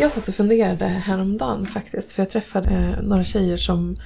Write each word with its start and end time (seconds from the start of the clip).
jag 0.00 0.10
satt 0.10 0.28
och 0.28 0.34
funderade 0.34 0.84
häromdagen 0.84 1.66
faktiskt. 1.66 2.12
För 2.12 2.22
jag 2.22 2.30
träffade 2.30 2.68
eh, 2.68 3.02
några 3.02 3.24
tjejer 3.24 3.56
som 3.56 3.96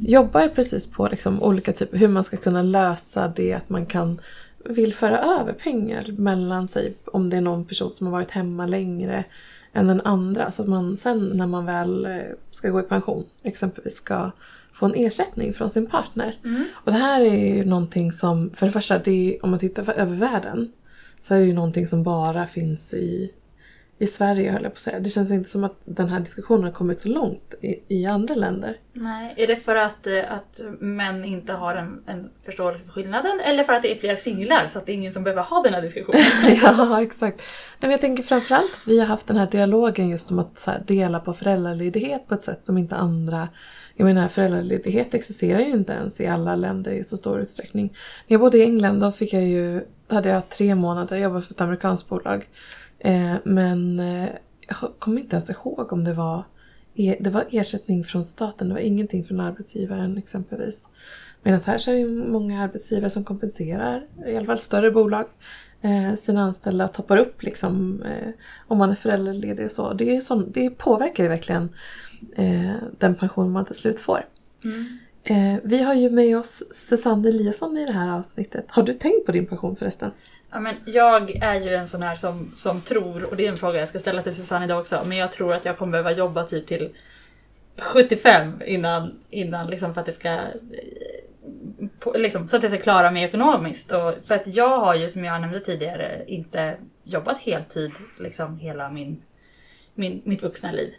jobbar 0.00 0.48
precis 0.48 0.86
på 0.90 1.08
liksom, 1.08 1.42
olika 1.42 1.72
typer, 1.72 1.98
hur 1.98 2.08
man 2.08 2.24
ska 2.24 2.36
kunna 2.36 2.62
lösa 2.62 3.28
det 3.28 3.52
att 3.52 3.70
man 3.70 3.86
kan 3.86 4.20
vill 4.64 4.94
föra 4.94 5.18
över 5.18 5.52
pengar 5.52 6.14
mellan 6.18 6.68
sig 6.68 6.94
om 7.04 7.30
det 7.30 7.36
är 7.36 7.40
någon 7.40 7.64
person 7.64 7.92
som 7.94 8.06
har 8.06 8.12
varit 8.12 8.30
hemma 8.30 8.66
längre 8.66 9.24
än 9.72 9.86
den 9.86 10.00
andra. 10.00 10.50
Så 10.50 10.62
att 10.62 10.68
man 10.68 10.96
sen 10.96 11.30
när 11.34 11.46
man 11.46 11.66
väl 11.66 12.06
eh, 12.06 12.18
ska 12.50 12.68
gå 12.68 12.80
i 12.80 12.82
pension 12.82 13.24
exempelvis 13.42 13.96
ska 13.96 14.30
få 14.72 14.86
en 14.86 14.94
ersättning 14.94 15.54
från 15.54 15.70
sin 15.70 15.86
partner. 15.86 16.36
Mm. 16.44 16.64
Och 16.74 16.92
det 16.92 16.98
här 16.98 17.20
är 17.20 17.54
ju 17.54 17.64
någonting 17.64 18.12
som, 18.12 18.50
för 18.50 18.66
det 18.66 18.72
första, 18.72 18.98
det 18.98 19.34
är, 19.34 19.44
om 19.44 19.50
man 19.50 19.58
tittar 19.58 19.92
över 19.92 20.16
världen 20.16 20.72
så 21.22 21.34
är 21.34 21.38
det 21.38 21.46
ju 21.46 21.52
någonting 21.52 21.86
som 21.86 22.02
bara 22.02 22.46
finns 22.46 22.94
i, 22.94 23.30
i 24.02 24.06
Sverige 24.06 24.50
höll 24.50 24.62
jag 24.62 24.72
på 24.72 24.76
att 24.76 24.82
säga. 24.82 25.00
Det 25.00 25.08
känns 25.08 25.30
inte 25.30 25.50
som 25.50 25.64
att 25.64 25.76
den 25.84 26.08
här 26.08 26.20
diskussionen 26.20 26.64
har 26.64 26.70
kommit 26.70 27.00
så 27.00 27.08
långt 27.08 27.54
i, 27.60 27.80
i 27.88 28.06
andra 28.06 28.34
länder. 28.34 28.76
Nej, 28.92 29.34
är 29.36 29.46
det 29.46 29.56
för 29.56 29.76
att, 29.76 30.06
eh, 30.06 30.32
att 30.32 30.60
män 30.78 31.24
inte 31.24 31.52
har 31.52 31.74
en, 31.74 32.02
en 32.06 32.30
förståelse 32.44 32.84
för 32.84 32.92
skillnaden 32.92 33.40
eller 33.40 33.64
för 33.64 33.72
att 33.72 33.82
det 33.82 33.92
är 33.92 33.98
fler 33.98 34.16
singlar 34.16 34.68
så 34.68 34.78
att 34.78 34.86
det 34.86 34.92
är 34.92 34.94
ingen 34.94 35.12
som 35.12 35.24
behöver 35.24 35.42
ha 35.42 35.62
den 35.62 35.74
här 35.74 35.82
diskussionen? 35.82 36.22
ja, 36.62 37.02
exakt. 37.02 37.38
Nej, 37.38 37.44
men 37.80 37.90
jag 37.90 38.00
tänker 38.00 38.22
framförallt 38.22 38.72
att 38.74 38.86
vi 38.86 39.00
har 39.00 39.06
haft 39.06 39.26
den 39.26 39.36
här 39.36 39.50
dialogen 39.50 40.08
just 40.08 40.30
om 40.30 40.38
att 40.38 40.64
här, 40.66 40.82
dela 40.86 41.20
på 41.20 41.34
föräldraledighet 41.34 42.28
på 42.28 42.34
ett 42.34 42.44
sätt 42.44 42.64
som 42.64 42.78
inte 42.78 42.96
andra... 42.96 43.48
Jag 43.94 44.04
menar 44.04 44.28
föräldraledighet 44.28 45.14
existerar 45.14 45.60
ju 45.60 45.70
inte 45.70 45.92
ens 45.92 46.20
i 46.20 46.26
alla 46.26 46.56
länder 46.56 46.90
i 46.90 47.04
så 47.04 47.16
stor 47.16 47.40
utsträckning. 47.40 47.86
När 48.26 48.34
jag 48.34 48.40
bodde 48.40 48.58
i 48.58 48.62
England 48.62 49.00
då 49.00 49.12
fick 49.12 49.32
jag 49.32 49.42
ju, 49.42 49.80
hade 50.08 50.28
jag 50.28 50.48
tre 50.48 50.74
månader, 50.74 51.16
jag 51.16 51.22
jobbade 51.22 51.44
för 51.44 51.54
ett 51.54 51.60
amerikanskt 51.60 52.08
bolag. 52.08 52.46
Eh, 53.04 53.34
men 53.44 54.00
eh, 54.00 54.28
jag 54.68 54.92
kommer 54.98 55.20
inte 55.20 55.36
ens 55.36 55.50
ihåg 55.50 55.92
om 55.92 56.04
det 56.04 56.14
var, 56.14 56.42
e- 56.94 57.16
det 57.20 57.30
var 57.30 57.44
ersättning 57.50 58.04
från 58.04 58.24
staten, 58.24 58.68
det 58.68 58.74
var 58.74 58.80
ingenting 58.80 59.24
från 59.24 59.40
arbetsgivaren 59.40 60.18
exempelvis. 60.18 60.88
Medan 61.42 61.60
här 61.66 61.78
så 61.78 61.90
är 61.90 61.94
det 61.94 62.30
många 62.30 62.62
arbetsgivare 62.62 63.10
som 63.10 63.24
kompenserar, 63.24 64.06
i 64.26 64.36
alla 64.36 64.46
fall 64.46 64.58
större 64.58 64.90
bolag, 64.90 65.26
eh, 65.80 66.14
sina 66.16 66.42
anställda 66.42 66.84
och 66.84 66.92
toppar 66.92 67.16
upp 67.16 67.42
liksom, 67.42 68.02
eh, 68.02 68.28
om 68.68 68.78
man 68.78 68.90
är 68.90 68.94
föräldraledig 68.94 69.66
och 69.66 69.72
så. 69.72 69.92
Det, 69.92 70.16
är 70.16 70.20
sån, 70.20 70.52
det 70.52 70.70
påverkar 70.70 71.22
ju 71.22 71.28
verkligen 71.28 71.68
eh, 72.36 72.74
den 72.98 73.14
pension 73.14 73.52
man 73.52 73.64
till 73.64 73.74
slut 73.74 74.00
får. 74.00 74.26
Mm. 74.64 74.98
Vi 75.62 75.82
har 75.82 75.94
ju 75.94 76.10
med 76.10 76.38
oss 76.38 76.62
Susanne 76.72 77.28
Eliasson 77.28 77.78
i 77.78 77.86
det 77.86 77.92
här 77.92 78.08
avsnittet. 78.08 78.64
Har 78.68 78.82
du 78.82 78.92
tänkt 78.92 79.26
på 79.26 79.32
din 79.32 79.46
pension 79.46 79.76
förresten? 79.76 80.10
Ja, 80.52 80.60
men 80.60 80.76
jag 80.84 81.30
är 81.30 81.60
ju 81.60 81.74
en 81.74 81.88
sån 81.88 82.02
här 82.02 82.16
som, 82.16 82.52
som 82.56 82.80
tror, 82.80 83.24
och 83.24 83.36
det 83.36 83.46
är 83.46 83.50
en 83.50 83.56
fråga 83.56 83.80
jag 83.80 83.88
ska 83.88 83.98
ställa 83.98 84.22
till 84.22 84.34
Susanne 84.34 84.64
idag 84.64 84.80
också, 84.80 85.02
men 85.06 85.18
jag 85.18 85.32
tror 85.32 85.54
att 85.54 85.64
jag 85.64 85.78
kommer 85.78 85.92
behöva 85.92 86.12
jobba 86.12 86.44
typ 86.44 86.66
till 86.66 86.90
75 87.76 88.62
innan, 88.66 89.18
innan 89.30 89.66
liksom 89.66 89.94
för 89.94 90.00
att 90.00 90.06
det 90.06 90.12
ska 90.12 90.38
på, 91.98 92.12
liksom, 92.16 92.48
så 92.48 92.56
att 92.56 92.62
jag 92.62 92.72
ska 92.72 92.80
klara 92.80 93.10
mig 93.10 93.24
ekonomiskt. 93.24 93.92
Och 93.92 94.14
för 94.26 94.34
att 94.34 94.46
jag 94.46 94.78
har 94.78 94.94
ju 94.94 95.08
som 95.08 95.24
jag 95.24 95.40
nämnde 95.40 95.60
tidigare 95.60 96.24
inte 96.26 96.76
jobbat 97.04 97.38
heltid 97.38 97.92
liksom 98.18 98.58
hela 98.58 98.90
min, 98.90 99.22
min, 99.94 100.22
mitt 100.24 100.42
vuxna 100.42 100.72
liv. 100.72 100.94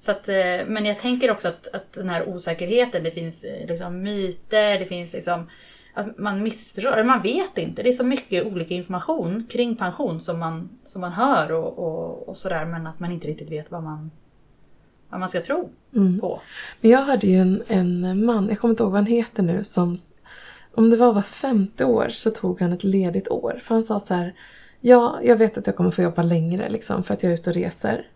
Så 0.00 0.10
att, 0.10 0.28
eh, 0.28 0.66
men 0.66 0.86
jag 0.86 0.98
tänker 0.98 1.30
också 1.30 1.48
att, 1.48 1.68
att 1.72 1.92
den 1.92 2.08
här 2.08 2.28
osäkerheten, 2.28 3.02
det 3.02 3.10
finns 3.10 3.44
eh, 3.44 3.66
liksom 3.66 4.02
myter, 4.02 4.78
det 4.78 4.86
finns 4.86 5.12
liksom 5.12 5.50
att 5.98 6.18
man 6.18 6.42
missförstår, 6.42 6.92
eller 6.92 7.04
man 7.04 7.22
vet 7.22 7.58
inte. 7.58 7.82
Det 7.82 7.88
är 7.88 7.92
så 7.92 8.04
mycket 8.04 8.46
olika 8.46 8.74
information 8.74 9.46
kring 9.50 9.76
pension 9.76 10.20
som 10.20 10.38
man, 10.38 10.68
som 10.84 11.00
man 11.00 11.12
hör 11.12 11.52
och, 11.52 11.78
och, 11.78 12.28
och 12.28 12.36
sådär 12.36 12.64
men 12.64 12.86
att 12.86 13.00
man 13.00 13.12
inte 13.12 13.28
riktigt 13.28 13.50
vet 13.50 13.70
vad 13.70 13.82
man, 13.82 14.10
vad 15.08 15.20
man 15.20 15.28
ska 15.28 15.42
tro 15.42 15.70
Mm. 15.94 16.20
på. 16.20 16.40
Men 16.80 16.90
jag 16.90 17.02
hörde 17.02 17.26
ju 17.26 17.38
en, 17.38 17.62
en 17.68 18.24
man, 18.24 18.48
jag 18.48 18.58
kommer 18.58 18.72
inte 18.72 18.82
ihåg 18.82 18.92
vad 18.92 19.00
han 19.00 19.06
heter 19.06 19.42
nu, 19.42 19.64
som 19.64 19.96
om 20.74 20.90
det 20.90 20.96
var 20.96 21.12
var 21.12 21.22
femte 21.22 21.84
år 21.84 22.08
så 22.08 22.30
tog 22.30 22.60
han 22.60 22.72
ett 22.72 22.84
ledigt 22.84 23.28
år. 23.28 23.60
För 23.62 23.74
han 23.74 23.84
sa 23.84 24.00
så 24.00 24.14
här, 24.14 24.34
ja, 24.80 25.18
jag 25.22 25.36
vet 25.36 25.58
att 25.58 25.66
jag 25.66 25.76
kommer 25.76 25.90
få 25.90 26.02
jobba 26.02 26.22
längre 26.22 26.68
liksom 26.70 27.02
för 27.02 27.14
att 27.14 27.22
jag 27.22 27.32
är 27.32 27.34
ute 27.36 27.50
och 27.50 27.56
reser. 27.56 28.06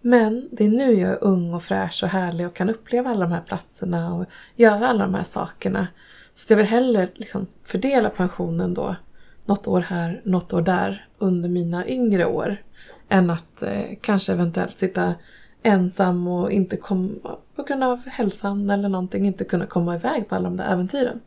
Men 0.00 0.48
det 0.52 0.64
är 0.64 0.68
nu 0.68 0.92
jag 0.92 1.10
är 1.10 1.24
ung 1.24 1.54
och 1.54 1.62
fräsch 1.62 2.00
och 2.02 2.08
härlig 2.08 2.46
och 2.46 2.54
kan 2.54 2.70
uppleva 2.70 3.10
alla 3.10 3.20
de 3.20 3.32
här 3.32 3.40
platserna 3.46 4.14
och 4.14 4.24
göra 4.56 4.88
alla 4.88 5.04
de 5.04 5.14
här 5.14 5.24
sakerna. 5.24 5.86
Så 6.36 6.44
att 6.44 6.50
jag 6.50 6.56
vill 6.56 6.66
hellre 6.66 7.08
liksom 7.14 7.46
fördela 7.64 8.10
pensionen 8.10 8.74
då, 8.74 8.96
något 9.44 9.66
år 9.66 9.80
här, 9.80 10.20
något 10.24 10.52
år 10.52 10.62
där, 10.62 11.06
under 11.18 11.48
mina 11.48 11.88
yngre 11.88 12.26
år. 12.26 12.56
Än 13.08 13.30
att 13.30 13.62
eh, 13.62 13.82
kanske 14.00 14.32
eventuellt 14.32 14.78
sitta 14.78 15.14
ensam 15.62 16.28
och 16.28 16.52
inte 16.52 16.76
komma, 16.76 17.36
på 17.56 17.62
grund 17.62 17.84
av 17.84 18.06
hälsan 18.06 18.70
eller 18.70 18.88
någonting, 18.88 19.26
inte 19.26 19.44
kunna 19.44 19.66
komma 19.66 19.94
iväg 19.94 20.28
på 20.28 20.34
alla 20.34 20.44
de 20.44 20.56
där 20.56 20.72
äventyren. 20.72 21.20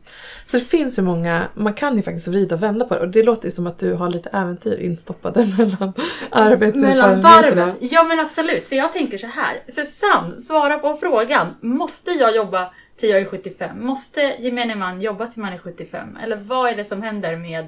Så 0.46 0.56
det 0.56 0.64
finns 0.64 0.98
ju 0.98 1.02
många, 1.02 1.42
man 1.54 1.74
kan 1.74 1.96
ju 1.96 2.02
faktiskt 2.02 2.28
vrida 2.28 2.54
och 2.54 2.62
vända 2.62 2.84
på 2.84 2.94
det 2.94 3.00
och 3.00 3.08
det 3.08 3.22
låter 3.22 3.44
ju 3.44 3.50
som 3.50 3.66
att 3.66 3.78
du 3.78 3.94
har 3.94 4.08
lite 4.08 4.28
äventyr 4.28 4.78
instoppade 4.78 5.46
mellan 5.58 5.68
Mellan 5.78 5.92
arbetserfarenheterna. 6.30 7.22
varven. 7.22 7.76
Ja 7.80 8.04
men 8.04 8.20
absolut, 8.20 8.66
så 8.66 8.74
jag 8.74 8.92
tänker 8.92 9.18
så 9.18 9.26
här. 9.26 9.62
Susanne, 9.68 10.38
svara 10.38 10.78
på 10.78 10.94
frågan. 10.94 11.54
Måste 11.60 12.10
jag 12.10 12.36
jobba 12.36 12.72
till 13.00 13.10
jag 13.10 13.20
är 13.20 13.24
75? 13.24 13.86
Måste 13.86 14.20
gemene 14.20 14.74
man 14.74 15.00
jobba 15.00 15.26
till 15.26 15.42
man 15.42 15.52
är 15.52 15.58
75? 15.58 16.16
Eller 16.16 16.36
vad 16.36 16.70
är 16.70 16.76
det 16.76 16.84
som 16.84 17.02
händer 17.02 17.36
med 17.36 17.66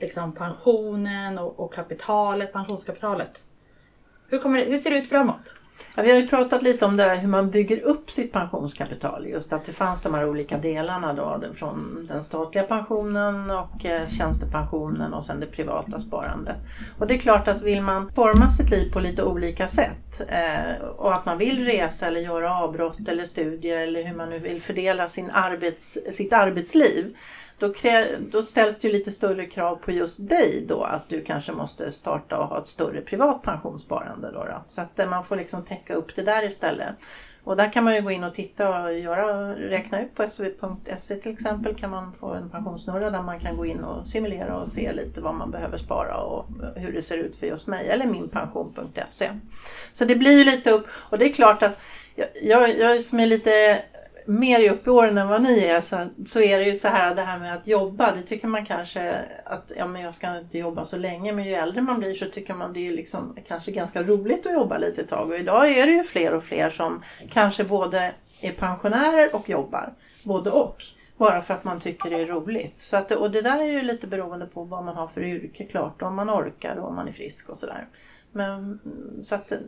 liksom, 0.00 0.32
pensionen 0.32 1.38
och, 1.38 1.60
och 1.60 1.74
kapitalet, 1.74 2.52
pensionskapitalet? 2.52 3.42
Hur, 4.28 4.38
kommer 4.38 4.58
det, 4.58 4.64
hur 4.64 4.76
ser 4.76 4.90
det 4.90 4.96
ut 4.96 5.08
framåt? 5.08 5.56
Ja, 5.94 6.02
vi 6.02 6.10
har 6.10 6.18
ju 6.18 6.28
pratat 6.28 6.62
lite 6.62 6.84
om 6.84 6.96
det 6.96 7.04
där 7.04 7.16
hur 7.16 7.28
man 7.28 7.50
bygger 7.50 7.80
upp 7.80 8.10
sitt 8.10 8.32
pensionskapital. 8.32 9.26
Just 9.26 9.52
att 9.52 9.64
det 9.64 9.72
fanns 9.72 10.02
de 10.02 10.14
här 10.14 10.28
olika 10.28 10.56
delarna 10.56 11.12
då. 11.12 11.42
Från 11.54 12.06
den 12.08 12.22
statliga 12.22 12.64
pensionen 12.64 13.50
och 13.50 13.84
eh, 13.84 14.08
tjänstepensionen 14.08 15.14
och 15.14 15.24
sen 15.24 15.40
det 15.40 15.46
privata 15.46 15.98
sparandet. 15.98 16.58
Och 16.98 17.06
det 17.06 17.14
är 17.14 17.18
klart 17.18 17.48
att 17.48 17.62
vill 17.62 17.82
man 17.82 18.12
forma 18.14 18.50
sitt 18.50 18.70
liv 18.70 18.92
på 18.92 19.00
lite 19.00 19.22
olika 19.22 19.68
sätt 19.68 20.20
eh, 20.28 20.84
och 20.96 21.14
att 21.14 21.26
man 21.26 21.38
vill 21.38 21.64
resa 21.64 22.06
eller 22.06 22.20
göra 22.20 22.56
avbrott 22.56 23.08
eller 23.08 23.24
studier 23.24 23.78
eller 23.78 24.02
hur 24.02 24.16
man 24.16 24.30
nu 24.30 24.38
vill 24.38 24.62
fördela 24.62 25.08
sin 25.08 25.30
arbets, 25.30 25.98
sitt 26.10 26.32
arbetsliv. 26.32 27.16
Då, 27.58 27.72
krä, 27.72 28.18
då 28.30 28.42
ställs 28.42 28.78
det 28.78 28.88
ju 28.88 28.92
lite 28.94 29.12
större 29.12 29.46
krav 29.46 29.76
på 29.76 29.90
just 29.90 30.28
dig 30.28 30.64
då 30.68 30.82
att 30.82 31.08
du 31.08 31.24
kanske 31.24 31.52
måste 31.52 31.92
starta 31.92 32.38
och 32.38 32.48
ha 32.48 32.60
ett 32.60 32.66
större 32.66 33.00
privat 33.00 33.42
pensionssparande. 33.42 34.32
Då, 34.32 34.44
då. 34.44 34.64
Så 34.66 34.80
att 34.80 34.98
eh, 34.98 35.08
man 35.08 35.24
får 35.24 35.36
liksom 35.36 35.64
täcka 35.64 35.94
upp 35.94 36.16
det 36.16 36.22
där 36.22 36.44
istället. 36.44 36.94
Och 37.44 37.56
där 37.56 37.72
kan 37.72 37.84
man 37.84 37.94
ju 37.94 38.02
gå 38.02 38.10
in 38.10 38.24
och 38.24 38.34
titta 38.34 38.82
och 38.82 38.98
göra, 38.98 39.54
räkna 39.54 40.02
ut 40.02 40.14
på 40.14 40.28
sv.se 40.28 41.16
till 41.16 41.32
exempel 41.32 41.74
kan 41.74 41.90
man 41.90 42.12
få 42.12 42.34
en 42.34 42.50
pensionssnurra 42.50 43.10
där 43.10 43.22
man 43.22 43.40
kan 43.40 43.56
gå 43.56 43.66
in 43.66 43.84
och 43.84 44.06
simulera 44.06 44.56
och 44.56 44.68
se 44.68 44.92
lite 44.92 45.20
vad 45.20 45.34
man 45.34 45.50
behöver 45.50 45.78
spara 45.78 46.16
och 46.16 46.46
eh, 46.62 46.82
hur 46.82 46.92
det 46.92 47.02
ser 47.02 47.18
ut 47.18 47.36
för 47.36 47.46
just 47.46 47.66
mig 47.66 47.88
eller 47.88 48.06
minpension.se. 48.06 49.30
Så 49.92 50.04
det 50.04 50.16
blir 50.16 50.38
ju 50.38 50.44
lite 50.44 50.70
upp 50.70 50.86
och 50.92 51.18
det 51.18 51.24
är 51.24 51.32
klart 51.32 51.62
att 51.62 51.80
jag, 52.14 52.28
jag, 52.42 52.78
jag 52.78 53.02
som 53.02 53.20
är 53.20 53.26
lite 53.26 53.82
mer 54.26 54.72
upp 54.72 54.86
i 54.86 54.90
åren 54.90 55.18
än 55.18 55.28
vad 55.28 55.42
ni 55.42 55.64
är 55.64 55.80
så, 55.80 56.08
så 56.26 56.40
är 56.40 56.58
det 56.58 56.64
ju 56.64 56.74
så 56.74 56.88
här 56.88 57.14
det 57.14 57.22
här 57.22 57.38
med 57.38 57.54
att 57.54 57.66
jobba. 57.66 58.12
Det 58.12 58.22
tycker 58.22 58.48
man 58.48 58.66
kanske 58.66 59.24
att 59.44 59.72
ja, 59.76 59.86
men 59.86 60.02
jag 60.02 60.14
ska 60.14 60.38
inte 60.38 60.58
jobba 60.58 60.84
så 60.84 60.96
länge 60.96 61.32
men 61.32 61.44
ju 61.44 61.52
äldre 61.52 61.82
man 61.82 61.98
blir 61.98 62.14
så 62.14 62.26
tycker 62.26 62.54
man 62.54 62.72
det 62.72 62.88
är 62.88 62.92
liksom 62.92 63.36
kanske 63.46 63.72
ganska 63.72 64.02
roligt 64.02 64.46
att 64.46 64.52
jobba 64.52 64.78
lite 64.78 65.00
ett 65.00 65.08
tag. 65.08 65.28
Och 65.28 65.36
idag 65.36 65.70
är 65.70 65.86
det 65.86 65.92
ju 65.92 66.02
fler 66.02 66.34
och 66.34 66.44
fler 66.44 66.70
som 66.70 67.02
kanske 67.30 67.64
både 67.64 68.12
är 68.40 68.52
pensionärer 68.52 69.34
och 69.34 69.48
jobbar. 69.48 69.94
Både 70.24 70.50
och. 70.50 70.76
Bara 71.16 71.42
för 71.42 71.54
att 71.54 71.64
man 71.64 71.80
tycker 71.80 72.10
det 72.10 72.16
är 72.16 72.26
roligt. 72.26 72.80
Så 72.80 72.96
att, 72.96 73.10
och 73.10 73.30
det 73.30 73.42
där 73.42 73.60
är 73.60 73.72
ju 73.72 73.82
lite 73.82 74.06
beroende 74.06 74.46
på 74.46 74.64
vad 74.64 74.84
man 74.84 74.96
har 74.96 75.06
för 75.06 75.22
yrke 75.22 75.64
klart. 75.64 76.02
Om 76.02 76.14
man 76.14 76.30
orkar 76.30 76.76
och 76.76 76.88
om 76.88 76.94
man 76.94 77.08
är 77.08 77.12
frisk 77.12 77.48
och 77.48 77.58
sådär. 77.58 77.88
Men, 78.32 78.80
så 79.22 79.34
att 79.34 79.52
äh, 79.52 79.58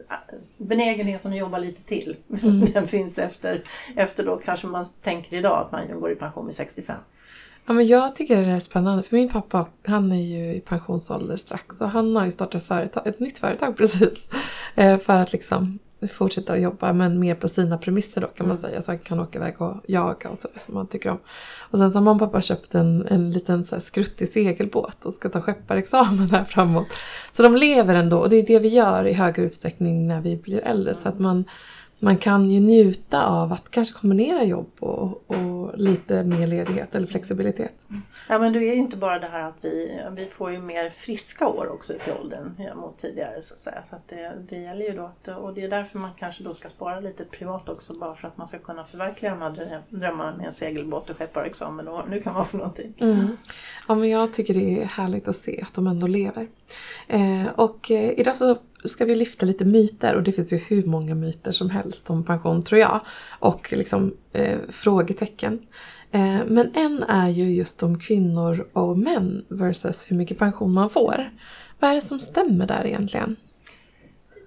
benägenheten 0.56 1.32
att 1.32 1.38
jobba 1.38 1.58
lite 1.58 1.84
till, 1.84 2.16
Mm. 2.42 2.64
den 2.72 2.86
finns 2.86 3.18
efter, 3.18 3.62
efter 3.96 4.24
då 4.24 4.36
kanske 4.36 4.66
man 4.66 4.84
tänker 5.02 5.36
idag 5.36 5.58
att 5.58 5.72
man 5.72 6.00
går 6.00 6.12
i 6.12 6.14
pension 6.14 6.46
vid 6.46 6.54
65. 6.54 6.96
Ja, 7.66 7.72
men 7.72 7.86
jag 7.86 8.16
tycker 8.16 8.36
det 8.42 8.50
är 8.50 8.60
spännande 8.60 9.02
för 9.02 9.16
min 9.16 9.28
pappa 9.28 9.66
han 9.86 10.12
är 10.12 10.22
ju 10.22 10.54
i 10.54 10.60
pensionsålder 10.60 11.36
strax 11.36 11.80
och 11.80 11.90
han 11.90 12.16
har 12.16 12.24
ju 12.24 12.30
startat 12.30 12.64
företag, 12.64 13.06
ett 13.06 13.20
nytt 13.20 13.38
företag 13.38 13.76
precis. 13.76 14.28
Eh, 14.76 14.98
för 14.98 15.12
att 15.12 15.32
liksom 15.32 15.78
fortsätta 16.08 16.52
att 16.52 16.60
jobba 16.60 16.92
men 16.92 17.18
mer 17.18 17.34
på 17.34 17.48
sina 17.48 17.78
premisser 17.78 18.20
då 18.20 18.26
kan 18.26 18.48
man 18.48 18.56
säga. 18.56 18.82
Så 18.82 18.90
han 18.90 18.98
kan 18.98 19.20
åka 19.20 19.38
iväg 19.38 19.60
och 19.60 19.76
jaga 19.86 20.30
och 20.30 20.38
sådär 20.38 20.60
som 20.60 20.76
han 20.76 20.86
tycker 20.86 21.10
om. 21.10 21.18
Och 21.58 21.78
sen 21.78 21.90
så 21.90 21.98
har 21.98 22.04
mamma 22.04 22.24
och 22.24 22.30
pappa 22.32 22.40
köpt 22.40 22.74
en, 22.74 23.06
en 23.06 23.30
liten 23.30 23.64
så 23.64 23.74
här 23.74 23.80
skruttig 23.80 24.28
segelbåt 24.28 25.06
och 25.06 25.14
ska 25.14 25.28
ta 25.28 25.40
skepparexamen 25.40 26.30
här 26.30 26.44
framåt. 26.44 26.86
Så 27.32 27.42
de 27.42 27.56
lever 27.56 27.94
ändå 27.94 28.18
och 28.18 28.30
det 28.30 28.36
är 28.36 28.46
det 28.46 28.58
vi 28.58 28.68
gör 28.68 29.06
i 29.06 29.12
högre 29.12 29.42
utsträckning 29.42 30.08
när 30.08 30.20
vi 30.20 30.36
blir 30.36 30.60
äldre. 30.60 30.94
Så 30.94 31.08
att 31.08 31.18
man, 31.18 31.44
man 31.98 32.18
kan 32.18 32.50
ju 32.50 32.60
njuta 32.60 33.26
av 33.26 33.52
att 33.52 33.70
kanske 33.70 33.98
kombinera 34.00 34.44
jobb 34.44 34.70
och, 34.80 35.30
och 35.30 35.78
lite 35.78 36.24
mer 36.24 36.46
ledighet 36.46 36.94
eller 36.94 37.06
flexibilitet. 37.06 37.86
Ja 38.28 38.38
men 38.38 38.52
det 38.52 38.58
är 38.58 38.74
ju 38.74 38.74
inte 38.74 38.96
bara 38.96 39.18
det 39.18 39.26
här 39.26 39.48
att 39.48 39.56
vi, 39.60 40.00
vi 40.16 40.26
får 40.26 40.52
ju 40.52 40.58
mer 40.58 40.90
friska 40.90 41.48
år 41.48 41.68
också 41.72 41.92
till 42.04 42.12
åldern 42.12 42.54
mot 42.76 42.98
tidigare 42.98 43.42
så 43.42 43.54
att 43.54 43.60
säga. 43.60 43.82
Så 43.82 43.96
att 43.96 44.08
det, 44.08 44.32
det 44.48 44.56
gäller 44.56 44.84
ju 44.86 44.92
då 44.96 45.04
att, 45.04 45.28
och 45.28 45.54
det 45.54 45.64
är 45.64 45.70
därför 45.70 45.98
man 45.98 46.10
kanske 46.18 46.44
då 46.44 46.54
ska 46.54 46.68
spara 46.68 47.00
lite 47.00 47.24
privat 47.24 47.68
också 47.68 47.98
bara 47.98 48.14
för 48.14 48.28
att 48.28 48.36
man 48.36 48.46
ska 48.46 48.58
kunna 48.58 48.84
förverkliga 48.84 49.30
de 49.30 49.40
här 49.42 49.82
drömmarna 49.88 50.36
med 50.36 50.46
en 50.46 50.52
segelbåt 50.52 51.10
och 51.10 51.16
skepparexamen 51.16 51.88
och 51.88 52.10
nu 52.10 52.20
kan 52.20 52.34
vara 52.34 52.44
för 52.44 52.58
någonting. 52.58 52.94
Mm. 53.00 53.36
Ja 53.88 53.94
men 53.94 54.08
jag 54.08 54.34
tycker 54.34 54.54
det 54.54 54.82
är 54.82 54.84
härligt 54.84 55.28
att 55.28 55.36
se 55.36 55.62
att 55.62 55.74
de 55.74 55.86
ändå 55.86 56.06
lever. 56.06 56.48
Eh, 57.08 57.46
och 57.56 57.90
eh, 57.90 58.18
idag 58.18 58.36
så 58.36 58.58
ska 58.84 59.04
vi 59.04 59.14
lyfta 59.14 59.46
lite 59.46 59.64
myter 59.64 60.14
och 60.14 60.22
det 60.22 60.32
finns 60.32 60.52
ju 60.52 60.56
hur 60.56 60.84
många 60.84 61.14
myter 61.14 61.52
som 61.52 61.70
helst 61.70 62.10
om 62.10 62.24
pension 62.24 62.62
tror 62.62 62.80
jag. 62.80 63.00
Och 63.38 63.72
liksom 63.72 64.14
eh, 64.32 64.58
frågetecken. 64.68 65.58
Eh, 66.10 66.38
men 66.46 66.70
en 66.74 67.02
är 67.02 67.30
ju 67.30 67.54
just 67.54 67.82
om 67.82 67.98
kvinnor 67.98 68.68
och 68.72 68.98
män 68.98 69.44
versus 69.48 70.10
hur 70.10 70.16
mycket 70.16 70.38
pension 70.38 70.72
man 70.72 70.90
får. 70.90 71.30
Vad 71.80 71.90
är 71.90 71.94
det 71.94 72.00
som 72.00 72.20
stämmer 72.20 72.66
där 72.66 72.86
egentligen? 72.86 73.36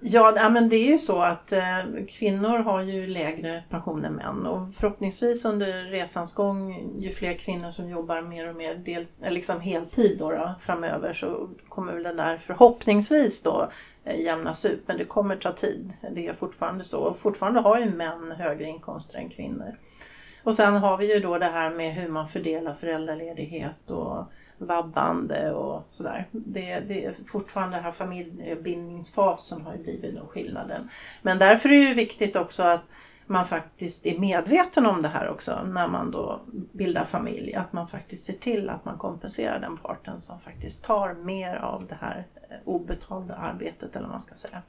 Ja, 0.00 0.48
men 0.50 0.68
det 0.68 0.76
är 0.76 0.90
ju 0.90 0.98
så 0.98 1.18
att 1.18 1.52
eh, 1.52 1.78
kvinnor 2.08 2.58
har 2.58 2.82
ju 2.82 3.06
lägre 3.06 3.62
pension 3.68 4.04
än 4.04 4.12
män 4.12 4.46
och 4.46 4.74
förhoppningsvis 4.74 5.44
under 5.44 5.84
resans 5.84 6.32
gång 6.32 6.74
ju 6.98 7.10
fler 7.10 7.34
kvinnor 7.34 7.70
som 7.70 7.88
jobbar 7.88 8.22
mer 8.22 8.48
och 8.48 8.56
mer 8.56 8.74
del, 8.74 9.06
eh, 9.22 9.32
liksom 9.32 9.60
heltid 9.60 10.18
då, 10.18 10.30
då, 10.30 10.54
framöver 10.60 11.12
så 11.12 11.48
kommer 11.68 11.92
väl 11.92 12.02
den 12.02 12.16
där 12.16 12.36
förhoppningsvis 12.36 13.42
då 13.42 13.70
eh, 14.04 14.20
jämnas 14.20 14.64
ut 14.64 14.82
men 14.86 14.98
det 14.98 15.04
kommer 15.04 15.36
ta 15.36 15.52
tid. 15.52 15.92
Det 16.14 16.26
är 16.26 16.34
fortfarande 16.34 16.84
så. 16.84 16.98
och 16.98 17.18
Fortfarande 17.18 17.60
har 17.60 17.78
ju 17.78 17.90
män 17.90 18.32
högre 18.38 18.64
inkomster 18.64 19.18
än 19.18 19.28
kvinnor. 19.28 19.76
Och 20.42 20.54
sen 20.54 20.76
har 20.76 20.96
vi 20.96 21.14
ju 21.14 21.20
då 21.20 21.38
det 21.38 21.46
här 21.46 21.70
med 21.70 21.94
hur 21.94 22.08
man 22.08 22.26
fördelar 22.26 22.74
föräldraledighet 22.74 23.90
och 23.90 24.24
vabbande 24.58 25.52
och 25.52 25.86
sådär. 25.88 26.28
Det, 26.30 26.80
det 26.80 27.04
är 27.04 27.14
fortfarande 27.26 27.76
den 27.76 27.84
här 27.84 27.92
familjebildningsfasen 27.92 29.62
har 29.62 29.72
ju 29.72 29.82
blivit 29.82 30.14
den 30.14 30.26
skillnaden. 30.26 30.88
Men 31.22 31.38
därför 31.38 31.68
är 31.68 31.72
det 31.72 31.88
ju 31.88 31.94
viktigt 31.94 32.36
också 32.36 32.62
att 32.62 32.82
man 33.26 33.46
faktiskt 33.46 34.06
är 34.06 34.18
medveten 34.18 34.86
om 34.86 35.02
det 35.02 35.08
här 35.08 35.28
också 35.28 35.62
när 35.64 35.88
man 35.88 36.10
då 36.10 36.40
bildar 36.72 37.04
familj. 37.04 37.54
Att 37.54 37.72
man 37.72 37.88
faktiskt 37.88 38.24
ser 38.24 38.32
till 38.32 38.68
att 38.68 38.84
man 38.84 38.98
kompenserar 38.98 39.60
den 39.60 39.76
parten 39.76 40.20
som 40.20 40.40
faktiskt 40.40 40.84
tar 40.84 41.14
mer 41.14 41.56
av 41.56 41.86
det 41.86 41.98
här 42.00 42.26
eh, 42.50 42.56
obetalda 42.64 43.34
arbetet 43.34 43.96
eller 43.96 44.06
vad 44.06 44.12
man 44.14 44.20
ska 44.20 44.34
säga. 44.34 44.62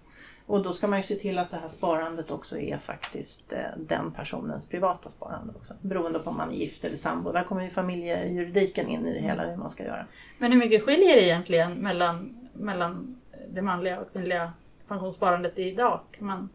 Och 0.49 0.63
då 0.63 0.71
ska 0.71 0.87
man 0.87 0.99
ju 0.99 1.03
se 1.03 1.15
till 1.15 1.37
att 1.37 1.49
det 1.49 1.57
här 1.57 1.67
sparandet 1.67 2.31
också 2.31 2.57
är 2.57 2.77
faktiskt 2.77 3.53
eh, 3.53 3.59
den 3.77 4.11
personens 4.11 4.65
privata 4.69 5.09
sparande 5.09 5.53
också. 5.55 5.73
Beroende 5.81 6.19
på 6.19 6.29
om 6.29 6.37
man 6.37 6.49
är 6.49 6.53
gift 6.53 6.85
eller 6.85 6.95
sambo. 6.95 7.31
Där 7.31 7.43
kommer 7.43 7.63
ju 7.63 7.69
familjejuridiken 7.69 8.87
in 8.87 9.05
i 9.05 9.13
det 9.13 9.19
hela, 9.19 9.45
hur 9.45 9.57
man 9.57 9.69
ska 9.69 9.83
göra. 9.83 10.05
Men 10.37 10.51
hur 10.51 10.59
mycket 10.59 10.83
skiljer 10.83 11.15
det 11.15 11.23
egentligen 11.23 11.73
mellan, 11.73 12.49
mellan 12.53 13.19
det 13.49 13.61
manliga 13.61 13.99
och 13.99 14.11
kvinnliga 14.11 14.53
pensionssparandet 14.87 15.59
idag? 15.59 15.99
Kan 16.11 16.27
man 16.27 16.49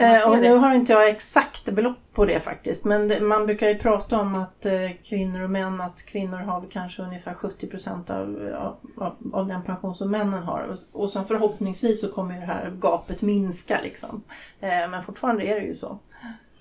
Eh, 0.00 0.28
och 0.28 0.38
nu 0.38 0.54
har 0.54 0.74
inte 0.74 0.92
jag 0.92 1.08
exakt 1.08 1.64
belopp 1.64 1.98
på 2.12 2.24
det 2.24 2.40
faktiskt 2.40 2.84
men 2.84 3.08
det, 3.08 3.20
man 3.20 3.46
brukar 3.46 3.68
ju 3.68 3.78
prata 3.78 4.20
om 4.20 4.34
att 4.34 4.66
eh, 4.66 4.72
kvinnor 5.04 5.42
och 5.42 5.50
män, 5.50 5.80
att 5.80 6.02
kvinnor 6.02 6.36
har 6.38 6.66
kanske 6.70 7.02
ungefär 7.02 7.34
70 7.34 7.66
procent 7.66 8.10
av, 8.10 8.54
av, 8.96 9.16
av, 9.32 9.46
den 9.46 9.62
pension 9.62 9.94
som 9.94 10.10
männen 10.10 10.42
har. 10.42 10.66
Och, 10.70 11.02
och 11.02 11.10
sen 11.10 11.24
förhoppningsvis 11.24 12.00
så 12.00 12.12
kommer 12.12 12.34
det 12.34 12.46
här 12.46 12.72
gapet 12.80 13.22
minska 13.22 13.80
liksom. 13.82 14.22
Eh, 14.60 14.90
men 14.90 15.02
fortfarande 15.02 15.44
är 15.44 15.54
det 15.54 15.66
ju 15.66 15.74
så. 15.74 15.98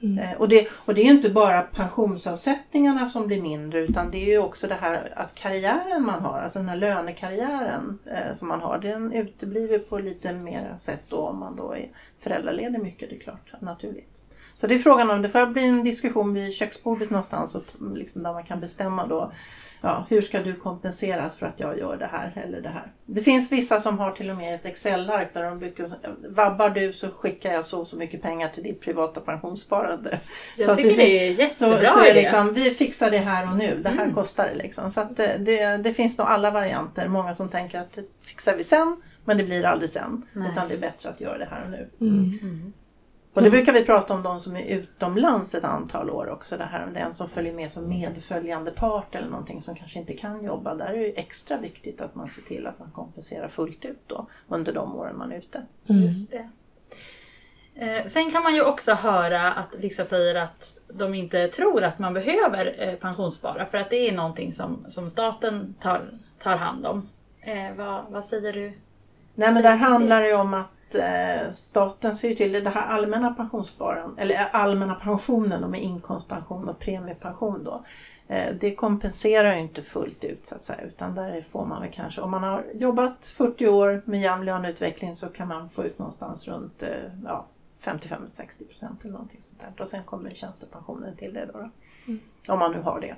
Mm. 0.01 0.19
Eh, 0.19 0.37
och, 0.37 0.49
det, 0.49 0.67
och 0.71 0.93
det 0.93 1.01
är 1.01 1.05
inte 1.05 1.29
bara 1.29 1.61
pensionsavsättningarna 1.61 3.07
som 3.07 3.27
blir 3.27 3.41
mindre 3.41 3.79
utan 3.79 4.11
det 4.11 4.17
är 4.17 4.25
ju 4.25 4.39
också 4.39 4.67
det 4.67 4.77
här 4.81 5.13
att 5.15 5.35
karriären 5.35 6.05
man 6.05 6.21
har, 6.21 6.39
alltså 6.39 6.59
den 6.59 6.69
här 6.69 6.75
lönekarriären 6.75 7.99
eh, 8.05 8.33
som 8.33 8.47
man 8.47 8.61
har, 8.61 8.79
den 8.79 9.13
uteblir 9.13 9.79
på 9.79 9.99
lite 9.99 10.33
mer 10.33 10.75
sätt 10.77 11.03
då 11.09 11.17
om 11.17 11.39
man 11.39 11.55
då 11.55 11.75
är 11.75 11.89
föräldraledig 12.19 12.79
mycket, 12.79 13.09
det 13.09 13.15
är 13.15 13.19
klart, 13.19 13.61
naturligt. 13.61 14.21
Så 14.53 14.67
det 14.67 14.75
är 14.75 14.79
frågan 14.79 15.09
om 15.09 15.21
det 15.21 15.29
får 15.29 15.45
bli 15.45 15.69
en 15.69 15.83
diskussion 15.83 16.33
vid 16.33 16.53
köksbordet 16.53 17.09
någonstans 17.09 17.55
och 17.55 17.63
liksom 17.95 18.23
där 18.23 18.33
man 18.33 18.43
kan 18.43 18.59
bestämma 18.59 19.07
då 19.07 19.31
ja, 19.81 20.05
hur 20.09 20.21
ska 20.21 20.39
du 20.39 20.53
kompenseras 20.53 21.35
för 21.35 21.45
att 21.45 21.59
jag 21.59 21.79
gör 21.79 21.97
det 21.97 22.09
här 22.11 22.43
eller 22.45 22.61
det 22.61 22.69
här. 22.69 22.91
Det 23.05 23.21
finns 23.21 23.51
vissa 23.51 23.79
som 23.79 23.99
har 23.99 24.11
till 24.11 24.29
och 24.29 24.37
med 24.37 24.55
ett 24.55 24.65
Excel-ark 24.65 25.33
där 25.33 25.43
de 25.43 25.59
brukar, 25.59 25.89
vabbar 26.29 26.69
du 26.69 26.93
så 26.93 27.09
skickar 27.09 27.53
jag 27.53 27.65
så 27.65 27.85
så 27.85 27.95
mycket 27.95 28.21
pengar 28.21 28.49
till 28.49 28.63
ditt 28.63 28.81
privata 28.81 29.21
pensionssparande. 29.21 30.19
Jag 30.57 30.65
så 30.65 30.75
tycker 30.75 30.89
det, 30.89 30.95
det 30.95 31.27
är 31.27 31.31
jättebra 31.31 31.85
så, 31.85 31.99
så 31.99 32.05
är 32.05 32.13
liksom, 32.13 32.53
Vi 32.53 32.71
fixar 32.71 33.11
det 33.11 33.17
här 33.17 33.51
och 33.51 33.57
nu, 33.57 33.79
det 33.83 33.89
här 33.89 34.03
mm. 34.03 34.13
kostar 34.13 34.47
det 34.47 34.55
liksom. 34.55 34.91
Så 34.91 35.01
att 35.01 35.17
det, 35.17 35.37
det, 35.37 35.77
det, 35.77 35.93
finns 35.93 36.17
nog 36.17 36.27
alla 36.27 36.51
varianter, 36.51 37.07
många 37.07 37.35
som 37.35 37.49
tänker 37.49 37.79
att 37.79 37.93
det 37.93 38.03
fixar 38.21 38.55
vi 38.55 38.63
sen 38.63 38.97
men 39.25 39.37
det 39.37 39.43
blir 39.43 39.65
aldrig 39.65 39.89
sen. 39.89 40.25
Nej. 40.33 40.51
Utan 40.51 40.67
det 40.67 40.73
är 40.73 40.77
bättre 40.77 41.09
att 41.09 41.21
göra 41.21 41.37
det 41.37 41.47
här 41.51 41.63
och 41.63 41.71
nu. 41.71 41.89
Mm. 42.01 42.39
Mm. 42.41 42.73
Och 43.37 43.43
det 43.43 43.49
brukar 43.49 43.73
vi 43.73 43.85
prata 43.85 44.13
om 44.13 44.23
de 44.23 44.39
som 44.39 44.55
är 44.55 44.65
utomlands 44.65 45.55
ett 45.55 45.63
antal 45.63 46.09
år 46.09 46.29
också. 46.29 46.57
Det 46.57 46.63
här 46.63 46.87
den 46.93 47.13
som 47.13 47.29
följer 47.29 47.53
med 47.53 47.71
som 47.71 47.89
medföljande 47.89 48.71
part 48.71 49.15
eller 49.15 49.27
någonting 49.27 49.61
som 49.61 49.75
kanske 49.75 49.99
inte 49.99 50.13
kan 50.13 50.43
jobba. 50.43 50.75
Där 50.75 50.93
är 50.93 50.97
det 50.97 51.19
extra 51.19 51.57
viktigt 51.57 52.01
att 52.01 52.15
man 52.15 52.29
ser 52.29 52.41
till 52.41 52.67
att 52.67 52.79
man 52.79 52.91
kompenserar 52.91 53.47
fullt 53.47 53.85
ut 53.85 54.01
då 54.07 54.27
under 54.47 54.73
de 54.73 54.95
åren 54.95 55.17
man 55.17 55.31
är 55.31 55.37
ute. 55.37 55.61
Mm. 55.87 56.01
Just 56.01 56.31
det. 56.31 56.49
Eh, 57.75 58.05
sen 58.05 58.31
kan 58.31 58.43
man 58.43 58.55
ju 58.55 58.61
också 58.61 58.93
höra 58.93 59.53
att 59.53 59.75
vissa 59.79 60.05
säger 60.05 60.35
att 60.35 60.79
de 60.87 61.13
inte 61.13 61.47
tror 61.47 61.83
att 61.83 61.99
man 61.99 62.13
behöver 62.13 62.75
eh, 62.77 62.95
pensionsspara 62.95 63.65
för 63.65 63.77
att 63.77 63.89
det 63.89 64.09
är 64.09 64.11
någonting 64.11 64.53
som, 64.53 64.85
som 64.87 65.09
staten 65.09 65.75
tar, 65.81 66.09
tar 66.43 66.55
hand 66.55 66.85
om. 66.85 67.09
Eh, 67.41 67.75
vad, 67.75 68.05
vad 68.09 68.25
säger 68.25 68.53
du? 68.53 68.73
Nej 69.35 69.53
men 69.53 69.63
där 69.63 69.75
handlar 69.75 70.21
det 70.21 70.33
om 70.33 70.53
att 70.53 70.76
eh, 70.95 71.49
staten 71.49 72.15
ser 72.15 72.35
till 72.35 72.51
det, 72.51 72.61
det 72.61 72.69
här 72.69 72.87
allmänna 72.87 73.33
pensionssparandet, 73.33 74.19
eller 74.19 74.35
eh, 74.35 74.47
allmänna 74.51 74.95
pensionen 74.95 75.71
med 75.71 75.81
inkomstpension 75.81 76.69
och 76.69 76.79
premiepension 76.79 77.63
då. 77.63 77.83
Eh, 78.27 78.55
det 78.59 78.75
kompenserar 78.75 79.55
ju 79.55 79.61
inte 79.61 79.81
fullt 79.81 80.23
ut 80.23 80.45
så 80.45 80.55
att 80.55 80.61
säga 80.61 80.81
utan 80.81 81.15
där 81.15 81.41
får 81.41 81.65
man 81.65 81.81
väl 81.81 81.91
kanske, 81.91 82.21
om 82.21 82.31
man 82.31 82.43
har 82.43 82.65
jobbat 82.73 83.25
40 83.25 83.67
år 83.67 84.01
med 84.05 84.21
jämn 84.21 84.45
löneutveckling 84.45 85.15
så 85.15 85.27
kan 85.27 85.47
man 85.47 85.69
få 85.69 85.83
ut 85.83 85.99
någonstans 85.99 86.47
runt 86.47 86.83
eh, 86.83 86.89
ja, 87.25 87.45
55-60 87.81 88.67
procent 88.67 89.03
eller 89.03 89.13
någonting 89.13 89.41
sånt 89.41 89.59
där. 89.59 89.81
Och 89.81 89.87
sen 89.87 90.03
kommer 90.03 90.29
tjänstepensionen 90.29 91.15
till 91.15 91.33
det 91.33 91.45
då. 91.45 91.59
då. 91.59 91.69
Mm. 92.07 92.19
Om 92.47 92.59
man 92.59 92.71
nu 92.71 92.81
har 92.81 93.01
det. 93.01 93.15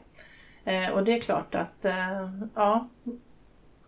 Och 0.94 1.03
det 1.03 1.17
är 1.17 1.20
klart 1.20 1.55
att 1.55 1.86
ja, 2.55 2.88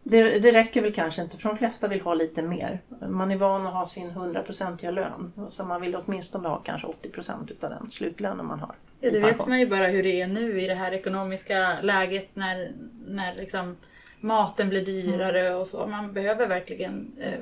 det, 0.03 0.39
det 0.39 0.51
räcker 0.51 0.81
väl 0.81 0.93
kanske 0.93 1.21
inte 1.21 1.37
för 1.37 1.49
de 1.49 1.57
flesta 1.57 1.87
vill 1.87 2.01
ha 2.01 2.13
lite 2.13 2.41
mer. 2.41 2.79
Man 3.09 3.31
är 3.31 3.35
van 3.35 3.67
att 3.67 3.73
ha 3.73 3.87
sin 3.87 4.11
100-procentiga 4.11 4.91
lön 4.91 5.33
så 5.49 5.65
man 5.65 5.81
vill 5.81 5.95
åtminstone 5.95 6.47
ha 6.47 6.57
kanske 6.57 6.87
80 6.87 7.09
procent 7.09 7.51
utav 7.51 7.69
den 7.69 7.91
slutlönen 7.91 8.45
man 8.45 8.59
har. 8.59 8.75
Ja, 8.99 9.11
det 9.11 9.19
vet 9.19 9.47
man 9.47 9.59
ju 9.59 9.67
bara 9.67 9.87
hur 9.87 10.03
det 10.03 10.21
är 10.21 10.27
nu 10.27 10.61
i 10.61 10.67
det 10.67 10.75
här 10.75 10.91
ekonomiska 10.91 11.81
läget 11.81 12.29
när, 12.33 12.71
när 13.05 13.35
liksom 13.35 13.77
maten 14.19 14.69
blir 14.69 14.85
dyrare 14.85 15.47
mm. 15.47 15.59
och 15.59 15.67
så. 15.67 15.87
Man 15.87 16.13
behöver 16.13 16.47
verkligen 16.47 17.11
eh, 17.19 17.39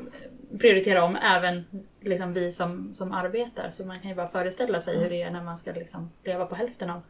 prioritera 0.59 1.03
om 1.03 1.15
även 1.15 1.63
liksom 2.01 2.33
vi 2.33 2.51
som, 2.51 2.93
som 2.93 3.11
arbetar. 3.11 3.69
Så 3.69 3.85
man 3.85 3.99
kan 3.99 4.09
ju 4.09 4.15
bara 4.15 4.29
föreställa 4.29 4.81
sig 4.81 4.93
mm. 4.93 5.03
hur 5.03 5.09
det 5.09 5.21
är 5.21 5.31
när 5.31 5.43
man 5.43 5.57
ska 5.57 5.71
liksom 5.71 6.11
leva 6.23 6.45
på 6.45 6.55
hälften 6.55 6.89
av 6.89 7.01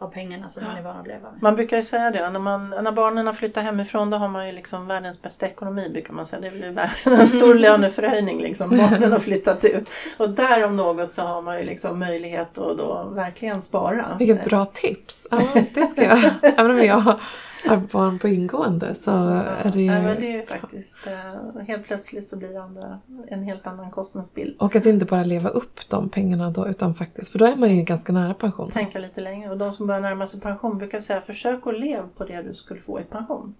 av 0.00 0.06
pengarna 0.06 0.48
som 0.48 0.62
ja. 0.62 0.68
man 0.68 0.78
är 0.78 0.82
van 0.82 0.96
att 0.96 1.06
leva 1.06 1.30
med. 1.30 1.42
Man 1.42 1.54
brukar 1.54 1.76
ju 1.76 1.82
säga 1.82 2.10
det, 2.10 2.30
när, 2.30 2.40
man, 2.40 2.70
när 2.70 2.92
barnen 2.92 3.26
har 3.26 3.32
flyttat 3.32 3.64
hemifrån 3.64 4.10
då 4.10 4.16
har 4.16 4.28
man 4.28 4.46
ju 4.46 4.52
liksom 4.52 4.86
världens 4.86 5.22
bästa 5.22 5.46
ekonomi 5.46 5.88
brukar 5.88 6.14
man 6.14 6.26
säga. 6.26 6.40
Det 6.40 6.50
blir 6.50 6.78
en 7.20 7.26
stor 7.26 7.54
löneförhöjning 7.54 8.42
liksom, 8.42 8.68
barnen 8.68 9.12
har 9.12 9.18
flyttat 9.18 9.64
ut. 9.64 9.90
Och 10.16 10.30
där 10.30 10.64
om 10.64 10.76
något 10.76 11.10
så 11.10 11.22
har 11.22 11.42
man 11.42 11.58
ju 11.58 11.64
liksom 11.64 11.98
möjlighet 11.98 12.58
att 12.58 12.78
då 12.78 13.10
verkligen 13.14 13.62
spara. 13.62 14.16
Vilket 14.18 14.44
bra 14.44 14.64
tips! 14.64 15.26
Ja, 15.30 15.42
det 15.74 15.86
ska 15.86 16.04
jag, 16.04 16.18
även 16.42 16.70
om 16.70 16.78
jag 16.78 16.98
har 16.98 17.20
barn 17.68 18.18
på 18.18 18.28
ingående 18.28 18.94
så 18.94 19.10
ja, 19.10 19.42
är 19.42 19.72
det... 19.72 19.82
Ja, 19.82 20.02
men 20.02 20.16
det 20.16 20.36
är 20.36 20.46
faktiskt, 20.46 21.06
eh, 21.06 21.62
helt 21.66 21.86
plötsligt 21.86 22.28
så 22.28 22.36
blir 22.36 22.48
det 22.48 22.98
en 23.28 23.42
helt 23.42 23.66
annan 23.66 23.90
kostnadsbild. 23.90 24.56
Och 24.58 24.76
att 24.76 24.86
inte 24.86 25.04
bara 25.04 25.24
leva 25.24 25.48
upp 25.48 25.88
de 25.88 26.08
pengarna 26.08 26.50
då 26.50 26.68
utan 26.68 26.94
faktiskt, 26.94 27.32
för 27.32 27.38
då 27.38 27.44
är 27.44 27.56
man 27.56 27.76
ju 27.76 27.82
ganska 27.82 28.12
nära 28.12 28.34
pension. 28.34 28.70
Tänka 28.70 28.98
lite 28.98 29.20
längre 29.20 29.50
och 29.50 29.58
de 29.58 29.72
som 29.72 29.86
börjar 29.86 30.00
närma 30.00 30.26
sig 30.26 30.40
pension 30.40 30.78
brukar 30.78 31.00
säga 31.00 31.20
försök 31.20 31.66
att 31.66 31.80
leva 31.80 32.08
på 32.16 32.24
det 32.24 32.42
du 32.42 32.54
skulle 32.54 32.80
få 32.80 33.00
i 33.00 33.04
pension. 33.04 33.54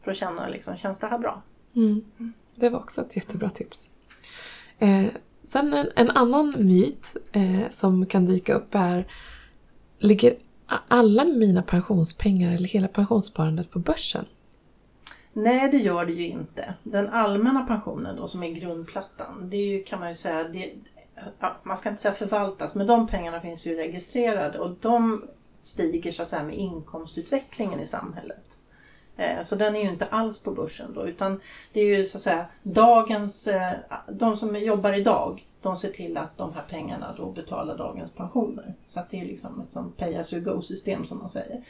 För 0.00 0.10
att 0.10 0.16
känna 0.16 0.48
liksom, 0.48 0.76
känns 0.76 0.98
det 0.98 1.06
här 1.06 1.18
bra? 1.18 1.42
Mm. 1.76 2.02
Det 2.54 2.68
var 2.68 2.78
också 2.78 3.00
ett 3.00 3.16
jättebra 3.16 3.50
tips. 3.50 3.90
Eh, 4.78 5.04
sen 5.48 5.74
en, 5.74 5.86
en 5.96 6.10
annan 6.10 6.54
myt 6.58 7.16
eh, 7.32 7.70
som 7.70 8.06
kan 8.06 8.26
dyka 8.26 8.54
upp 8.54 8.74
är 8.74 9.06
Ligger 9.98 10.34
alla 10.88 11.24
mina 11.24 11.62
pensionspengar 11.62 12.54
eller 12.54 12.68
hela 12.68 12.88
pensionssparandet 12.88 13.70
på 13.70 13.78
börsen? 13.78 14.24
Nej, 15.32 15.68
det 15.70 15.76
gör 15.76 16.06
det 16.06 16.12
ju 16.12 16.26
inte. 16.26 16.74
Den 16.82 17.08
allmänna 17.08 17.60
pensionen 17.66 18.16
då 18.16 18.28
som 18.28 18.42
är 18.42 18.50
grundplattan, 18.50 19.50
det 19.50 19.56
är 19.56 19.66
ju, 19.66 19.82
kan 19.82 20.00
man 20.00 20.08
ju 20.08 20.14
säga, 20.14 20.44
det, 20.44 20.72
ja, 21.40 21.56
man 21.62 21.76
ska 21.76 21.88
inte 21.88 22.02
säga 22.02 22.14
förvaltas, 22.14 22.74
men 22.74 22.86
de 22.86 23.06
pengarna 23.06 23.40
finns 23.40 23.66
ju 23.66 23.76
registrerade 23.76 24.58
och 24.58 24.76
de 24.80 25.24
stiger 25.60 26.12
så 26.12 26.22
att 26.22 26.28
säga 26.28 26.42
med 26.42 26.54
inkomstutvecklingen 26.54 27.80
i 27.80 27.86
samhället. 27.86 28.58
Eh, 29.16 29.42
så 29.42 29.56
den 29.56 29.76
är 29.76 29.82
ju 29.82 29.88
inte 29.88 30.06
alls 30.06 30.38
på 30.38 30.50
börsen 30.50 30.94
då 30.94 31.08
utan 31.08 31.40
det 31.72 31.80
är 31.80 31.98
ju 31.98 32.06
så 32.06 32.16
att 32.16 32.22
säga 32.22 32.46
dagens, 32.62 33.46
eh, 33.46 33.72
de 34.08 34.36
som 34.36 34.56
jobbar 34.56 34.92
idag 34.92 35.44
de 35.64 35.76
ser 35.76 35.90
till 35.90 36.16
att 36.16 36.36
de 36.36 36.52
här 36.52 36.64
pengarna 36.68 37.14
då 37.16 37.30
betalar 37.30 37.78
dagens 37.78 38.10
pensioner. 38.10 38.74
Så 38.86 39.00
att 39.00 39.10
det 39.10 39.20
är 39.20 39.24
liksom 39.24 39.60
ett 39.60 39.70
sånt 39.70 39.96
pay 39.96 40.16
as 40.16 40.32
you 40.32 40.42
go 40.42 40.62
system 40.62 41.04
som 41.04 41.18
man 41.18 41.30
säger. 41.30 41.64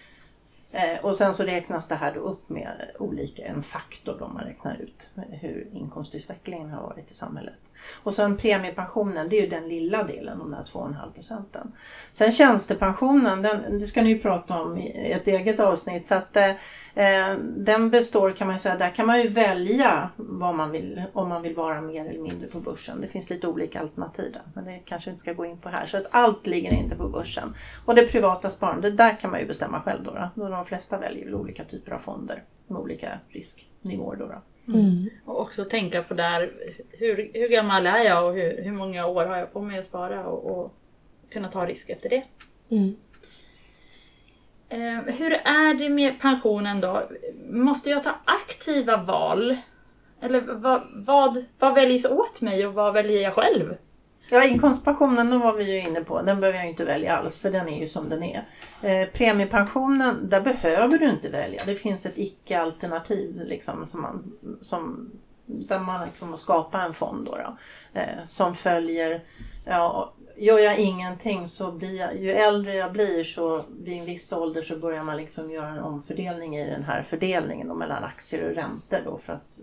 Eh, 0.75 1.04
och 1.04 1.16
sen 1.16 1.35
så 1.35 1.43
räknas 1.43 1.88
det 1.88 1.95
här 1.95 2.14
då 2.14 2.21
upp 2.21 2.49
med 2.49 2.90
olika, 2.99 3.45
en 3.45 3.62
faktor 3.62 4.16
då 4.19 4.28
man 4.28 4.45
räknar 4.45 4.76
ut 4.81 5.11
hur 5.31 5.69
inkomstutvecklingen 5.73 6.71
har 6.71 6.83
varit 6.83 7.11
i 7.11 7.14
samhället. 7.14 7.61
Och 8.02 8.14
sen 8.14 8.37
premiepensionen, 8.37 9.28
det 9.28 9.38
är 9.38 9.43
ju 9.43 9.49
den 9.49 9.69
lilla 9.69 10.02
delen, 10.02 10.38
de 10.38 10.50
där 10.50 10.62
2,5 10.62 11.12
procenten. 11.14 11.73
Sen 12.11 12.33
tjänstepensionen, 12.33 13.43
den, 13.43 13.78
det 13.78 13.87
ska 13.87 14.02
ni 14.02 14.09
ju 14.09 14.19
prata 14.19 14.62
om 14.62 14.78
i 14.78 15.12
ett 15.12 15.28
eget 15.28 15.61
avsnitt. 15.61 16.07
Så 16.07 16.14
att, 16.14 16.37
eh, 16.37 17.35
den 17.57 17.90
består 17.90 18.31
kan 18.31 18.47
man 18.47 18.57
ju 18.57 18.61
säga, 18.61 18.76
där 18.76 18.90
kan 18.90 19.07
man 19.07 19.21
ju 19.21 19.28
välja 19.28 20.11
vad 20.16 20.54
man 20.54 20.71
vill, 20.71 21.02
om 21.12 21.28
man 21.28 21.43
vill 21.43 21.54
vara 21.54 21.81
mer 21.81 22.07
eller 22.07 22.21
mindre 22.21 22.49
på 22.49 22.61
börsen. 22.61 23.00
Det 23.00 23.07
finns 23.07 23.31
lite 23.31 23.47
olika 23.47 23.81
alternativ 23.81 24.33
där, 24.33 24.43
men 24.54 24.64
det 24.64 24.78
kanske 24.85 25.11
inte 25.11 25.21
ska 25.21 25.33
gå 25.33 25.45
in 25.45 25.59
på 25.59 25.69
här. 25.69 25.87
Så 25.87 25.97
att 25.97 26.07
allt 26.11 26.47
ligger 26.47 26.73
inte 26.73 26.97
på 26.97 27.09
börsen. 27.09 27.54
Och 27.85 27.95
det 27.95 28.07
privata 28.07 28.50
sparandet, 28.50 28.97
där 28.97 29.21
kan 29.21 29.31
man 29.31 29.40
ju 29.40 29.47
bestämma 29.47 29.81
själv 29.81 30.04
då. 30.04 30.11
då 30.11 30.31
de 30.64 30.68
flesta 30.68 30.99
väljer 30.99 31.25
väl 31.25 31.35
olika 31.35 31.64
typer 31.64 31.92
av 31.92 31.99
fonder 31.99 32.42
med 32.66 32.78
olika 32.78 33.18
risknivåer 33.28 34.16
då. 34.16 34.26
då. 34.26 34.73
Mm. 34.73 35.11
Och 35.25 35.40
också 35.40 35.64
tänka 35.64 36.02
på 36.02 36.14
där, 36.14 36.52
hur, 36.90 37.30
hur 37.35 37.49
gammal 37.49 37.87
är 37.87 38.04
jag 38.04 38.26
och 38.26 38.35
hur, 38.35 38.62
hur 38.62 38.73
många 38.73 39.06
år 39.06 39.26
har 39.26 39.37
jag 39.37 39.52
på 39.52 39.62
mig 39.62 39.78
att 39.78 39.85
spara 39.85 40.26
och, 40.26 40.59
och 40.59 40.75
kunna 41.30 41.49
ta 41.49 41.66
risk 41.66 41.90
efter 41.90 42.09
det. 42.09 42.25
Mm. 42.68 42.97
Eh, 44.68 45.14
hur 45.14 45.33
är 45.33 45.75
det 45.75 45.88
med 45.88 46.21
pensionen 46.21 46.80
då? 46.80 47.09
Måste 47.50 47.90
jag 47.90 48.02
ta 48.02 48.14
aktiva 48.25 48.97
val? 48.97 49.56
Eller 50.21 50.40
vad, 50.40 50.83
vad, 50.94 51.44
vad 51.59 51.75
väljs 51.75 52.04
åt 52.04 52.40
mig 52.40 52.66
och 52.66 52.75
vad 52.75 52.94
väljer 52.94 53.23
jag 53.23 53.35
själv? 53.35 53.75
Ja, 54.31 54.45
inkomstpensionen 54.45 55.31
då 55.31 55.38
var 55.38 55.52
vi 55.52 55.73
ju 55.73 55.88
inne 55.88 56.00
på. 56.00 56.23
Den 56.23 56.40
behöver 56.40 56.59
jag 56.59 56.69
inte 56.69 56.85
välja 56.85 57.16
alls 57.16 57.38
för 57.38 57.50
den 57.50 57.69
är 57.69 57.81
ju 57.81 57.87
som 57.87 58.09
den 58.09 58.23
är. 58.23 58.49
Eh, 58.83 59.09
premiepensionen, 59.09 60.28
där 60.28 60.40
behöver 60.40 60.99
du 60.99 61.11
inte 61.11 61.28
välja. 61.28 61.62
Det 61.66 61.75
finns 61.75 62.07
ett 62.07 62.19
icke-alternativ 62.19 63.43
liksom, 63.45 63.87
som 63.87 64.02
man, 64.02 64.33
som, 64.61 65.11
där 65.47 65.78
man 65.78 66.07
liksom 66.07 66.37
skapar 66.37 66.81
en 66.81 66.95
fond 66.95 67.26
då, 67.26 67.37
då 67.37 67.57
eh, 68.00 68.25
som 68.25 68.54
följer 68.54 69.21
Ja, 69.66 70.14
gör 70.37 70.59
jag 70.59 70.78
ingenting 70.78 71.49
så 71.49 71.73
blir 71.73 71.99
jag, 71.99 72.16
ju 72.16 72.31
äldre 72.31 72.75
jag 72.75 72.93
blir 72.93 73.25
så 73.25 73.64
vid 73.83 73.99
en 73.99 74.04
viss 74.04 74.33
ålder 74.33 74.62
så 74.62 74.76
börjar 74.76 75.02
man 75.02 75.16
liksom 75.16 75.50
göra 75.50 75.69
en 75.69 75.78
omfördelning 75.78 76.57
i 76.57 76.71
den 76.71 76.85
här 76.85 77.02
fördelningen 77.02 77.69
då, 77.69 77.75
mellan 77.75 78.04
aktier 78.04 78.49
och 78.49 78.54
räntor 78.54 78.99
då 79.04 79.19
för 79.19 79.33
att 79.33 79.59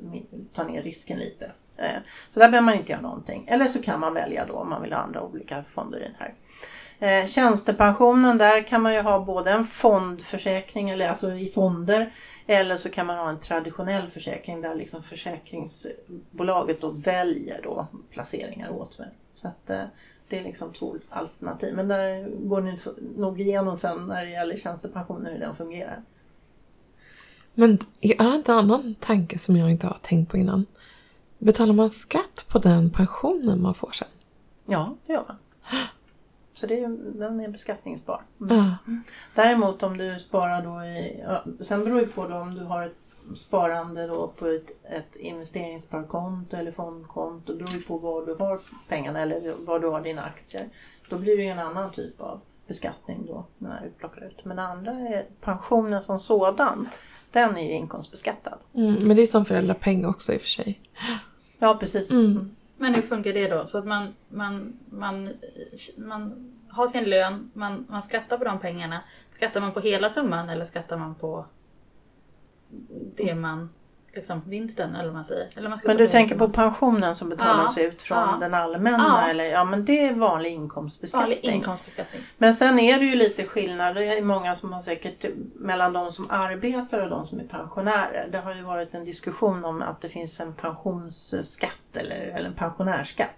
ta 0.53 0.63
ner 0.63 0.81
risken 0.83 1.19
lite. 1.19 1.51
Eh, 1.81 2.01
så 2.29 2.39
där 2.39 2.49
behöver 2.49 2.65
man 2.65 2.75
inte 2.75 2.91
göra 2.91 3.01
någonting. 3.01 3.45
Eller 3.47 3.65
så 3.65 3.81
kan 3.81 3.99
man 3.99 4.13
välja 4.13 4.45
då 4.45 4.53
om 4.53 4.69
man 4.69 4.81
vill 4.81 4.93
ha 4.93 4.99
andra 4.99 5.21
olika 5.21 5.63
fonder 5.63 5.99
i 5.99 6.03
den 6.03 6.15
här. 6.19 6.33
Eh, 7.01 7.27
Tjänstepensionen, 7.27 8.37
där 8.37 8.67
kan 8.67 8.81
man 8.81 8.93
ju 8.93 9.01
ha 9.01 9.19
både 9.19 9.51
en 9.51 9.65
fondförsäkring, 9.65 10.89
eller 10.89 11.09
alltså 11.09 11.31
i 11.31 11.45
fonder, 11.45 12.13
eller 12.47 12.77
så 12.77 12.89
kan 12.89 13.05
man 13.05 13.17
ha 13.17 13.29
en 13.29 13.39
traditionell 13.39 14.07
försäkring 14.07 14.61
där 14.61 14.75
liksom 14.75 15.03
försäkringsbolaget 15.03 16.81
då 16.81 16.91
väljer 16.91 17.61
då 17.63 17.87
placeringar 18.09 18.69
åt 18.69 18.99
mig. 18.99 19.09
Så 19.33 19.47
att 19.47 19.69
eh, 19.69 19.83
det 20.29 20.39
är 20.39 20.43
liksom 20.43 20.73
två 20.73 20.95
alternativ. 21.09 21.75
Men 21.75 21.87
där 21.87 22.29
går 22.47 22.61
ni 22.61 22.75
nog 23.17 23.41
igenom 23.41 23.77
sen 23.77 24.07
när 24.07 24.25
det 24.25 24.31
gäller 24.31 24.57
tjänstepensionen 24.57 25.33
hur 25.33 25.39
den 25.39 25.55
fungerar. 25.55 26.01
Men 27.53 27.77
jag 27.99 28.23
har 28.23 28.35
en 28.35 28.43
annan 28.45 28.95
tanke 28.99 29.37
som 29.37 29.57
jag 29.57 29.71
inte 29.71 29.87
har 29.87 29.97
tänkt 30.01 30.31
på 30.31 30.37
innan. 30.37 30.65
Betalar 31.41 31.73
man 31.73 31.89
skatt 31.89 32.45
på 32.47 32.59
den 32.59 32.89
pensionen 32.89 33.61
man 33.61 33.73
får 33.73 33.91
sen? 33.91 34.07
Ja, 34.65 34.95
det 35.05 35.13
gör 35.13 35.25
man. 35.27 35.37
Så 36.53 36.67
det 36.67 36.87
den 37.19 37.39
är 37.39 37.47
beskattningsbar. 37.47 38.21
Ja. 38.37 38.75
Däremot 39.35 39.83
om 39.83 39.97
du 39.97 40.19
sparar 40.19 40.63
då 40.63 40.83
i, 40.83 41.23
ja, 41.25 41.43
sen 41.59 41.83
beror 41.83 41.99
det 41.99 42.07
på 42.07 42.27
då 42.27 42.35
om 42.35 42.55
du 42.55 42.63
har 42.63 42.85
ett 42.85 42.97
sparande 43.37 44.07
då 44.07 44.27
på 44.27 44.47
ett, 44.47 44.71
ett 44.83 45.15
investeringssparkonto 45.15 46.57
eller 46.57 46.71
fondkonto, 46.71 47.57
beror 47.57 47.69
ju 47.69 47.81
på 47.81 47.97
var 47.97 48.25
du 48.25 48.35
har 48.35 48.59
pengarna 48.87 49.19
eller 49.19 49.65
var 49.65 49.79
du 49.79 49.87
har 49.87 50.01
dina 50.01 50.21
aktier. 50.21 50.69
Då 51.09 51.17
blir 51.17 51.37
det 51.37 51.43
ju 51.43 51.49
en 51.49 51.59
annan 51.59 51.91
typ 51.91 52.21
av 52.21 52.41
beskattning 52.67 53.25
då 53.27 53.45
när 53.57 53.81
du 53.81 53.89
plockar 53.89 54.27
ut. 54.27 54.45
Men 54.45 54.57
det 54.57 54.63
andra 54.63 54.91
är 54.91 55.25
pensionen 55.41 56.03
som 56.03 56.19
sådan, 56.19 56.89
den 57.31 57.57
är 57.57 57.63
ju 57.63 57.71
inkomstbeskattad. 57.71 58.57
Mm, 58.73 59.07
men 59.07 59.15
det 59.15 59.21
är 59.21 59.27
som 59.27 59.45
föräldrapeng 59.45 60.05
också 60.05 60.33
i 60.33 60.37
och 60.37 60.41
för 60.41 60.47
sig. 60.47 60.81
Ja 61.61 61.77
precis. 61.79 62.11
Mm. 62.11 62.25
Mm. 62.25 62.55
Men 62.77 62.95
hur 62.95 63.01
funkar 63.01 63.33
det 63.33 63.47
då? 63.47 63.65
Så 63.65 63.77
att 63.77 63.85
man, 63.85 64.13
man, 64.29 64.79
man, 64.89 65.29
man 65.97 66.51
har 66.69 66.87
sin 66.87 67.03
lön, 67.03 67.51
man, 67.53 67.85
man 67.89 68.01
skattar 68.01 68.37
på 68.37 68.43
de 68.43 68.59
pengarna. 68.59 69.01
Skattar 69.31 69.61
man 69.61 69.71
på 69.71 69.79
hela 69.79 70.09
summan 70.09 70.49
eller 70.49 70.65
skattar 70.65 70.97
man 70.97 71.15
på 71.15 71.45
det 73.15 73.35
man, 73.35 73.69
liksom 74.13 74.41
vinsten 74.45 74.95
eller 74.95 75.05
vad 75.05 75.13
man 75.13 75.25
säger? 75.25 75.49
Eller 75.55 75.69
man 75.69 75.79
Men 75.85 75.97
du 75.97 76.07
tänker 76.07 76.35
på 76.35 76.39
summan. 76.45 76.51
pensionen 76.51 77.15
som 77.15 77.29
betalas 77.29 77.77
Ja, 77.77 77.83
ut 77.83 78.01
från 78.01 78.17
ja. 78.17 78.37
den 78.39 78.53
allmänna 78.53 79.21
Ja. 79.23 79.29
eller 79.29 79.43
ja 79.43 79.63
men 79.63 79.85
det 79.85 80.05
är 80.07 80.13
vanlig 80.13 80.51
inkomstbeskattning. 80.51 81.29
vanlig 81.39 81.55
inkomstbeskattning? 81.55 82.21
Men 82.37 82.53
sen 82.53 82.79
är 82.79 82.99
det 82.99 83.05
ju 83.05 83.15
lite 83.15 83.43
skillnad, 83.45 83.95
det 83.95 84.05
är 84.17 84.21
många 84.21 84.55
som 84.55 84.73
har 84.73 84.81
säkert 84.81 85.25
mellan 85.55 85.93
de 85.93 86.11
som 86.11 86.31
arbetar 86.31 87.03
och 87.03 87.09
de 87.09 87.25
som 87.25 87.39
är 87.39 87.43
pensionärer. 87.43 88.27
Det 88.31 88.37
har 88.37 88.53
ju 88.55 88.61
varit 88.61 88.93
en 88.95 89.05
diskussion 89.05 89.65
om 89.65 89.81
att 89.81 90.01
det 90.01 90.09
finns 90.09 90.39
en 90.39 90.53
pensionsskatt 90.53 91.95
eller, 91.95 92.15
eller 92.35 92.47
en 92.49 92.55
pensionärsskatt. 92.55 93.35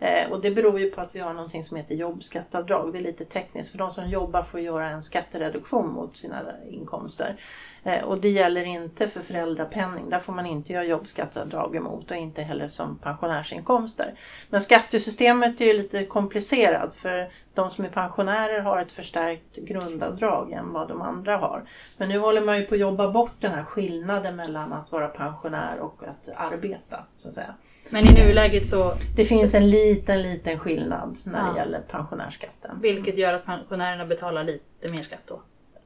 Eh, 0.00 0.30
och 0.30 0.40
det 0.40 0.50
beror 0.50 0.80
ju 0.80 0.90
på 0.90 1.00
att 1.00 1.14
vi 1.14 1.20
har 1.20 1.34
någonting 1.34 1.64
som 1.64 1.76
heter 1.76 1.94
jobbskatteavdrag. 1.94 2.92
Det 2.92 2.98
är 2.98 3.02
lite 3.02 3.24
tekniskt 3.24 3.70
för 3.70 3.78
de 3.78 3.90
som 3.90 4.08
jobbar 4.08 4.42
får 4.42 4.60
göra 4.60 4.90
en 4.90 5.02
skattereduktion 5.02 5.92
mot 5.92 6.16
sina 6.16 6.42
inkomster. 6.70 7.36
Eh, 7.84 8.04
och 8.04 8.18
det 8.20 8.28
gäller 8.30 8.64
inte 8.64 9.08
för 9.08 9.20
föräldrapenning. 9.20 10.10
Där 10.10 10.18
får 10.18 10.32
man 10.32 10.46
inte 10.46 10.72
göra 10.72 10.84
jobbskatteavdrag 10.84 11.76
emot 11.76 12.10
och 12.10 12.16
inte 12.16 12.42
heller 12.42 12.68
som 12.68 12.98
pensionärsinkomster. 12.98 14.14
Men 14.50 14.60
skattesystemet 14.62 15.60
är 15.60 15.64
ju 15.64 15.72
lite 15.72 16.04
komplicerat 16.04 16.94
för 16.94 17.30
de 17.54 17.70
som 17.70 17.84
är 17.84 17.88
pensionärer 17.88 18.60
har 18.60 18.80
ett 18.80 18.92
förstärkt 18.92 19.56
grundavdrag 19.56 20.52
än 20.52 20.72
vad 20.72 20.88
de 20.88 21.02
andra 21.02 21.36
har. 21.36 21.64
Men 21.96 22.08
nu 22.08 22.18
håller 22.18 22.40
man 22.40 22.56
ju 22.58 22.66
på 22.66 22.74
att 22.74 22.80
jobba 22.80 23.08
bort 23.10 23.32
den 23.40 23.52
här 23.52 23.62
skillnaden 23.62 24.36
mellan 24.36 24.72
att 24.72 24.92
vara 24.92 25.08
pensionär 25.08 25.78
och 25.80 26.02
att 26.08 26.28
arbeta. 26.36 27.04
Så 27.16 27.28
att 27.28 27.34
säga. 27.34 27.54
Men 27.90 28.04
i 28.06 28.12
nuläget 28.12 28.66
så, 28.68 28.94
Det 29.16 29.24
finns 29.24 29.54
en 29.54 29.70
liten, 29.70 30.22
liten 30.22 30.58
skillnad 30.58 31.16
när 31.26 31.42
det 31.44 31.48
Ja. 31.48 31.56
gäller 31.56 31.80
pensionärsskatten. 31.80 32.80
vilket 32.80 33.18
gör 33.18 33.32
att 33.32 33.44
pensionärerna 33.44 34.06
betalar 34.06 34.44
lite 34.44 34.92
mer 34.92 35.02
skatt 35.02 35.22
då? 35.26 35.42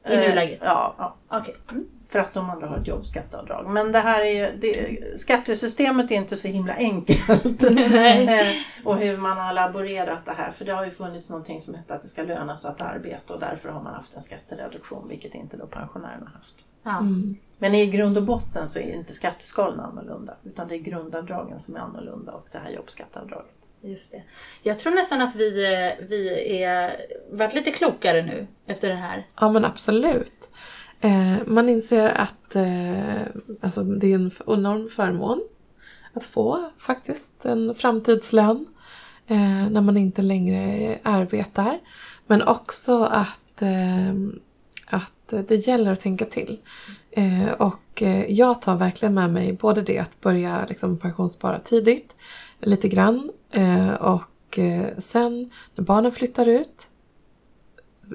I 0.07 0.15
Eh, 0.15 0.29
nuläget? 0.29 0.61
Ja, 0.63 0.95
ja, 0.99 1.39
Okej. 1.39 1.57
Mm. 1.73 1.85
För 2.13 2.19
att 2.19 2.33
de 2.33 2.51
andra 2.51 2.67
har 2.67 2.79
ett 2.79 2.87
jobbskatteavdrag. 2.87 3.69
Men 3.69 3.93
det 3.93 3.99
här 3.99 4.25
är, 4.25 4.53
det, 4.61 5.21
skattesystemet 5.21 6.11
är 6.11 6.15
inte 6.15 6.37
så 6.37 6.49
himla 6.49 6.75
enkelt. 6.75 7.63
Och 8.85 8.97
hur 8.97 9.17
man 9.17 9.39
har 9.39 9.53
laborerat 9.53 10.25
det 10.25 10.33
här. 10.33 10.51
För 10.51 10.65
det 10.65 10.73
har 10.73 10.85
ju 10.85 10.91
funnits 10.91 11.29
någonting 11.29 11.61
som 11.61 11.75
heter 11.75 11.95
att 11.95 12.03
det 12.03 12.09
ska 12.09 12.23
löna 12.23 12.57
sig 12.57 12.71
att 12.71 12.81
arbeta 12.81 13.35
och 13.35 13.41
därför 13.41 13.69
har 13.69 13.83
man 13.83 13.95
haft 13.95 14.15
en 14.15 14.21
skattereduktion, 14.21 15.09
vilket 15.09 15.35
inte 15.35 15.57
då 15.57 15.67
pensionärerna 15.67 16.27
har 16.27 16.33
haft. 16.33 16.65
Ja. 16.83 16.99
Mm. 16.99 17.37
Men 17.59 17.75
i 17.75 17.87
grund 17.87 18.17
och 18.17 18.25
botten 18.25 18.69
så 18.69 18.79
är 18.79 18.93
inte 18.93 19.13
skatteskalorna 19.13 19.83
annorlunda 19.83 20.37
utan 20.45 20.69
det 20.69 20.75
är 20.75 20.79
grundavdragen 20.79 21.61
som 21.61 21.77
är 21.77 21.81
annorlunda 21.81 22.33
och 22.33 22.47
det 22.53 22.59
här 22.59 22.71
jobbskatteavdraget. 22.71 23.69
Just 23.81 24.13
det. 24.13 24.23
Jag 24.63 24.79
tror 24.79 24.93
nästan 24.93 25.23
att 25.23 25.35
vi, 25.35 25.65
eh, 25.65 26.07
vi 26.09 26.63
är 26.63 26.97
varit 27.31 27.55
lite 27.55 27.71
klokare 27.71 28.23
nu 28.23 28.47
efter 28.67 28.89
den 28.89 28.99
här. 28.99 29.27
Ja 29.41 29.51
men 29.51 29.65
absolut. 29.65 30.51
Eh, 31.05 31.37
man 31.47 31.69
inser 31.69 32.09
att 32.09 32.57
eh, 32.57 33.23
alltså, 33.61 33.83
det 33.83 34.07
är 34.07 34.15
en 34.15 34.31
enorm 34.47 34.89
förmån 34.89 35.43
att 36.13 36.25
få 36.25 36.71
faktiskt 36.79 37.45
en 37.45 37.75
framtidslön 37.75 38.67
eh, 39.27 39.71
när 39.71 39.81
man 39.81 39.97
inte 39.97 40.23
längre 40.23 40.99
arbetar. 41.03 41.79
Men 42.27 42.43
också 42.43 43.05
att, 43.05 43.63
eh, 43.63 44.15
att 44.87 45.49
det 45.49 45.67
gäller 45.67 45.93
att 45.93 46.01
tänka 46.01 46.25
till. 46.25 46.59
Eh, 47.11 47.53
och 47.53 48.03
eh, 48.03 48.33
jag 48.33 48.63
tar 48.63 48.77
verkligen 48.77 49.15
med 49.15 49.31
mig 49.31 49.53
både 49.53 49.83
det 49.83 49.99
att 49.99 50.21
börja 50.21 50.67
liksom, 50.69 50.99
pensionsspara 50.99 51.59
tidigt, 51.59 52.17
lite 52.61 52.89
grann, 52.89 53.31
eh, 53.51 53.93
och 53.93 54.59
eh, 54.59 54.87
sen 54.99 55.51
när 55.75 55.85
barnen 55.85 56.13
flyttar 56.13 56.49
ut 56.49 56.89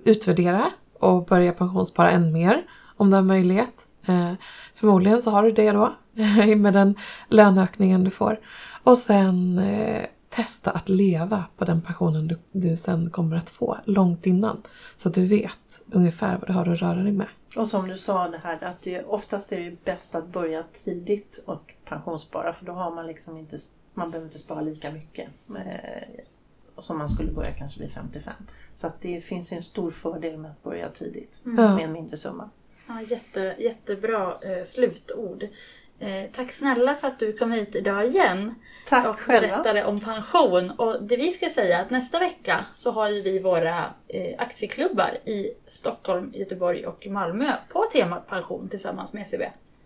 utvärdera 0.06 0.72
och 1.00 1.26
börja 1.26 1.54
pensionsspara 1.54 2.12
än 2.12 2.32
mer 2.32 2.64
om 2.98 3.10
du 3.10 3.16
har 3.16 3.24
möjlighet. 3.24 3.88
Eh, 4.06 4.34
förmodligen 4.74 5.22
så 5.22 5.32
har 5.32 5.44
du 5.44 5.52
det 5.52 5.72
då 5.72 5.96
med 6.58 6.74
den 6.74 6.96
löneökningen 7.28 8.04
du 8.04 8.12
får. 8.12 8.40
Och 8.84 8.98
sen 8.98 9.60
eh, 9.60 10.06
testa 10.30 10.72
att 10.72 10.90
leva 10.90 11.44
på 11.58 11.66
den 11.66 11.82
pensionen 11.82 12.28
du, 12.28 12.38
du 12.52 12.78
sen 12.78 13.10
kommer 13.10 13.38
att 13.38 13.50
få 13.50 13.78
långt 13.86 14.26
innan. 14.26 14.62
Så 14.98 15.10
att 15.10 15.16
du 15.16 15.26
vet 15.26 15.82
ungefär 15.92 16.38
vad 16.38 16.50
du 16.50 16.54
har 16.54 16.66
att 16.66 16.82
röra 16.82 17.04
dig 17.04 17.12
med. 17.12 17.28
Och 17.58 17.68
som 17.68 17.88
du 17.88 17.98
sa 17.98 18.28
det 18.28 18.42
här 18.44 18.64
att 18.64 18.82
det, 18.82 19.04
oftast 19.04 19.52
är 19.52 19.58
det 19.60 19.86
bäst 19.86 20.16
att 20.16 20.28
börja 20.28 20.64
tidigt 20.72 21.44
och 21.46 21.74
pensionsspara 21.86 22.54
för 22.54 22.66
då 22.66 22.72
har 22.72 22.96
man 22.96 23.08
liksom 23.08 23.38
inte, 23.38 23.58
man 23.94 24.12
behöver 24.12 24.28
inte 24.28 24.40
spara 24.40 24.62
lika 24.62 24.92
mycket 24.92 25.30
eh, 25.50 26.22
som 26.84 26.98
man 26.98 27.10
skulle 27.10 27.32
börja 27.32 27.52
kanske 27.52 27.80
vid 27.80 27.92
55. 27.92 28.34
Så 28.74 28.88
att 28.88 29.02
det 29.02 29.22
finns 29.22 29.52
en 29.52 29.62
stor 29.62 29.90
fördel 29.92 30.38
med 30.38 30.52
att 30.52 30.64
börja 30.64 30.90
tidigt 30.90 31.42
Mm. 31.46 31.76
med 31.76 31.84
en 31.86 31.92
mindre 31.92 32.18
summa. 32.18 32.50
Ja, 32.88 33.02
jätte, 33.02 33.56
jättebra 33.60 34.38
eh, 34.42 34.66
slutord. 34.66 35.44
Eh, 36.00 36.24
tack 36.36 36.52
snälla 36.52 36.96
för 36.96 37.08
att 37.08 37.20
du 37.20 37.34
kom 37.34 37.52
hit 37.52 37.76
idag 37.76 38.06
igen 38.08 38.56
Tack 38.88 39.08
och 39.08 39.20
själva! 39.20 39.48
berättade 39.48 39.86
om 39.86 40.00
pension. 40.00 40.72
Och 40.72 41.04
det 41.04 41.16
vi 41.18 41.32
ska 41.32 41.50
säga 41.50 41.78
är 41.78 41.82
att 41.82 41.90
nästa 41.90 42.20
vecka 42.20 42.66
så 42.76 42.92
har 42.92 43.10
ju 43.10 43.22
vi 43.22 43.40
våra 43.40 43.86
eh, 44.08 44.36
aktieklubbar 44.38 45.18
i 45.26 45.52
Stockholm, 45.68 46.32
Göteborg 46.36 46.86
och 46.88 47.08
Malmö 47.08 47.54
på 47.70 47.84
temat 47.94 48.28
pension 48.28 48.70
tillsammans 48.70 49.14
med 49.14 49.28
SEB. 49.28 49.42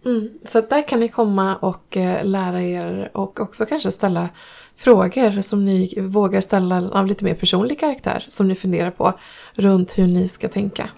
Mm. 0.06 0.30
Så 0.46 0.60
att 0.60 0.70
där 0.70 0.88
kan 0.88 1.00
ni 1.00 1.08
komma 1.08 1.56
och 1.56 1.98
eh, 1.98 2.26
lära 2.26 2.62
er 2.62 3.10
och 3.14 3.40
också 3.40 3.66
kanske 3.66 3.92
ställa 3.92 4.30
frågor 4.76 5.42
som 5.42 5.66
ni 5.66 5.94
vågar 6.02 6.42
ställa 6.42 6.90
av 6.90 7.08
lite 7.08 7.24
mer 7.24 7.36
personlig 7.36 7.80
karaktär 7.80 8.26
som 8.30 8.48
ni 8.48 8.56
funderar 8.56 8.92
på 8.92 9.14
runt 9.54 9.98
hur 9.98 10.08
ni 10.08 10.28
ska 10.28 10.50
tänka. 10.50 10.90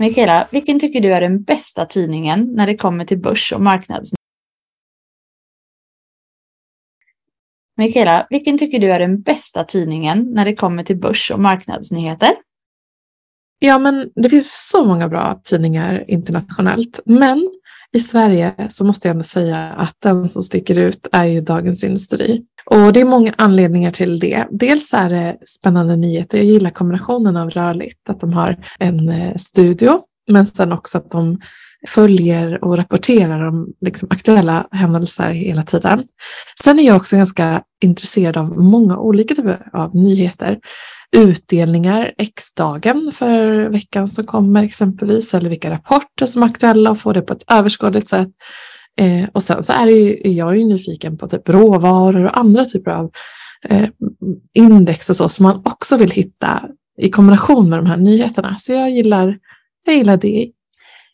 Mikaela, 0.00 0.48
vilken 0.50 0.80
tycker 0.80 1.00
du 1.00 1.14
är 1.14 1.20
den 1.20 1.42
bästa 1.42 1.86
tidningen 1.86 2.52
när 2.54 2.66
det 2.66 2.76
kommer 2.76 3.04
till 3.04 3.18
börs 3.18 3.52
och 3.52 3.60
marknads... 3.60 4.19
Mikaela, 7.80 8.26
vilken 8.30 8.58
tycker 8.58 8.78
du 8.78 8.92
är 8.92 9.00
den 9.00 9.20
bästa 9.20 9.64
tidningen 9.64 10.30
när 10.34 10.44
det 10.44 10.54
kommer 10.54 10.84
till 10.84 10.96
börs 10.96 11.30
och 11.30 11.40
marknadsnyheter? 11.40 12.34
Ja, 13.58 13.78
men 13.78 14.10
det 14.14 14.28
finns 14.28 14.68
så 14.70 14.84
många 14.84 15.08
bra 15.08 15.40
tidningar 15.44 16.04
internationellt. 16.08 17.00
Men 17.04 17.50
i 17.92 18.00
Sverige 18.00 18.54
så 18.68 18.84
måste 18.84 19.08
jag 19.08 19.12
ändå 19.12 19.24
säga 19.24 19.58
att 19.58 19.96
den 20.02 20.28
som 20.28 20.42
sticker 20.42 20.78
ut 20.78 21.08
är 21.12 21.24
ju 21.24 21.40
Dagens 21.40 21.84
Industri. 21.84 22.44
Och 22.64 22.92
det 22.92 23.00
är 23.00 23.04
många 23.04 23.34
anledningar 23.38 23.92
till 23.92 24.18
det. 24.18 24.46
Dels 24.50 24.94
är 24.94 25.10
det 25.10 25.36
spännande 25.46 25.96
nyheter. 25.96 26.38
Jag 26.38 26.46
gillar 26.46 26.70
kombinationen 26.70 27.36
av 27.36 27.50
rörligt, 27.50 28.10
att 28.10 28.20
de 28.20 28.32
har 28.32 28.56
en 28.78 29.08
eh, 29.08 29.36
studio, 29.36 30.00
men 30.30 30.46
sen 30.46 30.72
också 30.72 30.98
att 30.98 31.10
de 31.10 31.40
följer 31.88 32.64
och 32.64 32.76
rapporterar 32.76 33.48
om 33.48 33.72
liksom, 33.80 34.08
aktuella 34.10 34.66
händelser 34.70 35.28
hela 35.28 35.62
tiden. 35.62 36.04
Sen 36.62 36.78
är 36.78 36.82
jag 36.82 36.96
också 36.96 37.16
ganska 37.16 37.62
intresserad 37.82 38.36
av 38.36 38.58
många 38.58 38.98
olika 38.98 39.34
typer 39.34 39.68
av 39.72 39.96
nyheter. 39.96 40.58
Utdelningar, 41.16 42.12
X-dagen 42.18 43.10
för 43.14 43.68
veckan 43.68 44.08
som 44.08 44.26
kommer 44.26 44.62
exempelvis, 44.62 45.34
eller 45.34 45.50
vilka 45.50 45.70
rapporter 45.70 46.26
som 46.26 46.42
är 46.42 46.46
aktuella 46.46 46.90
och 46.90 46.98
få 46.98 47.12
det 47.12 47.22
på 47.22 47.32
ett 47.32 47.44
överskådligt 47.52 48.08
sätt. 48.08 48.28
Eh, 49.00 49.28
och 49.32 49.42
sen 49.42 49.64
så 49.64 49.72
är, 49.72 49.86
det 49.86 49.92
ju, 49.92 50.20
är 50.24 50.32
jag 50.32 50.58
ju 50.58 50.64
nyfiken 50.64 51.18
på 51.18 51.28
typ 51.28 51.48
råvaror 51.48 52.24
och 52.24 52.38
andra 52.38 52.64
typer 52.64 52.90
av 52.90 53.10
eh, 53.68 53.88
index 54.52 55.10
och 55.10 55.16
så 55.16 55.28
som 55.28 55.42
man 55.42 55.62
också 55.64 55.96
vill 55.96 56.10
hitta 56.10 56.62
i 56.98 57.10
kombination 57.10 57.70
med 57.70 57.78
de 57.78 57.86
här 57.86 57.96
nyheterna. 57.96 58.56
Så 58.58 58.72
jag 58.72 58.90
gillar, 58.90 59.38
jag 59.86 59.94
gillar 59.94 60.16
det. 60.16 60.50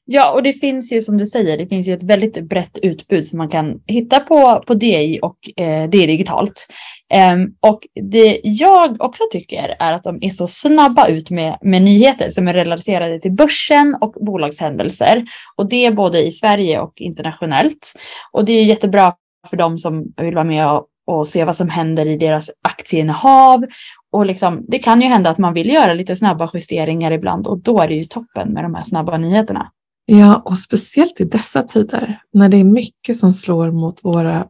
Ja, 0.08 0.32
och 0.32 0.42
det 0.42 0.52
finns 0.52 0.92
ju 0.92 1.00
som 1.00 1.18
du 1.18 1.26
säger, 1.26 1.58
det 1.58 1.66
finns 1.66 1.88
ju 1.88 1.94
ett 1.94 2.02
väldigt 2.02 2.40
brett 2.40 2.78
utbud 2.82 3.26
som 3.26 3.38
man 3.38 3.48
kan 3.48 3.80
hitta 3.86 4.20
på, 4.20 4.62
på 4.66 4.74
DI 4.74 5.18
och 5.22 5.60
eh, 5.60 5.88
DI 5.90 6.06
digitalt. 6.06 6.66
Ehm, 7.14 7.46
och 7.60 7.80
det 8.10 8.40
jag 8.42 8.96
också 9.00 9.22
tycker 9.32 9.76
är 9.78 9.92
att 9.92 10.04
de 10.04 10.18
är 10.20 10.30
så 10.30 10.46
snabba 10.46 11.08
ut 11.08 11.30
med, 11.30 11.58
med 11.62 11.82
nyheter 11.82 12.30
som 12.30 12.48
är 12.48 12.54
relaterade 12.54 13.20
till 13.20 13.32
börsen 13.32 13.96
och 14.00 14.12
bolagshändelser. 14.12 15.24
Och 15.56 15.68
det 15.68 15.86
är 15.86 15.92
både 15.92 16.26
i 16.26 16.30
Sverige 16.30 16.80
och 16.80 16.92
internationellt. 16.96 17.92
Och 18.32 18.44
det 18.44 18.52
är 18.52 18.64
jättebra 18.64 19.14
för 19.50 19.56
dem 19.56 19.78
som 19.78 20.04
vill 20.16 20.34
vara 20.34 20.44
med 20.44 20.70
och, 20.70 20.86
och 21.06 21.28
se 21.28 21.44
vad 21.44 21.56
som 21.56 21.68
händer 21.68 22.06
i 22.06 22.16
deras 22.16 22.50
aktieinnehav. 22.62 23.64
Och 24.12 24.26
liksom, 24.26 24.64
det 24.68 24.78
kan 24.78 25.00
ju 25.00 25.08
hända 25.08 25.30
att 25.30 25.38
man 25.38 25.54
vill 25.54 25.68
göra 25.68 25.94
lite 25.94 26.16
snabba 26.16 26.50
justeringar 26.54 27.12
ibland 27.12 27.46
och 27.46 27.58
då 27.58 27.80
är 27.80 27.88
det 27.88 27.94
ju 27.94 28.02
toppen 28.02 28.52
med 28.52 28.64
de 28.64 28.74
här 28.74 28.82
snabba 28.82 29.18
nyheterna. 29.18 29.70
Ja, 30.08 30.42
och 30.44 30.58
speciellt 30.58 31.20
i 31.20 31.24
dessa 31.24 31.62
tider 31.62 32.20
när 32.32 32.48
det 32.48 32.56
är 32.56 32.64
mycket 32.64 33.16
som 33.16 33.32
slår 33.32 33.70
mot 33.70 34.04
våra 34.04 34.46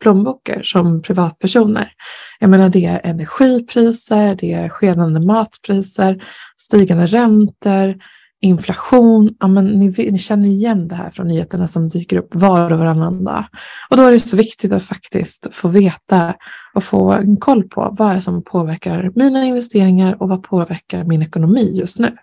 plånböcker 0.00 0.62
som 0.62 1.02
privatpersoner. 1.02 1.92
Jag 2.40 2.50
menar 2.50 2.68
det 2.68 2.86
är 2.86 3.00
energipriser, 3.04 4.34
det 4.34 4.52
är 4.52 4.68
skenande 4.68 5.20
matpriser, 5.20 6.22
stigande 6.56 7.06
räntor, 7.06 7.98
inflation. 8.40 9.34
Ja, 9.40 9.48
men 9.48 9.66
ni, 9.66 10.10
ni 10.10 10.18
känner 10.18 10.48
igen 10.48 10.88
det 10.88 10.94
här 10.94 11.10
från 11.10 11.28
nyheterna 11.28 11.68
som 11.68 11.88
dyker 11.88 12.16
upp 12.16 12.28
var 12.32 12.72
och 12.72 12.78
varannan 12.78 13.24
dag. 13.24 13.44
Och 13.90 13.96
då 13.96 14.02
är 14.02 14.12
det 14.12 14.20
så 14.20 14.36
viktigt 14.36 14.72
att 14.72 14.82
faktiskt 14.82 15.54
få 15.54 15.68
veta 15.68 16.34
och 16.74 16.84
få 16.84 17.12
en 17.12 17.36
koll 17.36 17.62
på 17.62 17.94
vad 17.98 18.16
är 18.16 18.20
som 18.20 18.44
påverkar 18.44 19.12
mina 19.14 19.44
investeringar 19.44 20.22
och 20.22 20.28
vad 20.28 20.42
påverkar 20.42 21.04
min 21.04 21.22
ekonomi 21.22 21.72
just 21.74 21.98
nu. 21.98 22.16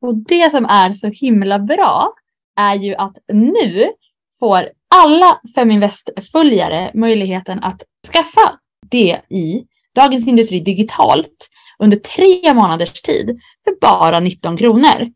Och 0.00 0.16
det 0.16 0.50
som 0.50 0.64
är 0.64 0.92
så 0.92 1.08
himla 1.08 1.58
bra 1.58 2.12
är 2.60 2.74
ju 2.74 2.94
att 2.94 3.18
nu 3.32 3.90
får 4.38 4.68
alla 4.94 5.40
Feminvest-följare 5.54 6.90
möjligheten 6.94 7.62
att 7.62 7.82
skaffa 8.12 8.58
det 8.90 9.20
i 9.28 9.64
Dagens 9.94 10.28
Industri 10.28 10.60
digitalt 10.60 11.48
under 11.78 11.96
tre 11.96 12.54
månaders 12.54 13.02
tid 13.02 13.40
för 13.64 13.80
bara 13.80 14.20
19 14.20 14.56
kronor. 14.56 15.12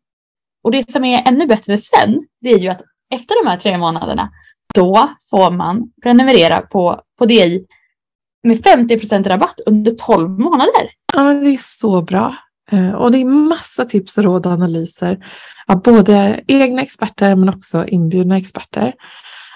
Och 0.65 0.71
det 0.71 0.91
som 0.91 1.05
är 1.05 1.29
ännu 1.29 1.47
bättre 1.47 1.77
sen, 1.77 2.27
det 2.41 2.51
är 2.51 2.59
ju 2.59 2.69
att 2.69 2.83
efter 3.15 3.45
de 3.45 3.51
här 3.51 3.57
tre 3.57 3.79
månaderna, 3.79 4.31
då 4.75 5.11
får 5.31 5.51
man 5.51 5.93
prenumerera 6.03 6.61
på, 6.61 7.01
på 7.19 7.27
DI 7.27 7.67
med 8.43 8.57
50% 8.57 9.29
rabatt 9.29 9.61
under 9.67 9.91
12 9.91 10.31
månader. 10.31 10.91
Ja, 11.13 11.25
men 11.25 11.45
det 11.45 11.51
är 11.51 11.57
så 11.59 12.03
bra. 12.03 12.37
Eh, 12.73 12.93
och 12.93 13.13
det 13.13 13.19
är 13.19 13.25
massa 13.25 13.85
tips 13.85 14.19
och 14.19 14.25
råd 14.25 14.47
och 14.47 14.53
analyser 14.53 15.27
av 15.67 15.83
både 15.83 16.45
egna 16.47 16.83
experter 16.83 17.37
men 17.37 17.49
också 17.49 17.87
inbjudna 17.87 18.37
experter. 18.37 18.95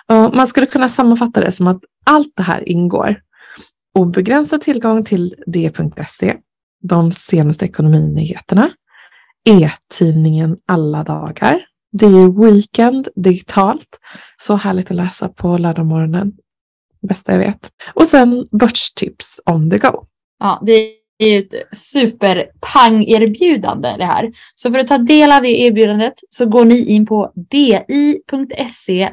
Och 0.08 0.34
man 0.34 0.46
skulle 0.46 0.66
kunna 0.66 0.88
sammanfatta 0.88 1.40
det 1.40 1.52
som 1.52 1.66
att 1.66 1.80
allt 2.04 2.32
det 2.36 2.42
här 2.42 2.68
ingår. 2.68 3.20
Obegränsad 3.94 4.60
tillgång 4.60 5.04
till 5.04 5.34
d.se, 5.46 6.36
de 6.82 7.12
senaste 7.12 7.64
ekonominyheterna, 7.64 8.70
e-tidningen 9.48 10.56
alla 10.66 11.04
dagar, 11.04 11.60
det 11.92 12.06
är 12.06 12.44
Weekend 12.44 13.08
digitalt, 13.16 14.00
så 14.36 14.54
härligt 14.54 14.90
att 14.90 14.96
läsa 14.96 15.28
på 15.28 15.58
lördagmorgonen, 15.58 16.32
bästa 17.08 17.32
jag 17.32 17.38
vet. 17.38 17.70
Och 17.94 18.06
sen 18.06 18.48
börstips 18.50 19.40
on 19.46 19.70
the 19.70 19.78
go. 19.78 20.04
Ja, 20.38 20.62
det 20.66 20.92
är 21.18 21.28
ju 21.28 21.38
ett 21.38 21.54
superpang-erbjudande 21.72 23.96
det 23.98 24.04
här. 24.04 24.32
Så 24.54 24.70
för 24.70 24.78
att 24.78 24.86
ta 24.86 24.98
del 24.98 25.32
av 25.32 25.42
det 25.42 25.60
erbjudandet 25.60 26.14
så 26.30 26.46
går 26.46 26.64
ni 26.64 26.84
in 26.84 27.06
på 27.06 27.32
di.se 27.50 29.10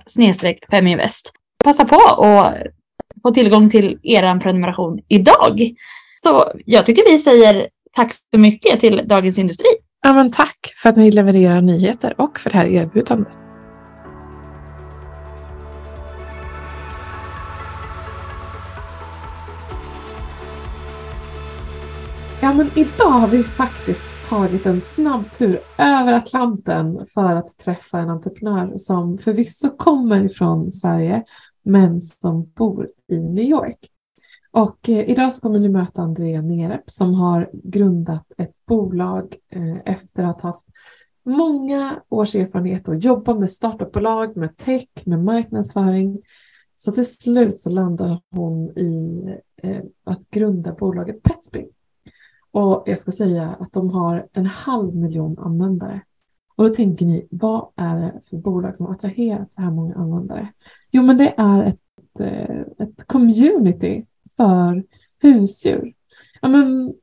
feminvest. 0.71 1.31
Passa 1.63 1.85
på 1.85 1.95
att 1.95 2.53
få 3.23 3.31
tillgång 3.31 3.69
till 3.69 3.99
er 4.03 4.39
prenumeration 4.39 4.99
idag. 5.07 5.73
Så 6.23 6.51
jag 6.65 6.85
tycker 6.85 7.11
vi 7.11 7.19
säger 7.19 7.67
tack 7.95 8.13
så 8.13 8.37
mycket 8.37 8.79
till 8.79 9.01
Dagens 9.05 9.37
Industri. 9.37 9.69
Ja, 10.01 10.13
men 10.13 10.31
tack 10.31 10.73
för 10.75 10.89
att 10.89 10.97
ni 10.97 11.11
levererar 11.11 11.61
nyheter 11.61 12.13
och 12.17 12.39
för 12.39 12.49
det 12.49 12.57
här 12.57 12.67
erbjudandet. 12.67 13.33
Ja, 22.43 22.53
men 22.53 22.67
idag 22.75 23.09
har 23.09 23.27
vi 23.27 23.43
faktiskt 23.43 24.29
tagit 24.29 24.65
en 24.65 24.81
snabb 24.81 25.31
tur 25.31 25.59
över 25.77 26.13
Atlanten 26.13 27.05
för 27.13 27.35
att 27.35 27.57
träffa 27.57 27.99
en 27.99 28.09
entreprenör 28.09 28.77
som 28.77 29.17
förvisso 29.17 29.77
kommer 29.77 30.27
från 30.27 30.71
Sverige 30.71 31.23
men 31.63 32.01
som 32.01 32.51
bor 32.55 32.89
i 33.07 33.19
New 33.19 33.43
York. 33.43 33.89
Och 34.51 34.89
eh, 34.89 35.09
idag 35.09 35.33
så 35.33 35.41
kommer 35.41 35.59
ni 35.59 35.69
möta 35.69 36.01
Andrea 36.01 36.41
Nerep 36.41 36.89
som 36.89 37.13
har 37.13 37.49
grundat 37.53 38.25
ett 38.37 38.65
bolag 38.65 39.35
eh, 39.49 39.77
efter 39.85 40.23
att 40.23 40.41
ha 40.41 40.49
haft 40.49 40.67
många 41.25 42.01
års 42.09 42.35
erfarenhet 42.35 42.87
och 42.87 42.95
jobba 42.95 43.33
med 43.33 43.51
startupbolag, 43.51 44.37
med 44.37 44.57
tech, 44.57 44.87
med 45.05 45.23
marknadsföring. 45.23 46.21
Så 46.75 46.91
till 46.91 47.11
slut 47.11 47.59
så 47.59 47.69
landade 47.69 48.21
hon 48.31 48.77
i 48.77 49.23
eh, 49.63 49.83
att 50.03 50.29
grunda 50.29 50.73
bolaget 50.73 51.23
Petsby. 51.23 51.65
Och 52.53 52.83
jag 52.85 52.99
ska 52.99 53.11
säga 53.11 53.49
att 53.59 53.73
de 53.73 53.89
har 53.89 54.27
en 54.33 54.45
halv 54.45 54.95
miljon 54.95 55.39
användare. 55.39 56.01
Och 56.55 56.63
då 56.63 56.73
tänker 56.73 57.05
ni, 57.05 57.27
vad 57.31 57.67
är 57.75 57.95
det 57.95 58.21
för 58.29 58.37
bolag 58.37 58.75
som 58.75 58.85
har 58.85 58.93
attraherat 58.93 59.53
så 59.53 59.61
här 59.61 59.71
många 59.71 59.95
användare? 59.95 60.47
Jo, 60.91 61.03
men 61.03 61.17
det 61.17 61.33
är 61.37 61.63
ett, 61.63 62.19
eh, 62.19 62.59
ett 62.59 63.07
community 63.07 64.05
för 64.37 64.83
husdjur. 65.21 65.93
Ja, 66.41 66.47
men 66.47 66.93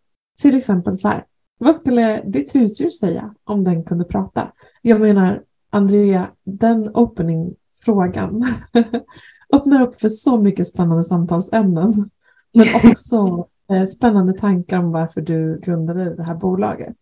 till 0.41 0.57
exempel 0.57 0.99
så 0.99 1.09
här, 1.09 1.25
vad 1.59 1.75
skulle 1.75 2.23
ditt 2.23 2.55
husdjur 2.55 2.91
säga 2.91 3.35
om 3.45 3.65
den 3.65 3.85
kunde 3.85 4.05
prata? 4.05 4.53
Jag 4.83 5.01
menar, 5.01 5.43
Andrea, 5.71 6.31
den 6.45 6.91
opening-frågan 6.95 8.47
öppnar 9.53 9.83
upp 9.83 10.01
för 10.01 10.09
så 10.09 10.39
mycket 10.39 10.67
spännande 10.67 11.05
samtalsämnen. 11.05 12.11
Men 12.55 12.67
också 12.91 13.47
spännande 13.87 14.39
tankar 14.39 14.79
om 14.79 14.93
varför 14.93 15.21
du 15.21 15.61
grundade 15.61 16.15
det 16.15 16.23
här 16.23 16.35
bolaget. 16.35 16.97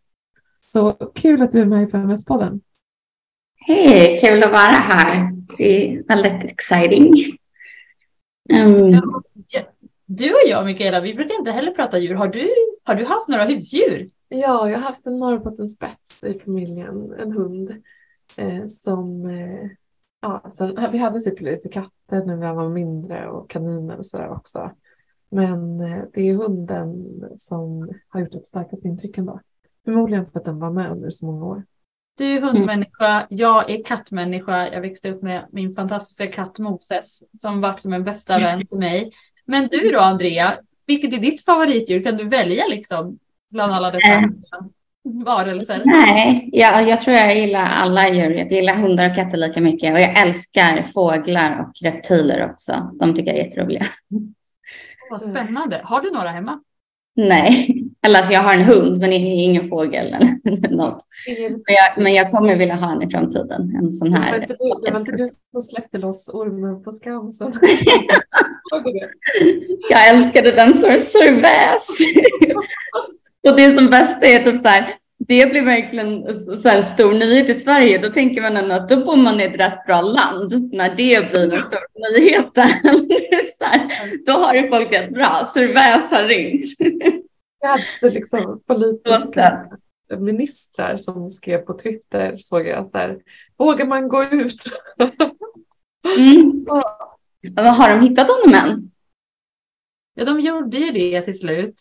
Så 0.72 0.92
kul 0.92 1.42
att 1.42 1.52
du 1.52 1.60
är 1.60 1.64
med 1.64 1.82
i 1.82 1.86
FMS-podden. 1.86 2.60
Hej, 3.66 4.18
kul 4.20 4.42
att 4.42 4.50
vara 4.50 4.60
här. 4.60 5.32
Det 5.58 5.94
är 5.94 6.02
väldigt 6.02 6.50
exciting. 6.52 7.14
Um, 8.54 9.00
du 10.06 10.30
och 10.30 10.48
jag, 10.48 10.66
Mikaela, 10.66 11.00
vi 11.00 11.14
brukar 11.14 11.38
inte 11.38 11.50
heller 11.50 11.70
prata 11.70 11.98
djur. 11.98 12.14
Har 12.14 12.28
du, 12.28 12.54
har 12.84 12.94
du 12.94 13.04
haft 13.04 13.28
några 13.28 13.44
husdjur? 13.44 14.08
Ja, 14.28 14.70
jag 14.70 14.78
har 14.78 14.84
haft 14.84 15.06
en 15.06 15.18
norrbottenspets 15.18 16.24
i 16.24 16.38
familjen, 16.38 17.14
en 17.18 17.32
hund. 17.32 17.82
Eh, 18.36 18.64
som, 18.66 19.26
eh, 19.26 19.70
ja, 20.20 20.50
sen, 20.50 20.92
vi 20.92 20.98
hade 20.98 21.20
typ 21.20 21.40
lite 21.40 21.68
katter 21.68 22.24
när 22.24 22.36
vi 22.36 22.56
var 22.56 22.68
mindre 22.68 23.28
och 23.28 23.50
kaniner 23.50 23.98
och 23.98 24.06
sådär 24.06 24.28
också. 24.28 24.70
Men 25.30 25.80
eh, 25.80 26.04
det 26.14 26.28
är 26.28 26.34
hunden 26.34 27.22
som 27.36 27.90
har 28.08 28.20
gjort 28.20 28.34
ett 28.34 28.46
starkast 28.46 28.84
intryck 28.84 29.18
ändå. 29.18 29.40
Förmodligen 29.84 30.26
för 30.26 30.38
att 30.38 30.44
den 30.44 30.58
var 30.58 30.70
med 30.70 30.90
under 30.90 31.10
så 31.10 31.26
många 31.26 31.44
år. 31.44 31.62
Du 32.18 32.36
är 32.36 32.40
hundmänniska, 32.40 33.26
jag 33.30 33.70
är 33.70 33.84
kattmänniska. 33.84 34.68
Jag 34.72 34.80
växte 34.80 35.10
upp 35.10 35.22
med 35.22 35.46
min 35.52 35.74
fantastiska 35.74 36.26
katt 36.26 36.58
Moses 36.58 37.22
som 37.40 37.60
varit 37.60 37.80
som 37.80 37.92
en 37.92 38.04
bästa 38.04 38.34
mm. 38.34 38.46
vän 38.46 38.66
till 38.66 38.78
mig. 38.78 39.12
Men 39.44 39.68
du 39.68 39.90
då 39.90 39.98
Andrea, 39.98 40.56
vilket 40.86 41.12
är 41.12 41.18
ditt 41.18 41.44
favoritdjur? 41.44 42.02
Kan 42.02 42.16
du 42.16 42.28
välja 42.28 42.66
liksom 42.66 43.18
bland 43.50 43.72
alla 43.72 43.90
dessa 43.90 44.12
äh. 44.12 44.22
varelser? 45.24 45.82
Nej, 45.84 46.48
jag, 46.52 46.88
jag 46.88 47.00
tror 47.00 47.16
jag 47.16 47.36
gillar 47.36 47.64
alla 47.64 48.08
djur. 48.08 48.30
Jag 48.30 48.52
gillar 48.52 48.74
hundar 48.74 49.10
och 49.10 49.16
katter 49.16 49.36
lika 49.38 49.60
mycket 49.60 49.92
och 49.92 50.00
jag 50.00 50.18
älskar 50.18 50.82
fåglar 50.82 51.60
och 51.60 51.72
reptiler 51.82 52.50
också. 52.50 52.90
De 53.00 53.14
tycker 53.14 53.30
jag 53.30 53.40
är 53.40 53.44
jätteroliga. 53.44 53.84
Vad 55.10 55.22
spännande. 55.22 55.80
Har 55.84 56.00
du 56.00 56.10
några 56.10 56.28
hemma? 56.28 56.60
Nej, 57.16 57.84
eller 58.06 58.18
alltså 58.18 58.32
jag 58.32 58.40
har 58.40 58.54
en 58.54 58.64
hund 58.64 58.98
men 58.98 59.12
ingen 59.12 59.68
fågel 59.68 60.06
eller 60.06 60.70
något. 60.76 61.02
Men 61.66 61.74
jag, 61.74 62.02
men 62.02 62.14
jag 62.14 62.30
kommer 62.30 62.56
vilja 62.56 62.74
ha 62.74 62.92
en 62.92 63.02
i 63.02 63.10
framtiden. 63.10 63.76
En 63.76 63.92
sån 63.92 64.12
här. 64.12 64.32
Det 64.32 64.36
var 64.36 64.42
inte 64.42 64.54
du, 64.54 64.84
det 64.84 64.90
var 64.92 65.00
inte 65.00 65.12
du 65.12 65.26
som 65.52 65.62
släppte 65.62 65.98
loss 65.98 66.28
ormen 66.28 66.82
på 66.84 66.90
Skansen? 66.90 67.52
jag 69.90 70.08
älskade 70.08 70.52
den 70.52 70.74
sorväs. 70.74 71.88
Och 73.48 73.56
det 73.56 73.74
som 73.74 73.90
bäst 73.90 74.22
är 74.22 74.44
typ 74.44 74.62
så 74.62 74.68
här, 74.68 74.94
det 75.28 75.50
blir 75.50 75.64
verkligen 75.64 76.40
så 76.60 76.68
en 76.68 76.84
stor 76.84 77.12
nyhet 77.12 77.48
i 77.48 77.54
Sverige. 77.54 77.98
Då 77.98 78.08
tänker 78.08 78.42
man 78.42 78.56
ändå 78.56 78.74
att 78.74 78.88
då 78.88 79.04
bor 79.04 79.16
man 79.16 79.40
i 79.40 79.44
ett 79.44 79.58
rätt 79.58 79.86
bra 79.86 80.00
land 80.00 80.72
när 80.72 80.88
det 80.88 81.30
blir 81.30 81.48
den 81.48 81.62
stora 81.62 82.18
nyheten. 82.18 82.68
här, 83.60 84.26
då 84.26 84.32
har 84.32 84.54
ju 84.54 84.68
folk 84.68 84.92
rätt 84.92 85.10
bra. 85.10 85.48
Surväs 85.54 86.10
har 86.10 86.24
ringt. 86.24 86.66
Jag 87.60 87.68
hade 87.68 88.14
liksom 88.14 88.62
politiska 88.66 89.68
ministrar 90.18 90.96
som 90.96 91.30
skrev 91.30 91.58
på 91.58 91.78
Twitter 91.78 92.36
såg 92.36 92.66
jag 92.66 92.86
så 92.86 92.98
här, 92.98 93.18
vågar 93.56 93.86
man 93.86 94.08
gå 94.08 94.24
ut? 94.24 94.62
mm. 96.18 96.66
Har 97.56 97.88
de 97.88 98.08
hittat 98.08 98.28
honom 98.28 98.54
än? 98.54 98.90
Ja, 100.14 100.24
de 100.24 100.40
gjorde 100.40 100.78
ju 100.78 100.92
det 100.92 101.22
till 101.22 101.38
slut. 101.38 101.80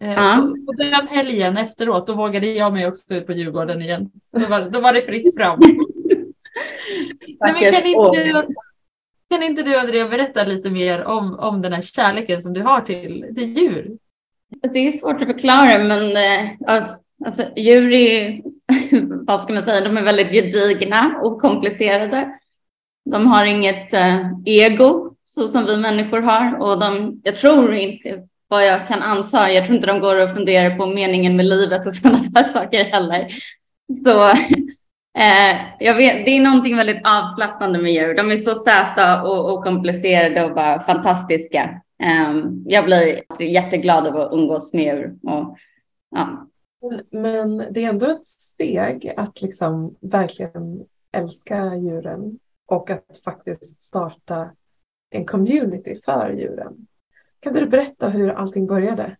Eh, 0.00 0.12
ja. 0.12 0.26
Så 0.26 0.66
på 0.66 0.72
den 0.72 1.08
helgen 1.08 1.56
efteråt, 1.56 2.06
då 2.06 2.14
vågade 2.14 2.46
jag 2.46 2.72
mig 2.72 2.86
också 2.86 3.14
ut 3.14 3.26
på 3.26 3.32
Djurgården 3.32 3.82
igen. 3.82 4.10
Då 4.32 4.46
var, 4.46 4.70
då 4.70 4.80
var 4.80 4.92
det 4.92 5.02
fritt 5.02 5.36
fram. 5.36 5.60
Nej, 7.40 7.72
kan, 7.72 7.86
inte 7.86 8.24
du, 8.24 8.54
kan 9.30 9.42
inte 9.42 9.62
du, 9.62 9.78
Andrea, 9.78 10.08
berätta 10.08 10.44
lite 10.44 10.70
mer 10.70 11.04
om, 11.04 11.38
om 11.38 11.62
den 11.62 11.72
här 11.72 11.82
kärleken 11.82 12.42
som 12.42 12.52
du 12.52 12.62
har 12.62 12.80
till, 12.80 13.32
till 13.34 13.58
djur? 13.58 13.98
Det 14.72 14.78
är 14.78 14.90
svårt 14.90 15.22
att 15.22 15.28
förklara, 15.28 15.78
men 15.78 16.00
äh, 16.16 16.86
alltså, 17.24 17.42
djur 17.56 17.92
är, 17.92 18.40
vad 19.24 19.42
ska 19.42 19.52
man 19.52 19.66
säga, 19.66 19.84
de 19.84 19.96
är 19.96 20.02
väldigt 20.02 20.32
gedigna 20.32 21.20
och 21.22 21.40
komplicerade. 21.40 22.38
De 23.10 23.26
har 23.26 23.44
inget 23.44 23.92
äh, 23.92 24.32
ego 24.44 25.14
så 25.24 25.48
som 25.48 25.64
vi 25.64 25.76
människor 25.76 26.20
har 26.20 26.58
och 26.60 26.80
de, 26.80 27.20
jag 27.24 27.36
tror 27.36 27.74
inte 27.74 28.27
vad 28.48 28.66
jag 28.66 28.88
kan 28.88 29.02
anta. 29.02 29.52
Jag 29.52 29.64
tror 29.64 29.76
inte 29.76 29.86
de 29.86 30.00
går 30.00 30.22
och 30.22 30.30
funderar 30.30 30.76
på 30.76 30.86
meningen 30.86 31.36
med 31.36 31.46
livet 31.46 31.86
och 31.86 31.94
sådana 31.94 32.24
där 32.30 32.44
saker 32.44 32.84
heller. 32.84 33.28
Så 34.04 34.22
eh, 35.18 35.56
jag 35.78 35.94
vet, 35.94 36.24
det 36.24 36.30
är 36.30 36.40
någonting 36.40 36.76
väldigt 36.76 37.02
avslappnande 37.04 37.78
med 37.78 37.92
djur. 37.92 38.14
De 38.14 38.30
är 38.30 38.36
så 38.36 38.54
söta 38.54 39.22
och, 39.22 39.52
okomplicerade 39.52 40.44
och 40.44 40.54
bara 40.54 40.82
fantastiska. 40.82 41.82
Eh, 42.02 42.44
jag 42.66 42.84
blir 42.84 43.22
jätteglad 43.42 44.06
av 44.06 44.16
att 44.16 44.32
umgås 44.32 44.72
med 44.72 44.84
djur. 44.84 45.14
Och, 45.22 45.56
ja. 46.10 46.44
Men 47.10 47.58
det 47.70 47.84
är 47.84 47.88
ändå 47.88 48.06
ett 48.06 48.26
steg 48.26 49.12
att 49.16 49.42
liksom 49.42 49.96
verkligen 50.00 50.84
älska 51.12 51.76
djuren 51.76 52.38
och 52.66 52.90
att 52.90 53.20
faktiskt 53.24 53.82
starta 53.82 54.50
en 55.10 55.24
community 55.24 55.94
för 55.94 56.30
djuren. 56.30 56.86
Kan 57.40 57.52
du 57.52 57.66
berätta 57.66 58.08
hur 58.08 58.30
allting 58.30 58.66
började? 58.66 59.16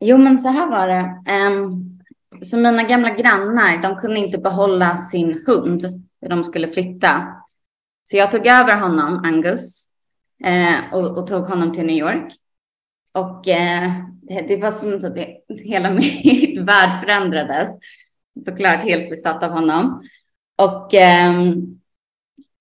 Jo, 0.00 0.18
men 0.18 0.38
så 0.38 0.48
här 0.48 0.68
var 0.70 0.88
det. 0.88 1.32
Ehm, 1.32 1.98
så 2.42 2.56
mina 2.56 2.82
gamla 2.82 3.14
grannar, 3.14 3.82
de 3.82 3.96
kunde 3.96 4.20
inte 4.20 4.38
behålla 4.38 4.96
sin 4.96 5.42
hund 5.46 5.82
när 6.20 6.28
de 6.28 6.44
skulle 6.44 6.68
flytta. 6.68 7.26
Så 8.04 8.16
jag 8.16 8.30
tog 8.30 8.46
över 8.46 8.76
honom, 8.76 9.24
Angus, 9.24 9.88
eh, 10.44 10.94
och, 10.94 11.18
och, 11.18 11.26
tog 11.26 11.44
honom 11.44 11.72
till 11.74 11.86
New 11.86 11.96
York. 11.96 12.32
Och 13.12 13.48
eh, 13.48 13.92
det, 14.22 14.56
var 14.62 14.70
som 14.70 14.94
att 14.94 15.60
hela 15.60 15.90
min 15.94 16.64
värld 16.66 17.00
förändrades. 17.00 17.78
Såklart 18.44 18.84
helt 18.84 19.10
besatt 19.10 19.42
av 19.42 19.50
honom. 19.50 20.02
Och 20.56 20.94
ehm, 20.94 21.80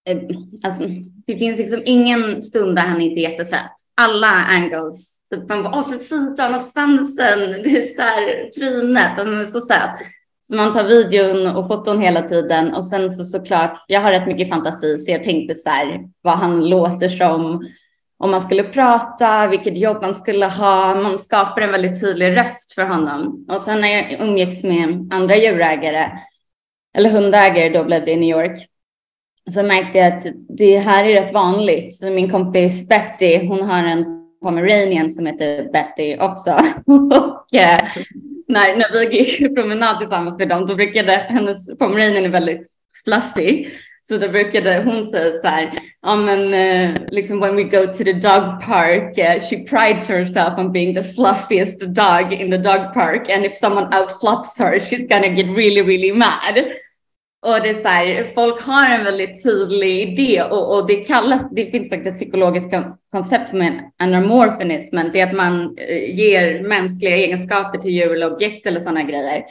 eh, 0.10 0.18
alltså, 0.64 0.84
det 1.28 1.38
finns 1.38 1.58
liksom 1.58 1.82
ingen 1.86 2.42
stund 2.42 2.76
där 2.76 2.84
han 2.84 3.02
inte 3.02 3.20
är 3.22 3.32
jättesöt. 3.32 3.87
Alla 4.02 4.28
angles, 4.28 5.24
typ 5.30 5.50
man 5.50 5.64
bara, 5.64 5.84
från 5.84 6.00
sidan 6.00 6.56
och 6.56 6.62
svansen, 6.62 7.40
det 7.64 7.78
är 7.78 7.82
så 7.82 8.02
här, 8.02 8.50
trynet, 8.50 9.12
han 9.18 9.42
är 9.42 9.46
så 9.46 9.62
söt. 9.62 10.00
Så 10.48 10.56
man 10.56 10.74
tar 10.74 10.84
videon 10.84 11.48
och 11.56 11.68
foton 11.68 12.02
hela 12.02 12.22
tiden 12.22 12.74
och 12.74 12.86
sen 12.86 13.12
så 13.12 13.24
såklart, 13.24 13.86
jag 13.88 14.02
har 14.02 14.12
rätt 14.12 14.28
mycket 14.28 14.50
fantasi 14.50 14.98
så 14.98 15.12
jag 15.12 15.24
tänkte 15.24 15.56
så 15.56 15.70
här 15.70 16.00
vad 16.22 16.38
han 16.38 16.70
låter 16.70 17.10
som, 17.10 17.68
om 18.18 18.32
man 18.32 18.42
skulle 18.42 18.64
prata, 18.64 19.48
vilket 19.48 19.78
jobb 19.78 20.02
man 20.02 20.16
skulle 20.16 20.46
ha. 20.46 20.96
Man 20.96 21.20
skapar 21.20 21.62
en 21.62 21.72
väldigt 21.72 22.02
tydlig 22.02 22.38
röst 22.38 22.74
för 22.74 22.82
honom. 22.82 23.46
Och 23.50 23.62
sen 23.62 23.82
när 23.82 23.88
jag 23.88 24.28
umgicks 24.28 24.64
med 24.64 25.10
andra 25.14 25.36
djurägare 25.36 26.12
eller 26.98 27.10
hundägare, 27.10 27.70
då 27.70 27.84
blev 27.84 28.06
det 28.06 28.12
i 28.12 28.18
New 28.18 28.30
York, 28.30 28.68
så 29.52 29.64
märkte 29.64 29.98
jag 29.98 30.14
att 30.14 30.26
det 30.58 30.78
här 30.78 31.06
är 31.06 31.22
rätt 31.22 31.34
vanligt. 31.34 31.96
Så 31.96 32.10
min 32.10 32.32
kompis 32.32 32.88
Betty, 32.88 33.48
hon 33.48 33.62
har 33.62 33.84
en 33.84 34.06
pomeranian 34.44 35.12
som 35.12 35.26
heter 35.26 35.72
Betty 35.74 36.18
också. 36.18 36.52
och 36.86 37.60
eh, 37.60 37.82
när, 38.48 38.78
när 38.78 39.10
vi 39.10 39.18
gick 39.18 39.56
promenad 39.56 40.00
tillsammans 40.00 40.38
med 40.38 40.50
dem, 40.50 40.66
då 40.66 40.76
brukade 40.76 41.12
hennes 41.12 41.78
pomeranian 41.78 42.26
är 42.26 42.30
väldigt 42.30 42.68
fluffy. 43.04 43.68
Så 44.02 44.18
då 44.18 44.30
brukade 44.30 44.84
hon 44.86 45.06
säga 45.06 45.34
så 45.34 45.48
här, 45.48 45.80
ja 46.02 46.16
men 46.16 46.54
uh, 46.54 46.96
liksom 47.12 47.40
when 47.40 47.56
we 47.56 47.64
go 47.64 47.86
to 47.86 48.04
the 48.04 48.14
dog 48.14 48.62
park, 48.62 49.18
uh, 49.18 49.40
she 49.50 49.58
prides 49.58 50.08
herself 50.10 50.58
on 50.58 50.72
being 50.72 50.96
the 50.96 51.04
fluffiest 51.04 51.80
dog 51.80 52.34
in 52.34 52.52
the 52.52 52.58
dog 52.58 52.94
park 52.94 53.30
and 53.30 53.46
if 53.46 53.56
someone 53.56 53.86
outfluffs 53.86 54.60
her 54.60 54.80
she's 54.80 55.08
gonna 55.08 55.28
get 55.28 55.46
really 55.46 55.82
really 55.82 56.12
mad. 56.12 56.72
Och 57.46 57.62
det 57.64 57.70
är 57.70 57.82
så 57.82 57.88
här, 57.88 58.32
folk 58.36 58.62
har 58.62 58.90
en 58.90 59.04
väldigt 59.04 59.44
tydlig 59.44 60.02
idé 60.02 60.44
och, 60.44 60.76
och 60.76 60.88
det 60.88 60.96
kallas, 60.96 61.42
det 61.52 61.72
finns 61.72 61.90
faktiskt 61.90 62.08
ett 62.08 62.14
psykologiskt 62.14 62.74
koncept 63.12 63.50
som 63.50 63.62
är 63.62 63.82
anamorphinism, 63.98 64.98
det 65.14 65.20
är 65.20 65.28
att 65.28 65.36
man 65.36 65.78
eh, 65.78 66.16
ger 66.16 66.64
mänskliga 66.64 67.16
egenskaper 67.16 67.80
till 67.80 67.92
djur 67.92 68.14
eller 68.14 68.34
objekt 68.34 68.68
eller 68.68 68.80
sådana 68.80 69.04
grejer. 69.04 69.44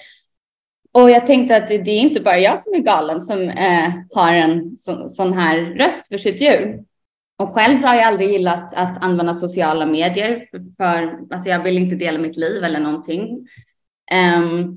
Och 0.92 1.10
jag 1.10 1.26
tänkte 1.26 1.56
att 1.56 1.68
det 1.68 1.74
är 1.74 2.00
inte 2.00 2.20
bara 2.20 2.38
jag 2.38 2.58
som 2.58 2.74
är 2.74 2.78
galen 2.78 3.20
som 3.20 3.42
eh, 3.48 3.92
har 4.14 4.32
en 4.32 4.76
så, 4.76 5.08
sån 5.08 5.32
här 5.32 5.56
röst 5.60 6.08
för 6.08 6.18
sitt 6.18 6.40
djur. 6.40 6.84
Och 7.42 7.54
själv 7.54 7.76
så 7.76 7.86
har 7.86 7.94
jag 7.94 8.04
aldrig 8.04 8.30
gillat 8.30 8.74
att 8.74 9.02
använda 9.02 9.34
sociala 9.34 9.86
medier 9.86 10.46
för, 10.50 10.60
för 10.76 11.18
alltså 11.34 11.48
jag 11.48 11.62
vill 11.62 11.76
inte 11.76 11.94
dela 11.94 12.18
mitt 12.18 12.36
liv 12.36 12.64
eller 12.64 12.80
någonting. 12.80 13.48
Um, 14.36 14.76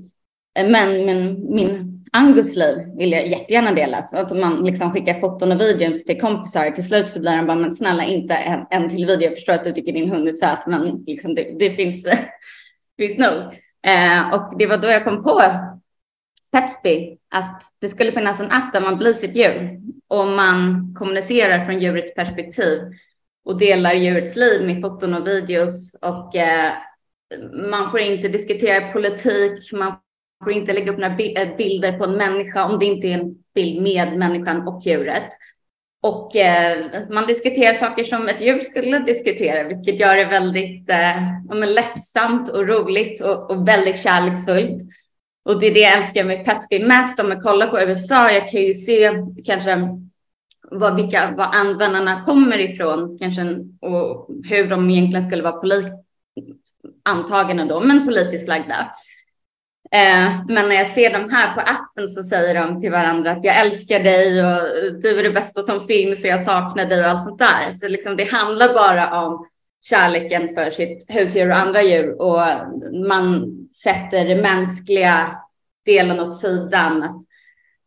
men, 0.54 1.06
men 1.06 1.46
min 1.54 1.99
Angus 2.12 2.56
liv 2.56 2.76
vill 2.96 3.12
jag 3.12 3.28
jättegärna 3.28 3.72
dela. 3.72 4.02
Så 4.02 4.16
att 4.16 4.36
man 4.36 4.64
liksom 4.64 4.92
skickar 4.92 5.20
foton 5.20 5.52
och 5.52 5.60
videos 5.60 6.04
till 6.04 6.20
kompisar. 6.20 6.70
Till 6.70 6.86
slut 6.86 7.10
så 7.10 7.20
blir 7.20 7.36
de 7.36 7.46
bara, 7.46 7.56
men 7.56 7.72
snälla 7.72 8.04
inte 8.04 8.34
en, 8.34 8.66
en 8.70 8.88
till 8.88 9.06
video. 9.06 9.22
Jag 9.22 9.34
förstår 9.34 9.52
att 9.52 9.64
du 9.64 9.72
tycker 9.72 9.92
din 9.92 10.10
hund 10.10 10.28
är 10.28 10.32
söt, 10.32 10.66
men 10.66 11.04
liksom 11.06 11.34
det, 11.34 11.58
det 11.58 11.70
finns, 11.70 12.08
finns 12.98 13.18
nog. 13.18 13.42
Eh, 13.86 14.34
och 14.34 14.58
det 14.58 14.66
var 14.66 14.78
då 14.78 14.88
jag 14.88 15.04
kom 15.04 15.22
på 15.22 15.42
Petsby, 16.52 17.18
att 17.30 17.62
det 17.80 17.88
skulle 17.88 18.12
finnas 18.12 18.40
en 18.40 18.50
app 18.50 18.72
där 18.72 18.80
man 18.80 18.98
blir 18.98 19.12
sitt 19.12 19.36
djur 19.36 19.80
och 20.08 20.26
man 20.26 20.94
kommunicerar 20.98 21.64
från 21.64 21.80
djurets 21.80 22.14
perspektiv 22.14 22.80
och 23.44 23.58
delar 23.58 23.94
djurets 23.94 24.36
liv 24.36 24.66
med 24.66 24.80
foton 24.80 25.14
och 25.14 25.26
videos 25.26 25.94
och 25.94 26.36
eh, 26.36 26.72
man 27.70 27.90
får 27.90 28.00
inte 28.00 28.28
diskutera 28.28 28.92
politik, 28.92 29.72
man 29.72 29.94
får 30.44 30.52
inte 30.52 30.72
lägga 30.72 30.92
upp 30.92 30.98
några 30.98 31.16
eh, 31.16 31.56
bilder 31.56 31.98
på 31.98 32.04
en 32.04 32.16
människa 32.16 32.64
om 32.64 32.78
det 32.78 32.84
inte 32.84 33.08
är 33.08 33.18
en 33.18 33.34
bild 33.54 33.82
med 33.82 34.18
människan 34.18 34.68
och 34.68 34.82
djuret. 34.86 35.28
Och 36.02 36.36
eh, 36.36 36.86
man 37.10 37.26
diskuterar 37.26 37.74
saker 37.74 38.04
som 38.04 38.28
ett 38.28 38.40
djur 38.40 38.60
skulle 38.60 38.98
diskutera, 38.98 39.68
vilket 39.68 40.00
gör 40.00 40.16
det 40.16 40.24
väldigt 40.24 40.90
eh, 40.90 41.68
lättsamt 41.68 42.48
och 42.48 42.68
roligt 42.68 43.20
och, 43.20 43.50
och 43.50 43.68
väldigt 43.68 44.02
kärleksfullt. 44.02 44.82
Och 45.44 45.60
det 45.60 45.66
är 45.66 45.74
det 45.74 45.80
jag 45.80 45.98
älskar 45.98 46.24
med 46.24 46.44
Petsby 46.44 46.84
mest. 46.84 47.20
Om 47.20 47.28
man 47.28 47.40
kollar 47.40 47.66
på 47.66 47.80
USA, 47.80 48.30
jag 48.30 48.48
kan 48.48 48.60
ju 48.60 48.74
se 48.74 49.10
kanske 49.44 49.88
vad, 50.70 50.96
vilka, 50.96 51.34
vad 51.36 51.54
användarna 51.54 52.24
kommer 52.24 52.58
ifrån 52.58 53.18
kanske, 53.18 53.42
och 53.80 54.28
hur 54.44 54.68
de 54.68 54.90
egentligen 54.90 55.22
skulle 55.22 55.42
vara 55.42 55.60
polit, 55.60 55.86
antagna 57.04 57.64
då, 57.64 57.80
men 57.80 58.06
politiskt 58.06 58.48
lagda. 58.48 58.90
Eh, 59.94 60.44
men 60.48 60.68
när 60.68 60.76
jag 60.76 60.86
ser 60.86 61.12
dem 61.12 61.30
här 61.30 61.54
på 61.54 61.60
appen 61.60 62.08
så 62.08 62.22
säger 62.22 62.54
de 62.54 62.80
till 62.80 62.90
varandra 62.90 63.30
att 63.30 63.44
jag 63.44 63.60
älskar 63.60 64.00
dig 64.00 64.44
och 64.44 64.62
du 65.02 65.18
är 65.18 65.22
det 65.22 65.30
bästa 65.30 65.62
som 65.62 65.86
finns 65.86 66.24
och 66.24 66.30
jag 66.30 66.42
saknar 66.42 66.86
dig 66.86 67.00
och 67.00 67.10
allt 67.10 67.24
sånt 67.24 67.38
där. 67.38 67.78
Så 67.80 67.88
liksom, 67.88 68.16
det 68.16 68.32
handlar 68.32 68.74
bara 68.74 69.22
om 69.24 69.46
kärleken 69.82 70.54
för 70.54 70.70
sitt 70.70 71.06
husdjur 71.08 71.50
och 71.50 71.56
andra 71.56 71.82
djur 71.82 72.22
och 72.22 72.40
man 73.08 73.50
sätter 73.84 74.24
den 74.24 74.40
mänskliga 74.40 75.26
delen 75.86 76.20
åt 76.20 76.36
sidan. 76.36 77.02
Att 77.02 77.20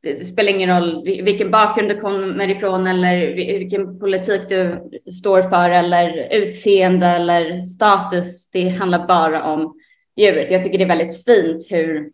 det, 0.02 0.14
det, 0.14 0.26
spelar 0.26 0.50
ingen 0.50 0.82
roll 0.82 1.04
vilken 1.04 1.52
bakgrund 1.52 1.90
du 1.90 2.00
kommer 2.00 2.50
ifrån 2.50 2.88
eller 2.88 3.36
vilken 3.36 4.00
politik 4.00 4.42
du 4.50 4.90
står 5.20 5.42
för 5.42 5.70
eller 5.70 6.28
utseende 6.32 7.08
eller 7.08 7.62
status. 7.62 8.50
Det 8.52 8.70
handlar 8.70 9.08
bara 9.08 9.44
om 9.44 9.80
djuret. 10.16 10.52
Jag 10.52 10.64
tycker 10.64 10.78
det 10.78 10.84
är 10.84 10.98
väldigt 10.98 11.26
fint 11.26 11.68
hur 11.72 12.12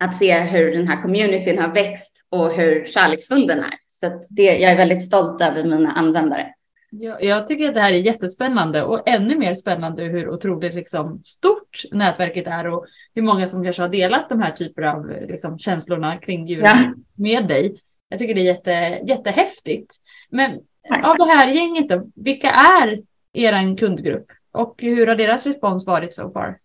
att 0.00 0.16
se 0.16 0.40
hur 0.40 0.72
den 0.72 0.88
här 0.88 1.02
communityn 1.02 1.58
har 1.58 1.74
växt 1.74 2.26
och 2.28 2.52
hur 2.52 2.86
kärleksfull 2.86 3.46
den 3.46 3.58
är. 3.58 3.74
Så 3.88 4.20
det, 4.30 4.58
jag 4.58 4.72
är 4.72 4.76
väldigt 4.76 5.04
stolt 5.04 5.42
över 5.42 5.64
mina 5.64 5.92
användare. 5.92 6.54
Jag, 6.90 7.24
jag 7.24 7.46
tycker 7.46 7.68
att 7.68 7.74
det 7.74 7.80
här 7.80 7.92
är 7.92 7.96
jättespännande 7.96 8.82
och 8.82 9.08
ännu 9.08 9.38
mer 9.38 9.54
spännande 9.54 10.04
hur 10.04 10.28
otroligt 10.28 10.74
liksom, 10.74 11.20
stort 11.24 11.82
nätverket 11.92 12.46
är 12.46 12.66
och 12.66 12.86
hur 13.14 13.22
många 13.22 13.46
som 13.46 13.64
kanske 13.64 13.82
har 13.82 13.88
delat 13.88 14.28
de 14.28 14.42
här 14.42 14.52
typer 14.52 14.82
av 14.82 15.10
liksom, 15.28 15.58
känslorna 15.58 16.16
kring 16.16 16.46
djuren 16.46 16.64
ja. 16.64 16.94
med 17.14 17.48
dig. 17.48 17.80
Jag 18.08 18.18
tycker 18.18 18.34
det 18.34 18.40
är 18.40 18.44
jätte, 18.44 18.70
jättehäftigt. 19.06 19.94
Men 20.30 20.60
av 21.02 21.16
det 21.16 21.24
här 21.24 21.48
gänget 21.48 21.88
då, 21.88 22.10
vilka 22.14 22.50
är 22.50 23.02
er 23.32 23.76
kundgrupp 23.76 24.26
och 24.52 24.74
hur 24.78 25.06
har 25.06 25.16
deras 25.16 25.46
respons 25.46 25.86
varit 25.86 26.14
so 26.14 26.32
far? 26.32 26.58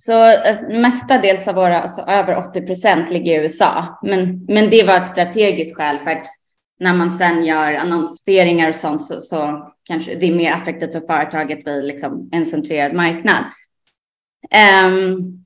Så 0.00 0.22
alltså, 0.22 0.68
mestadels 0.68 1.48
av 1.48 1.54
våra, 1.54 1.82
alltså, 1.82 2.00
över 2.00 2.36
80 2.48 2.60
procent 2.62 3.10
ligger 3.10 3.40
i 3.40 3.42
USA, 3.42 3.98
men, 4.02 4.44
men 4.48 4.70
det 4.70 4.84
var 4.84 4.96
ett 4.96 5.08
strategiskt 5.08 5.76
skäl 5.76 5.98
för 5.98 6.10
att 6.10 6.26
när 6.80 6.94
man 6.94 7.10
sen 7.10 7.44
gör 7.44 7.72
annonseringar 7.72 8.68
och 8.68 8.76
sånt 8.76 9.02
så, 9.02 9.20
så 9.20 9.72
kanske 9.84 10.14
det 10.14 10.26
är 10.26 10.34
mer 10.34 10.52
attraktivt 10.52 10.92
för 10.92 11.00
företaget 11.00 11.66
vid 11.66 11.84
liksom 11.84 12.28
en 12.32 12.46
centrerad 12.46 12.94
marknad. 12.94 13.44
Um, 14.86 15.44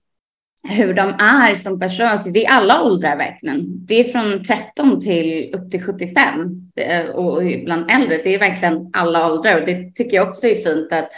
hur 0.68 0.94
de 0.94 1.08
är 1.18 1.54
som 1.54 1.80
personer, 1.80 2.32
det 2.32 2.44
är 2.44 2.50
alla 2.50 2.82
åldrar 2.82 3.16
verkligen. 3.16 3.86
Det 3.86 4.00
är 4.00 4.04
från 4.04 4.44
13 4.44 5.00
till 5.00 5.54
upp 5.54 5.70
till 5.70 5.82
75 5.82 6.24
eh, 6.76 7.04
och 7.04 7.42
bland 7.64 7.90
äldre. 7.90 8.16
Det 8.16 8.34
är 8.34 8.38
verkligen 8.38 8.90
alla 8.92 9.32
åldrar 9.32 9.60
och 9.60 9.66
det 9.66 9.94
tycker 9.94 10.16
jag 10.16 10.28
också 10.28 10.46
är 10.46 10.64
fint 10.64 10.92
att 10.92 11.08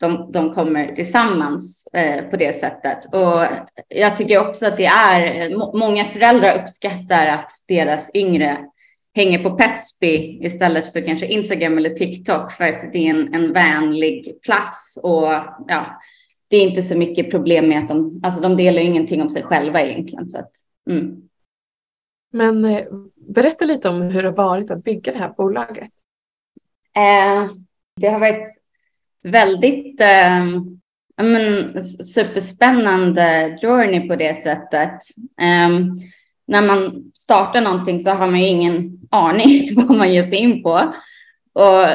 de, 0.00 0.32
de 0.32 0.54
kommer 0.54 0.94
tillsammans 0.94 1.86
eh, 1.92 2.24
på 2.24 2.36
det 2.36 2.60
sättet. 2.60 3.14
Och 3.14 3.46
jag 3.88 4.16
tycker 4.16 4.48
också 4.48 4.66
att 4.66 4.76
det 4.76 4.86
är 4.86 5.50
många 5.78 6.04
föräldrar 6.04 6.62
uppskattar 6.62 7.26
att 7.26 7.50
deras 7.68 8.10
yngre 8.14 8.58
hänger 9.14 9.38
på 9.38 9.50
Petsby 9.50 10.38
istället 10.42 10.92
för 10.92 11.06
kanske 11.06 11.26
Instagram 11.26 11.78
eller 11.78 11.90
TikTok 11.90 12.52
för 12.52 12.64
att 12.64 12.92
det 12.92 12.98
är 12.98 13.10
en, 13.10 13.34
en 13.34 13.52
vänlig 13.52 14.42
plats 14.42 14.98
och 15.02 15.30
ja, 15.68 16.00
det 16.48 16.56
är 16.56 16.62
inte 16.62 16.82
så 16.82 16.98
mycket 16.98 17.30
problem 17.30 17.68
med 17.68 17.78
att 17.78 17.88
de, 17.88 18.20
alltså 18.22 18.40
de 18.40 18.56
delar 18.56 18.82
ingenting 18.82 19.22
om 19.22 19.30
sig 19.30 19.42
själva 19.42 19.80
egentligen. 19.80 20.28
Så 20.28 20.38
att, 20.38 20.50
mm. 20.90 21.28
Men 22.32 22.64
eh, 22.64 22.84
berätta 23.14 23.64
lite 23.64 23.88
om 23.88 24.02
hur 24.02 24.22
det 24.22 24.28
har 24.28 24.36
varit 24.36 24.70
att 24.70 24.84
bygga 24.84 25.12
det 25.12 25.18
här 25.18 25.34
bolaget. 25.36 25.90
Eh, 26.96 27.50
det 28.00 28.08
har 28.08 28.20
varit 28.20 28.48
väldigt 29.26 30.00
eh, 30.00 30.44
men, 31.22 31.84
superspännande 31.84 33.58
journey 33.62 34.08
på 34.08 34.16
det 34.16 34.42
sättet. 34.42 35.00
Eh, 35.40 35.86
när 36.48 36.62
man 36.62 37.12
startar 37.14 37.60
någonting 37.60 38.00
så 38.00 38.10
har 38.10 38.26
man 38.26 38.40
ju 38.40 38.46
ingen 38.46 38.98
aning 39.10 39.74
vad 39.76 39.96
man 39.96 40.12
ger 40.12 40.26
sig 40.26 40.38
in 40.38 40.62
på. 40.62 40.94
Och 41.52 41.86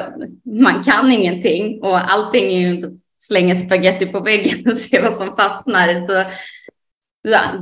man 0.44 0.84
kan 0.84 1.12
ingenting 1.12 1.82
och 1.82 2.12
allting 2.12 2.46
är 2.46 2.60
ju 2.60 2.70
inte 2.70 2.91
slänga 3.17 3.56
spaghetti 3.56 4.06
på 4.06 4.20
väggen 4.20 4.72
och 4.72 4.78
se 4.78 5.02
vad 5.02 5.13
som 5.13 5.36
fastnar. 5.36 6.02
Så, 6.02 6.32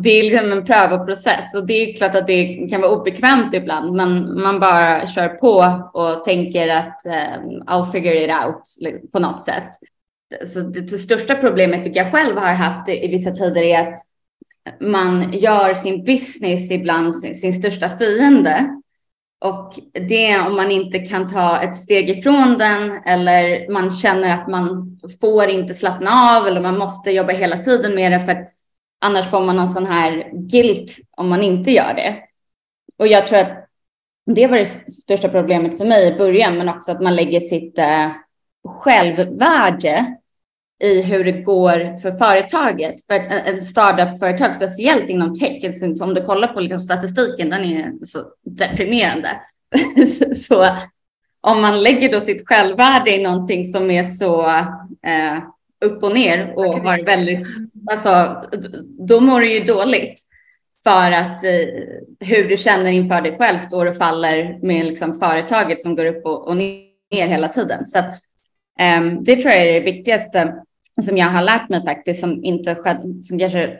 det 0.04 0.10
är 0.10 0.24
liksom 0.24 0.52
en 0.52 0.66
prövoprocess 0.66 1.56
och 1.56 1.66
det 1.66 1.74
är 1.74 1.98
klart 1.98 2.16
att 2.16 2.28
det 2.28 2.68
kan 2.70 2.82
vara 2.82 2.92
obekvämt 2.92 3.54
ibland, 3.54 3.96
men 3.96 4.42
man 4.42 4.60
bara 4.60 5.08
kör 5.08 5.28
på 5.28 5.82
och 5.94 6.24
tänker 6.24 6.68
att 6.68 7.02
um, 7.06 7.64
I'll 7.64 7.92
figure 7.92 8.24
it 8.24 8.32
out 8.46 8.62
på 9.12 9.20
något 9.20 9.44
sätt. 9.44 9.70
Så 10.46 10.60
det, 10.60 11.00
största 11.00 11.36
problemet 11.36 11.96
jag 11.96 12.12
själv 12.12 12.38
har 12.38 12.54
haft 12.54 12.90
i, 12.90 13.06
i 13.06 13.08
vissa 13.08 13.32
tider 13.32 13.62
är 13.62 13.80
att 13.80 14.04
man 14.80 15.34
gör 15.34 15.74
sin 15.74 16.04
business 16.04 16.72
ibland 16.72 17.16
sin, 17.16 17.36
sin 17.36 17.54
största 17.54 17.98
fiende. 17.98 18.76
Och 19.42 19.80
det 19.94 20.40
om 20.40 20.56
man 20.56 20.72
inte 20.72 21.00
kan 21.00 21.34
ta 21.34 21.62
ett 21.62 21.76
steg 21.76 22.10
ifrån 22.10 22.58
den 22.58 22.92
eller 23.06 23.72
man 23.72 23.92
känner 23.92 24.34
att 24.34 24.48
man 24.48 25.00
får 25.22 25.50
inte 25.50 25.74
slappna 25.74 26.12
av 26.12 26.48
eller 26.48 26.62
man 26.62 26.78
måste 26.78 27.12
jobba 27.12 27.34
hela 27.34 27.58
tiden 27.58 27.96
med 27.96 28.12
det 28.12 28.20
för 28.20 28.32
att 28.32 28.50
annars 29.00 29.30
får 29.30 29.42
man 29.42 29.56
någon 29.56 29.68
sån 29.68 29.86
här 29.86 30.32
guilt 30.34 30.98
om 31.18 31.30
man 31.30 31.44
inte 31.44 31.72
gör 31.72 31.94
det. 31.94 32.16
Och 32.98 33.08
jag 33.08 33.28
tror 33.28 33.40
att 33.40 33.70
det 34.26 34.48
var 34.48 34.58
det 34.58 34.92
största 34.92 35.30
problemet 35.30 35.78
för 35.78 35.86
mig 35.86 36.08
i 36.08 36.18
början, 36.18 36.58
men 36.58 36.70
också 36.70 36.92
att 36.92 37.02
man 37.02 37.16
lägger 37.16 37.40
sitt 37.40 37.78
eh, 37.78 38.12
självvärde 38.68 40.16
i 40.84 41.02
hur 41.02 41.24
det 41.24 41.32
går 41.32 42.00
för 42.00 42.12
företaget. 42.12 43.06
För 43.06 43.16
eh, 43.16 43.48
ett 43.48 43.64
startup-företag, 43.64 44.56
speciellt 44.56 45.10
inom 45.10 45.36
tech, 45.36 45.66
alltså 45.66 46.04
om 46.04 46.14
du 46.14 46.26
kollar 46.26 46.48
på 46.48 46.60
liksom 46.60 46.80
statistiken, 46.80 47.50
den 47.50 47.64
är 47.64 48.06
så 48.06 48.20
deprimerande. 48.42 49.30
så 50.36 50.68
om 51.42 51.62
man 51.62 51.84
lägger 51.84 52.12
då 52.12 52.22
sitt 52.22 52.48
självvärde 52.48 53.16
i 53.16 53.24
någonting 53.24 53.66
som 53.66 53.92
är 53.92 54.04
så 54.04 54.50
eh, 55.08 55.38
upp 55.86 56.04
och 56.04 56.14
ner 56.14 56.54
och 56.58 56.74
har 56.74 57.06
väldigt, 57.06 57.48
alltså, 57.92 58.44
då 59.08 59.20
mår 59.20 59.40
du 59.40 59.52
ju 59.54 59.64
dåligt. 59.64 60.22
För 60.84 61.12
att 61.12 61.44
eh, 61.44 61.68
hur 62.20 62.50
du 62.50 62.58
känner 62.58 62.92
inför 62.92 63.22
dig 63.22 63.38
själv 63.38 63.60
står 63.60 63.86
och 63.86 63.98
faller 63.98 64.60
med 64.62 64.86
liksom, 64.86 65.14
företaget 65.14 65.82
som 65.82 65.96
går 65.96 66.06
upp 66.06 66.26
och, 66.26 66.48
och 66.48 66.58
ner 66.58 67.28
hela 67.28 67.48
tiden. 67.48 67.86
Så 67.86 68.00
att, 68.00 68.06
eh, 68.80 69.06
det 69.22 69.36
tror 69.36 69.52
jag 69.52 69.62
är 69.62 69.74
det 69.74 69.92
viktigaste 69.92 70.56
som 71.02 71.18
jag 71.18 71.28
har 71.28 71.42
lärt 71.42 71.70
mig 71.70 71.86
faktiskt 71.86 72.20
som 72.20 72.44
inte 72.44 72.76
skett, 72.76 73.02
som 73.28 73.40
kanske 73.40 73.80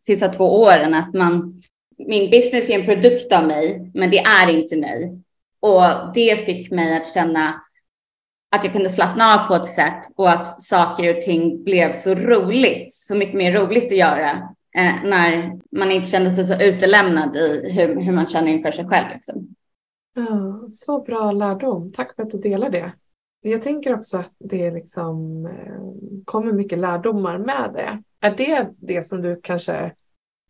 sista 0.00 0.28
två 0.28 0.62
åren, 0.62 0.94
att 0.94 1.14
man, 1.14 1.54
min 1.98 2.30
business 2.30 2.70
är 2.70 2.78
en 2.78 2.86
produkt 2.86 3.32
av 3.32 3.46
mig, 3.46 3.90
men 3.94 4.10
det 4.10 4.18
är 4.18 4.50
inte 4.50 4.76
mig. 4.76 5.22
Och 5.60 5.82
det 6.14 6.46
fick 6.46 6.70
mig 6.70 6.96
att 6.96 7.14
känna 7.14 7.62
att 8.56 8.64
jag 8.64 8.72
kunde 8.72 8.90
slappna 8.90 9.34
av 9.34 9.48
på 9.48 9.54
ett 9.54 9.66
sätt 9.66 10.02
och 10.16 10.30
att 10.30 10.60
saker 10.60 11.16
och 11.16 11.22
ting 11.22 11.64
blev 11.64 11.92
så 11.92 12.14
roligt, 12.14 12.92
så 12.92 13.14
mycket 13.14 13.34
mer 13.34 13.52
roligt 13.52 13.84
att 13.84 13.98
göra 13.98 14.30
eh, 14.76 14.94
när 15.04 15.60
man 15.70 15.90
inte 15.90 16.08
kände 16.08 16.30
sig 16.30 16.44
så 16.46 16.62
utelämnad 16.62 17.36
i 17.36 17.72
hur, 17.72 18.00
hur 18.00 18.12
man 18.12 18.26
känner 18.26 18.48
inför 18.48 18.70
sig 18.70 18.88
själv. 18.88 19.06
Liksom. 19.14 19.48
Ja, 20.14 20.68
så 20.70 21.02
bra 21.02 21.32
lärdom. 21.32 21.92
Tack 21.92 22.16
för 22.16 22.22
att 22.22 22.30
du 22.30 22.38
delar 22.38 22.70
det. 22.70 22.92
Jag 23.40 23.62
tänker 23.62 23.94
också 23.94 24.18
att 24.18 24.32
det 24.38 24.70
liksom 24.70 25.46
eh, 25.46 25.82
kommer 26.24 26.52
mycket 26.52 26.78
lärdomar 26.78 27.38
med 27.38 27.70
det. 27.74 28.02
Är 28.20 28.36
det 28.36 28.68
det 28.76 29.02
som 29.02 29.22
du 29.22 29.40
kanske 29.42 29.92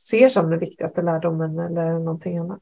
ser 0.01 0.29
som 0.29 0.51
den 0.51 0.59
viktigaste 0.59 1.03
lärdomen 1.03 1.59
eller 1.59 1.93
någonting 1.99 2.39
annat? 2.39 2.61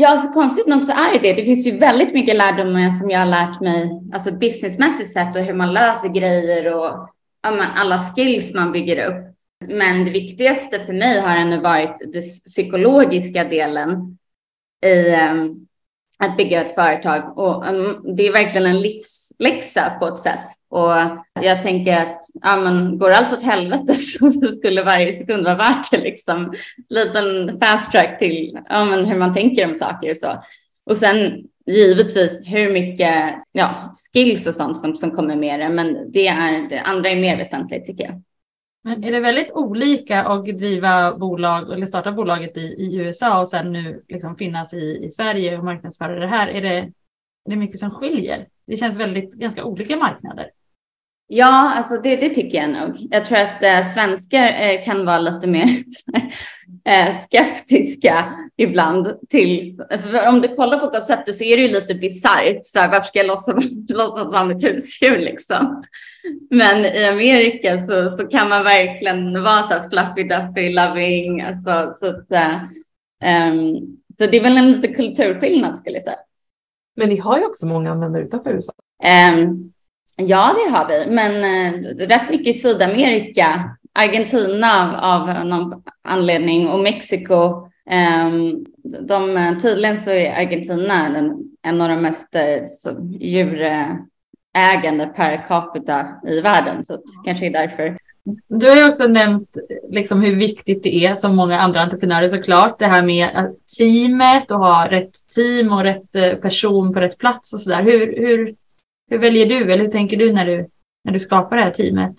Ja, 0.00 0.08
alltså 0.08 0.28
konstigt 0.28 0.66
nog 0.66 0.84
så 0.84 0.92
är 0.92 1.12
det 1.12 1.18
det. 1.18 1.32
Det 1.32 1.44
finns 1.44 1.66
ju 1.66 1.78
väldigt 1.78 2.14
mycket 2.14 2.36
lärdomar 2.36 2.90
som 2.90 3.10
jag 3.10 3.18
har 3.18 3.26
lärt 3.26 3.60
mig, 3.60 3.90
alltså 4.12 4.32
businessmässigt 4.32 5.12
sett 5.12 5.36
och 5.36 5.42
hur 5.42 5.54
man 5.54 5.72
löser 5.72 6.08
grejer 6.08 6.74
och 6.76 7.08
ja, 7.42 7.64
alla 7.76 7.98
skills 7.98 8.54
man 8.54 8.72
bygger 8.72 9.06
upp. 9.06 9.36
Men 9.68 10.04
det 10.04 10.10
viktigaste 10.10 10.86
för 10.86 10.92
mig 10.92 11.20
har 11.20 11.36
ändå 11.36 11.60
varit 11.60 11.96
den 12.12 12.22
psykologiska 12.22 13.44
delen 13.44 14.18
i 14.86 15.10
um, 15.30 15.66
att 16.18 16.36
bygga 16.36 16.64
ett 16.64 16.74
företag. 16.74 17.38
Och 17.38 17.68
um, 17.68 18.16
det 18.16 18.26
är 18.26 18.32
verkligen 18.32 18.66
en 18.66 18.80
livsläxa 18.80 19.90
på 20.00 20.06
ett 20.06 20.18
sätt. 20.18 20.48
Och 20.70 20.92
jag 21.40 21.62
tänker 21.62 21.96
att 21.96 22.20
ja, 22.42 22.56
men, 22.56 22.98
går 22.98 23.10
allt 23.10 23.32
åt 23.32 23.42
helvete 23.42 23.94
så 23.94 24.30
skulle 24.30 24.84
varje 24.84 25.12
sekund 25.12 25.44
vara 25.44 25.56
värt 25.56 25.90
det. 25.90 25.98
Liksom. 25.98 26.52
Liten 26.88 27.60
fast 27.60 27.92
track 27.92 28.18
till 28.18 28.58
ja, 28.68 28.84
men, 28.84 29.04
hur 29.04 29.18
man 29.18 29.34
tänker 29.34 29.66
om 29.66 29.74
saker 29.74 30.10
och 30.10 30.18
så. 30.18 30.42
Och 30.86 30.96
sen 30.96 31.44
givetvis 31.66 32.42
hur 32.46 32.72
mycket 32.72 33.34
ja, 33.52 33.92
skills 34.12 34.46
och 34.46 34.54
sånt 34.54 34.78
som, 34.78 34.96
som 34.96 35.10
kommer 35.10 35.36
med 35.36 35.60
det. 35.60 35.68
Men 35.68 36.12
det, 36.12 36.26
är, 36.26 36.68
det 36.68 36.80
andra 36.80 37.08
är 37.08 37.16
mer 37.16 37.36
väsentligt 37.36 37.86
tycker 37.86 38.04
jag. 38.04 38.22
Men 38.84 39.04
är 39.04 39.12
det 39.12 39.20
väldigt 39.20 39.52
olika 39.52 40.24
att 40.24 40.44
driva 40.44 41.16
bolag 41.16 41.72
eller 41.72 41.86
starta 41.86 42.12
bolaget 42.12 42.56
i, 42.56 42.60
i 42.60 42.96
USA 42.96 43.40
och 43.40 43.48
sen 43.48 43.72
nu 43.72 44.04
liksom 44.08 44.36
finnas 44.36 44.74
i, 44.74 45.04
i 45.04 45.10
Sverige 45.10 45.58
och 45.58 45.64
marknadsföra 45.64 46.20
det 46.20 46.26
här? 46.26 46.48
Är 46.48 46.62
det, 46.62 46.76
är 46.78 47.50
det 47.50 47.56
mycket 47.56 47.78
som 47.78 47.90
skiljer? 47.90 48.48
Det 48.66 48.76
känns 48.76 48.96
väldigt 48.96 49.32
ganska 49.32 49.64
olika 49.64 49.96
marknader. 49.96 50.50
Ja, 51.30 51.72
alltså 51.76 51.96
det, 52.02 52.16
det 52.16 52.28
tycker 52.28 52.58
jag 52.58 52.70
nog. 52.70 53.06
Jag 53.10 53.24
tror 53.24 53.38
att 53.38 53.62
äh, 53.62 53.82
svenskar 53.82 54.46
äh, 54.46 54.84
kan 54.84 55.06
vara 55.06 55.18
lite 55.18 55.46
mer 55.46 55.68
äh, 56.84 57.16
skeptiska 57.16 58.24
ibland 58.56 59.28
till, 59.28 59.82
för 59.90 60.28
om 60.28 60.40
du 60.40 60.54
kollar 60.56 60.78
på 60.78 60.90
konceptet 60.90 61.36
så 61.36 61.44
är 61.44 61.56
det 61.56 61.62
ju 61.62 61.68
lite 61.68 61.94
bisarrt. 61.94 62.60
Så 62.66 62.78
här, 62.78 62.88
varför 62.88 63.06
ska 63.06 63.18
jag 63.18 63.26
låtsas, 63.26 63.64
låtsas 63.88 64.32
vara 64.32 64.44
mitt 64.44 64.64
husdjur 64.64 65.18
liksom? 65.18 65.82
Men 66.50 66.84
i 66.84 67.04
Amerika 67.04 67.80
så, 67.80 68.10
så 68.10 68.26
kan 68.26 68.48
man 68.48 68.64
verkligen 68.64 69.42
vara 69.42 69.62
så 69.62 69.74
här 69.74 69.88
fluffy 69.88 70.28
duffy 70.28 70.72
loving. 70.72 71.40
Alltså, 71.40 71.92
så, 71.94 72.06
att, 72.06 72.30
um, 73.50 73.96
så 74.18 74.26
det 74.26 74.36
är 74.36 74.42
väl 74.42 74.56
en 74.56 74.72
liten 74.72 74.94
kulturskillnad 74.94 75.76
skulle 75.76 75.96
jag 75.96 76.04
säga. 76.04 76.18
Men 76.96 77.08
ni 77.08 77.16
har 77.16 77.38
ju 77.38 77.44
också 77.44 77.66
många 77.66 77.90
användare 77.90 78.22
utanför 78.22 78.50
USA. 78.50 78.72
Um, 79.34 79.72
Ja, 80.20 80.54
det 80.56 80.70
har 80.76 80.88
vi, 80.88 81.10
men 81.10 81.32
eh, 81.32 81.80
rätt 82.06 82.30
mycket 82.30 82.46
i 82.46 82.58
Sydamerika. 82.58 83.76
Argentina 83.92 84.98
av, 85.00 85.30
av 85.30 85.46
någon 85.46 85.82
anledning 86.04 86.68
och 86.68 86.80
Mexiko. 86.80 87.68
Eh, 87.90 88.28
de, 89.00 89.56
tydligen 89.62 89.96
så 89.96 90.10
är 90.10 90.46
Argentina 90.46 91.06
en, 91.06 91.32
en 91.62 91.80
av 91.80 91.88
de 91.88 91.96
mest 91.96 92.34
eh, 92.34 92.66
så, 92.68 92.90
djurägande 93.20 95.06
per 95.16 95.48
capita 95.48 96.06
i 96.26 96.40
världen, 96.40 96.84
så 96.84 96.98
kanske 97.24 97.46
är 97.46 97.50
därför. 97.50 97.98
Du 98.48 98.68
har 98.68 98.76
ju 98.76 98.88
också 98.88 99.06
nämnt 99.06 99.56
liksom 99.90 100.22
hur 100.22 100.36
viktigt 100.36 100.82
det 100.82 101.06
är 101.06 101.14
som 101.14 101.36
många 101.36 101.60
andra 101.60 101.80
entreprenörer 101.80 102.28
såklart. 102.28 102.78
Det 102.78 102.86
här 102.86 103.02
med 103.02 103.54
teamet 103.78 104.50
och 104.50 104.58
ha 104.58 104.90
rätt 104.90 105.28
team 105.34 105.72
och 105.72 105.82
rätt 105.82 106.16
eh, 106.16 106.34
person 106.34 106.94
på 106.94 107.00
rätt 107.00 107.18
plats 107.18 107.52
och 107.52 107.60
sådär. 107.60 107.82
Hur, 107.82 108.16
hur 108.16 108.54
hur 109.08 109.18
väljer 109.18 109.46
du 109.46 109.72
eller 109.72 109.84
hur 109.84 109.90
tänker 109.90 110.16
du 110.16 110.32
när 110.32 110.46
du, 110.46 110.68
när 111.04 111.12
du 111.12 111.18
skapar 111.18 111.56
det 111.56 111.62
här 111.62 111.70
teamet? 111.70 112.14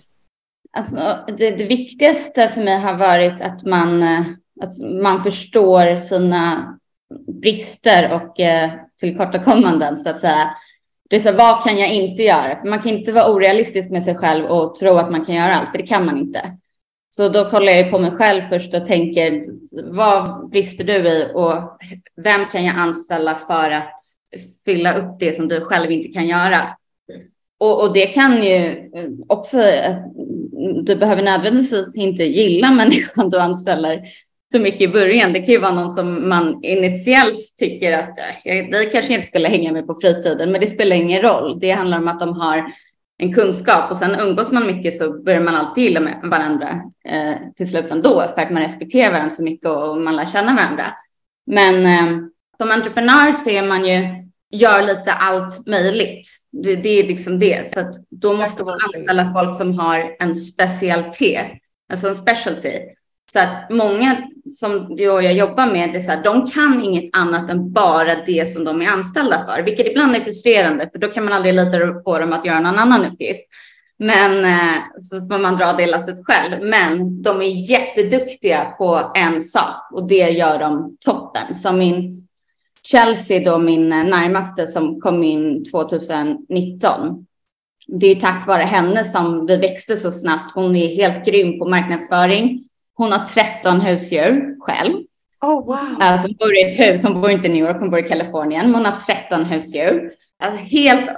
Alltså, 0.71 1.19
det, 1.38 1.52
det 1.52 1.65
viktigaste 1.65 2.49
för 2.49 2.63
mig 2.63 2.80
har 2.80 2.97
varit 2.97 3.41
att 3.41 3.65
man, 3.65 4.04
eh, 4.04 4.21
att 4.62 5.02
man 5.02 5.23
förstår 5.23 5.99
sina 5.99 6.75
brister 7.41 8.13
och 8.13 8.39
eh, 8.39 8.71
tillkortakommanden 8.99 9.97
så 9.97 10.10
att 10.10 10.19
säga. 10.19 10.49
Det 11.10 11.15
är 11.15 11.19
så, 11.19 11.32
vad 11.32 11.63
kan 11.63 11.78
jag 11.78 11.93
inte 11.93 12.23
göra? 12.23 12.60
För 12.60 12.67
man 12.67 12.82
kan 12.82 12.91
inte 12.91 13.12
vara 13.12 13.32
orealistisk 13.34 13.89
med 13.89 14.04
sig 14.04 14.15
själv 14.15 14.45
och 14.45 14.75
tro 14.75 14.97
att 14.97 15.12
man 15.12 15.25
kan 15.25 15.36
göra 15.36 15.56
allt, 15.56 15.69
för 15.69 15.78
det 15.78 15.88
kan 15.88 16.06
man 16.06 16.17
inte. 16.17 16.58
Så 17.10 17.30
då 17.30 17.49
kollar 17.49 17.71
jag 17.71 17.91
på 17.91 17.99
mig 17.99 18.12
själv 18.12 18.41
först 18.49 18.73
och 18.73 18.86
tänker, 18.86 19.45
vad 19.93 20.49
brister 20.49 20.84
du 20.84 20.93
i 20.93 21.32
och 21.34 21.80
vem 22.23 22.45
kan 22.45 22.65
jag 22.65 22.75
anställa 22.75 23.36
för 23.36 23.71
att 23.71 23.95
fylla 24.65 24.93
upp 24.93 25.19
det 25.19 25.34
som 25.34 25.47
du 25.47 25.62
själv 25.62 25.91
inte 25.91 26.10
kan 26.10 26.28
göra? 26.28 26.78
Och, 27.60 27.82
och 27.82 27.93
det 27.93 28.06
kan 28.06 28.43
ju 28.43 28.89
eh, 28.95 29.10
också, 29.28 29.62
eh, 29.62 29.95
du 30.84 30.95
behöver 30.95 31.24
nödvändigtvis 31.24 31.95
inte 31.95 32.24
gilla 32.24 32.72
människan 32.76 33.30
du 33.30 33.39
anställer 33.39 34.02
så 34.52 34.60
mycket 34.60 34.82
i 34.82 34.88
början. 34.88 35.34
Det 35.34 35.39
kan 35.39 35.54
ju 35.54 35.60
vara 35.60 35.74
någon 35.74 35.91
som 35.91 36.30
man 36.30 36.63
initiellt 36.63 37.56
tycker 37.60 37.98
att 37.98 38.15
det 38.43 38.89
kanske 38.91 39.13
inte 39.13 39.28
skulle 39.28 39.48
hänga 39.48 39.72
med 39.72 39.88
på 39.88 39.98
fritiden, 40.02 40.52
men 40.52 40.62
det 40.62 40.67
spelar 40.67 40.95
ingen 40.95 41.22
roll. 41.22 41.60
Det 41.60 41.72
handlar 41.72 41.98
om 41.98 42.08
att 42.08 42.19
de 42.19 42.34
har 42.34 42.72
en 43.17 43.34
kunskap 43.34 43.91
och 43.91 43.98
sen 43.98 44.19
umgås 44.19 44.52
man 44.52 44.67
mycket 44.67 44.98
så 44.98 45.24
börjar 45.24 45.41
man 45.41 45.56
alltid 45.56 45.84
gilla 45.84 46.00
med 46.00 46.19
varandra 46.24 46.82
eh, 47.06 47.36
till 47.56 47.69
slut 47.69 47.91
ändå 47.91 48.32
för 48.36 48.41
att 48.41 48.52
man 48.52 48.63
respekterar 48.63 49.12
varandra 49.12 49.30
så 49.30 49.43
mycket 49.43 49.69
och 49.69 50.02
man 50.02 50.15
lär 50.15 50.26
känna 50.26 50.56
varandra. 50.56 50.86
Men 51.45 51.86
eh, 51.86 52.17
som 52.58 52.72
entreprenör 52.72 53.34
ser 53.34 53.67
man 53.67 53.86
ju 53.86 54.29
gör 54.52 54.82
lite 54.82 55.14
allt 55.14 55.68
möjligt. 55.68 56.28
Det, 56.52 56.76
det 56.76 56.90
är 56.90 57.04
liksom 57.04 57.40
det. 57.40 57.74
Så 57.74 57.80
att 57.80 57.96
då 58.10 58.34
måste 58.34 58.64
man 58.64 58.78
anställa 58.88 59.34
folk 59.34 59.58
som 59.58 59.80
har 59.80 60.16
en 60.20 60.36
specialitet, 60.36 61.48
alltså 61.92 62.08
en 62.08 62.16
specialty. 62.16 62.80
Så 63.32 63.40
att 63.40 63.70
många 63.70 64.18
som 64.56 64.96
jag 64.98 65.34
jobbar 65.34 65.66
med, 65.66 65.94
det 65.94 66.02
så 66.02 66.12
här, 66.12 66.24
de 66.24 66.48
kan 66.48 66.84
inget 66.84 67.10
annat 67.14 67.50
än 67.50 67.74
bara 67.74 68.16
det 68.26 68.50
som 68.50 68.64
de 68.64 68.82
är 68.82 68.88
anställda 68.88 69.46
för, 69.46 69.64
vilket 69.64 69.88
ibland 69.88 70.16
är 70.16 70.22
frustrerande, 70.22 70.90
för 70.92 71.00
då 71.00 71.08
kan 71.08 71.26
man 71.26 71.34
aldrig 71.34 71.54
lita 71.54 71.94
på 72.06 72.20
dem 72.20 72.34
att 72.34 72.46
göra 72.46 72.60
någon 72.60 72.80
annan 72.80 73.06
uppgift. 73.06 73.42
Men 74.00 74.46
eh, 74.46 74.82
så 75.02 75.20
får 75.20 75.38
man 75.38 75.58
dra 75.58 75.74
det 75.74 75.88
lasset 75.88 76.20
själv. 76.24 76.64
Men 76.64 77.22
de 77.22 77.42
är 77.42 77.70
jätteduktiga 77.72 78.66
på 78.78 79.12
en 79.16 79.42
sak 79.42 79.92
och 79.92 80.08
det 80.08 80.30
gör 80.30 80.60
de 80.60 80.98
toppen. 81.06 81.56
Som 81.56 81.78
min 81.78 82.28
Chelsea 82.91 83.52
då 83.52 83.60
min 83.60 83.89
närmaste 83.89 84.67
som 84.67 85.02
kom 85.02 85.23
in 85.23 85.65
2019. 85.65 87.25
Det 87.88 88.08
är 88.08 88.15
tack 88.15 88.47
vare 88.47 88.63
henne 88.63 89.04
som 89.04 89.45
vi 89.45 89.58
växte 89.58 89.97
så 89.97 90.12
snabbt. 90.12 90.56
Hon 90.56 90.75
är 90.75 90.88
helt 90.88 91.25
grym 91.25 91.60
på 91.60 91.69
marknadsföring. 91.69 92.63
Hon 92.93 93.12
har 93.12 93.28
13 93.28 93.82
husdjur 93.82 94.60
själv. 94.60 94.93
Oh, 95.41 95.65
wow. 95.65 95.97
Alltså, 95.99 96.28
hon 96.28 96.36
bor 96.36 96.58
i 96.58 96.62
ett 96.62 96.80
hus, 96.80 97.04
hon 97.04 97.21
bor 97.21 97.30
inte 97.30 97.47
i 97.47 97.49
New 97.49 97.65
York, 97.65 97.78
hon 97.80 97.89
bor 97.89 97.99
i 97.99 98.08
Kalifornien. 98.08 98.75
Hon 98.75 98.86
har 98.86 98.99
13 98.99 99.45
husdjur. 99.45 100.13
Alltså, 100.41 100.65
helt, 100.65 101.10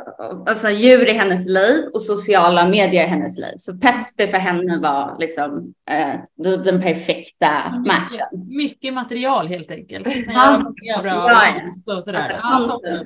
alltså 0.47 0.69
djur 0.69 1.09
i 1.09 1.13
hennes 1.13 1.47
liv 1.47 1.85
och 1.93 2.01
sociala 2.01 2.67
medier 2.67 3.03
i 3.03 3.07
hennes 3.07 3.37
liv. 3.37 3.53
Så 3.57 3.77
Petsby 3.77 4.27
för 4.27 4.37
henne 4.37 4.79
var 4.79 5.15
liksom 5.19 5.73
eh, 5.89 6.19
den 6.63 6.81
perfekta 6.81 7.69
matchen. 7.87 8.47
Mycket 8.57 8.93
material 8.93 9.47
helt 9.47 9.71
enkelt. 9.71 10.07
Ja, 10.07 10.73
ja, 10.75 11.01
ja. 11.03 11.53
Så, 11.85 12.01
sådär. 12.01 12.39
Alltså, 12.41 12.79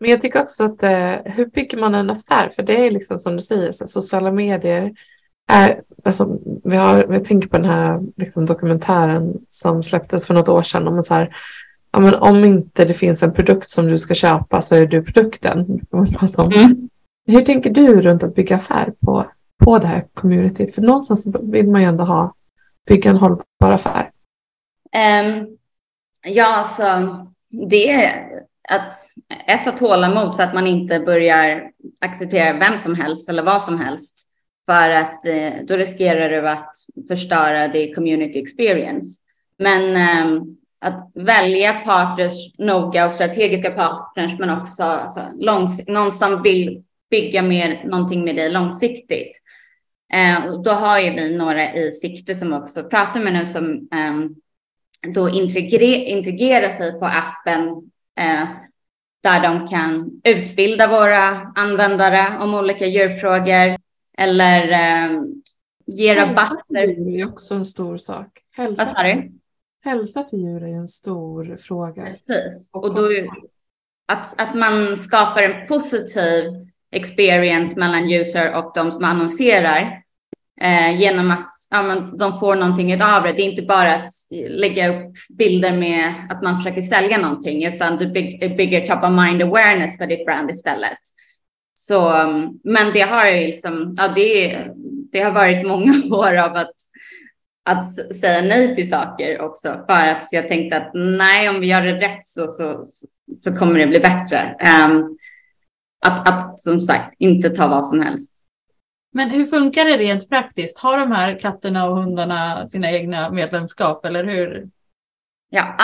Men 0.00 0.10
jag 0.10 0.20
tycker 0.20 0.42
också 0.42 0.64
att 0.64 0.82
eh, 0.82 1.14
hur 1.24 1.46
bygger 1.46 1.78
man 1.78 1.94
en 1.94 2.10
affär? 2.10 2.48
För 2.48 2.62
det 2.62 2.86
är 2.86 2.90
liksom 2.90 3.18
som 3.18 3.32
du 3.32 3.40
säger, 3.40 3.72
så 3.72 3.86
sociala 3.86 4.32
medier 4.32 4.92
är, 5.48 5.80
alltså, 6.04 6.38
vi 6.64 6.76
har, 6.76 7.12
jag 7.12 7.24
tänker 7.24 7.48
på 7.48 7.58
den 7.58 7.70
här 7.70 8.00
liksom, 8.16 8.46
dokumentären 8.46 9.34
som 9.48 9.82
släpptes 9.82 10.26
för 10.26 10.34
något 10.34 10.48
år 10.48 10.62
sedan 10.62 10.88
om 10.88 11.02
så 11.02 11.14
här, 11.14 11.36
ja, 11.96 12.00
men 12.00 12.14
om 12.14 12.44
inte 12.44 12.84
det 12.84 12.94
finns 12.94 13.22
en 13.22 13.32
produkt 13.32 13.68
som 13.68 13.86
du 13.86 13.98
ska 13.98 14.14
köpa 14.14 14.62
så 14.62 14.74
är 14.74 14.86
du 14.86 15.02
produkten. 15.02 15.80
Mm. 15.92 16.88
Hur 17.26 17.42
tänker 17.42 17.70
du 17.70 18.00
runt 18.00 18.22
att 18.22 18.34
bygga 18.34 18.56
affär 18.56 18.92
på, 19.06 19.26
på 19.64 19.78
det 19.78 19.86
här 19.86 20.04
communityt? 20.14 20.74
För 20.74 20.82
någonstans 20.82 21.26
vill 21.42 21.68
man 21.68 21.80
ju 21.80 21.86
ändå 21.86 22.04
ha, 22.04 22.34
bygga 22.86 23.10
en 23.10 23.16
hållbar 23.16 23.44
affär. 23.60 24.10
Um, 25.22 25.56
ja, 26.24 26.56
alltså 26.56 26.84
det 27.68 27.90
är 27.90 28.28
att 28.68 28.94
ett 29.46 29.66
ha 29.66 29.72
tålamod 29.72 30.36
så 30.36 30.42
att 30.42 30.54
man 30.54 30.66
inte 30.66 31.00
börjar 31.00 31.70
acceptera 32.00 32.58
vem 32.58 32.78
som 32.78 32.94
helst 32.94 33.28
eller 33.28 33.42
vad 33.42 33.62
som 33.62 33.80
helst. 33.80 34.28
För 34.70 34.90
att 34.90 35.26
eh, 35.26 35.52
då 35.64 35.76
riskerar 35.76 36.28
du 36.28 36.48
att 36.48 36.70
förstöra 37.08 37.68
det 37.68 37.94
community 37.94 38.38
experience. 38.38 39.22
Men 39.58 39.82
um, 40.26 40.56
att 40.86 41.10
välja 41.14 41.72
partners 41.72 42.58
noga 42.58 43.06
och 43.06 43.12
strategiska 43.12 43.70
partners, 43.70 44.38
men 44.38 44.50
också 44.50 44.82
alltså, 44.84 45.20
någon 45.88 46.12
som 46.12 46.42
vill 46.42 46.82
bygga 47.10 47.42
mer 47.42 47.84
någonting 47.84 48.24
med 48.24 48.36
dig 48.36 48.48
långsiktigt. 48.50 49.42
Eh, 50.12 50.46
och 50.46 50.62
då 50.62 50.70
har 50.70 51.00
ju 51.00 51.10
vi 51.10 51.36
några 51.36 51.74
i 51.74 51.92
sikte 51.92 52.34
som 52.34 52.52
också 52.52 52.84
pratar 52.84 53.20
med 53.20 53.32
nu 53.32 53.46
som 53.46 53.72
eh, 53.72 54.30
då 55.12 55.28
integrera, 55.28 56.04
integrera 56.04 56.70
sig 56.70 56.92
på 56.92 57.04
appen 57.04 57.68
eh, 58.20 58.48
där 59.22 59.42
de 59.42 59.66
kan 59.66 60.20
utbilda 60.24 60.88
våra 60.88 61.28
användare 61.54 62.38
om 62.40 62.54
olika 62.54 62.86
djurfrågor 62.86 63.76
eller 64.18 64.70
eh, 64.70 65.22
ge 65.86 66.14
rabatter. 66.14 66.76
Hälsa 66.76 67.02
djur 67.02 67.20
är 67.20 67.28
också 67.28 67.54
en 67.54 67.66
stor 67.66 67.96
sak. 67.96 68.28
Hälsa, 68.50 68.84
Vad 68.84 68.88
sa 68.88 69.02
du? 69.02 69.32
Hälsa 69.86 70.24
för 70.24 70.36
djur 70.36 70.62
är 70.62 70.76
en 70.76 70.88
stor 70.88 71.56
fråga. 71.56 72.04
Precis. 72.04 72.70
Och 72.72 72.84
Och 72.84 72.94
då, 72.94 73.02
att, 74.12 74.40
att 74.42 74.54
man 74.54 74.96
skapar 74.96 75.42
en 75.42 75.66
positiv 75.66 76.44
experience 76.92 77.78
mellan 77.78 78.12
user 78.12 78.54
och 78.54 78.72
de 78.74 78.92
som 78.92 79.04
annonserar 79.04 80.02
eh, 80.60 81.00
genom 81.00 81.30
att 81.30 81.50
ja, 81.70 81.82
men 81.82 82.18
de 82.18 82.40
får 82.40 82.56
någonting 82.56 83.02
av 83.02 83.22
det. 83.22 83.32
Det 83.32 83.42
är 83.42 83.50
inte 83.50 83.62
bara 83.62 83.94
att 83.94 84.12
lägga 84.48 84.88
upp 84.88 85.12
bilder 85.28 85.76
med 85.76 86.14
att 86.30 86.42
man 86.42 86.58
försöker 86.58 86.82
sälja 86.82 87.18
någonting, 87.18 87.64
utan 87.64 87.96
du 87.96 88.06
bygg, 88.06 88.56
bygger 88.56 88.86
top 88.86 89.04
of 89.04 89.24
mind 89.24 89.42
awareness 89.42 89.98
för 89.98 90.06
ditt 90.06 90.26
brand 90.26 90.50
istället. 90.50 90.98
Så, 91.74 92.22
um, 92.22 92.60
men 92.64 92.92
det 92.92 93.00
har 93.00 93.26
ju 93.26 93.46
liksom, 93.46 93.94
ja, 93.96 94.08
det, 94.08 94.64
det 95.12 95.20
har 95.20 95.32
varit 95.32 95.66
många 95.66 95.94
år 96.10 96.36
av 96.36 96.56
att, 96.56 96.74
att 97.66 98.14
säga 98.14 98.42
nej 98.42 98.74
till 98.74 98.88
saker 98.88 99.40
också 99.40 99.68
för 99.88 100.06
att 100.06 100.28
jag 100.30 100.48
tänkte 100.48 100.76
att 100.76 100.90
nej, 100.94 101.48
om 101.48 101.60
vi 101.60 101.66
gör 101.66 101.82
det 101.82 102.00
rätt 102.00 102.24
så, 102.24 102.48
så, 102.48 102.84
så 103.44 103.56
kommer 103.56 103.78
det 103.78 103.86
bli 103.86 104.00
bättre. 104.00 104.56
Um, 104.86 105.16
att, 106.06 106.28
att 106.28 106.60
som 106.60 106.80
sagt 106.80 107.14
inte 107.18 107.50
ta 107.50 107.68
vad 107.68 107.86
som 107.86 108.00
helst. 108.00 108.32
Men 109.12 109.30
hur 109.30 109.44
funkar 109.44 109.84
det 109.84 109.96
rent 109.96 110.28
praktiskt? 110.28 110.78
Har 110.78 110.98
de 110.98 111.12
här 111.12 111.38
katterna 111.38 111.88
och 111.88 111.96
hundarna 111.96 112.66
sina 112.66 112.90
egna 112.92 113.30
medlemskap 113.30 114.04
eller 114.04 114.24
hur? 114.24 114.68
Ja, 115.50 115.76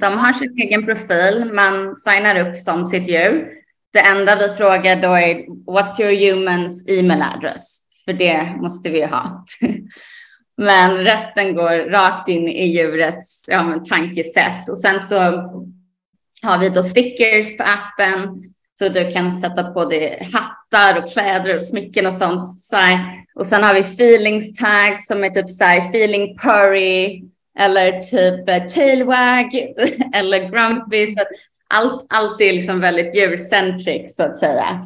de 0.00 0.18
har 0.18 0.32
sin 0.32 0.58
egen 0.58 0.84
profil. 0.84 1.50
Man 1.52 1.94
signar 1.94 2.48
upp 2.48 2.56
som 2.56 2.84
sitt 2.84 3.08
djur. 3.08 3.48
Det 3.92 4.00
enda 4.00 4.36
vi 4.36 4.48
frågar 4.48 5.02
då 5.02 5.08
är 5.08 5.34
what's 5.46 6.00
your 6.00 6.32
humans 6.32 6.88
email 6.88 7.22
address? 7.22 7.84
För 8.04 8.12
det 8.12 8.56
måste 8.60 8.90
vi 8.90 9.04
ha. 9.04 9.44
Men 10.58 10.96
resten 10.96 11.54
går 11.54 11.90
rakt 11.90 12.28
in 12.28 12.48
i 12.48 12.66
djurets 12.66 13.44
ja, 13.48 13.62
men, 13.62 13.84
tankesätt. 13.84 14.68
Och 14.70 14.78
sen 14.78 15.00
så 15.00 15.20
har 16.42 16.58
vi 16.58 16.68
då 16.68 16.82
stickers 16.82 17.56
på 17.56 17.62
appen 17.62 18.42
så 18.78 18.88
du 18.88 19.10
kan 19.10 19.32
sätta 19.32 19.64
på 19.64 19.84
dig 19.84 20.28
hattar 20.32 21.02
och 21.02 21.12
kläder 21.12 21.54
och 21.54 21.62
smycken 21.62 22.06
och 22.06 22.12
sånt. 22.12 22.60
Så 22.60 22.76
här. 22.76 23.24
Och 23.34 23.46
sen 23.46 23.62
har 23.62 23.74
vi 23.74 23.80
feelings 23.80 24.58
tag 24.58 25.02
som 25.02 25.24
är 25.24 25.30
typ 25.30 25.50
så 25.50 25.64
här 25.64 25.78
feeling 25.78 26.38
purry 26.38 27.22
eller 27.58 28.00
typ 28.00 28.48
eh, 28.48 28.72
tailwag 28.74 29.54
eller 30.14 30.38
grumpy. 30.38 31.14
Så 31.14 31.24
allt, 31.68 32.06
allt 32.08 32.40
är 32.40 32.52
liksom 32.52 32.80
väldigt 32.80 33.16
djurcentric 33.16 34.16
så 34.16 34.22
att 34.22 34.36
säga. 34.36 34.84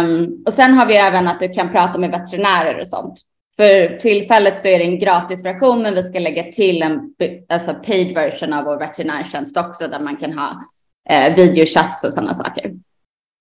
Um, 0.00 0.42
och 0.46 0.54
sen 0.54 0.74
har 0.74 0.86
vi 0.86 0.96
även 0.96 1.28
att 1.28 1.40
du 1.40 1.48
kan 1.48 1.72
prata 1.72 1.98
med 1.98 2.10
veterinärer 2.10 2.80
och 2.80 2.88
sånt. 2.88 3.20
För 3.56 3.96
tillfället 3.96 4.58
så 4.58 4.68
är 4.68 4.78
det 4.78 4.84
en 4.84 4.98
gratisversion, 4.98 5.82
men 5.82 5.94
vi 5.94 6.02
ska 6.02 6.18
lägga 6.18 6.42
till 6.42 6.82
en 6.82 7.14
alltså 7.48 7.74
paid 7.74 8.14
version 8.14 8.52
av 8.52 8.64
vår 8.64 8.78
veterinärtjänst 8.78 9.56
också, 9.56 9.88
där 9.88 10.00
man 10.00 10.16
kan 10.16 10.38
ha 10.38 10.64
eh, 11.10 11.34
videochats 11.36 12.04
och 12.04 12.12
sådana 12.12 12.34
saker. 12.34 12.72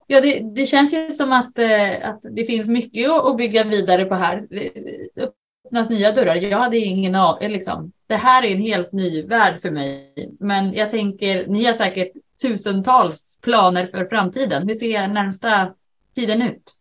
Ja, 0.08 0.22
det, 0.22 0.40
det 0.56 0.66
känns 0.66 0.94
ju 0.94 1.12
som 1.12 1.32
att, 1.32 1.60
eh, 1.60 2.10
att 2.10 2.20
det 2.32 2.46
finns 2.46 2.68
mycket 2.68 3.10
att 3.10 3.38
bygga 3.38 3.64
vidare 3.64 4.06
på 4.06 4.16
här. 4.16 4.48
Det 4.50 4.72
öppnas 5.66 5.90
nya 5.90 6.12
dörrar. 6.12 6.36
Jag 6.36 6.60
hade 6.60 6.78
ingen 6.78 7.16
aning, 7.16 7.50
liksom. 7.50 7.92
Det 8.08 8.16
här 8.16 8.44
är 8.44 8.52
en 8.52 8.62
helt 8.62 8.92
ny 8.92 9.24
värld 9.24 9.62
för 9.62 9.72
mig. 9.72 10.14
Men 10.40 10.74
jag 10.74 10.92
tänker, 10.92 11.48
ni 11.48 11.66
har 11.66 11.74
säkert 11.74 12.12
tusentals 12.42 13.40
planer 13.42 13.88
för 13.88 14.06
framtiden. 14.06 14.68
Hur 14.68 14.76
ser 14.76 15.08
närmsta 15.08 15.74
tiden 16.16 16.42
ut? 16.42 16.76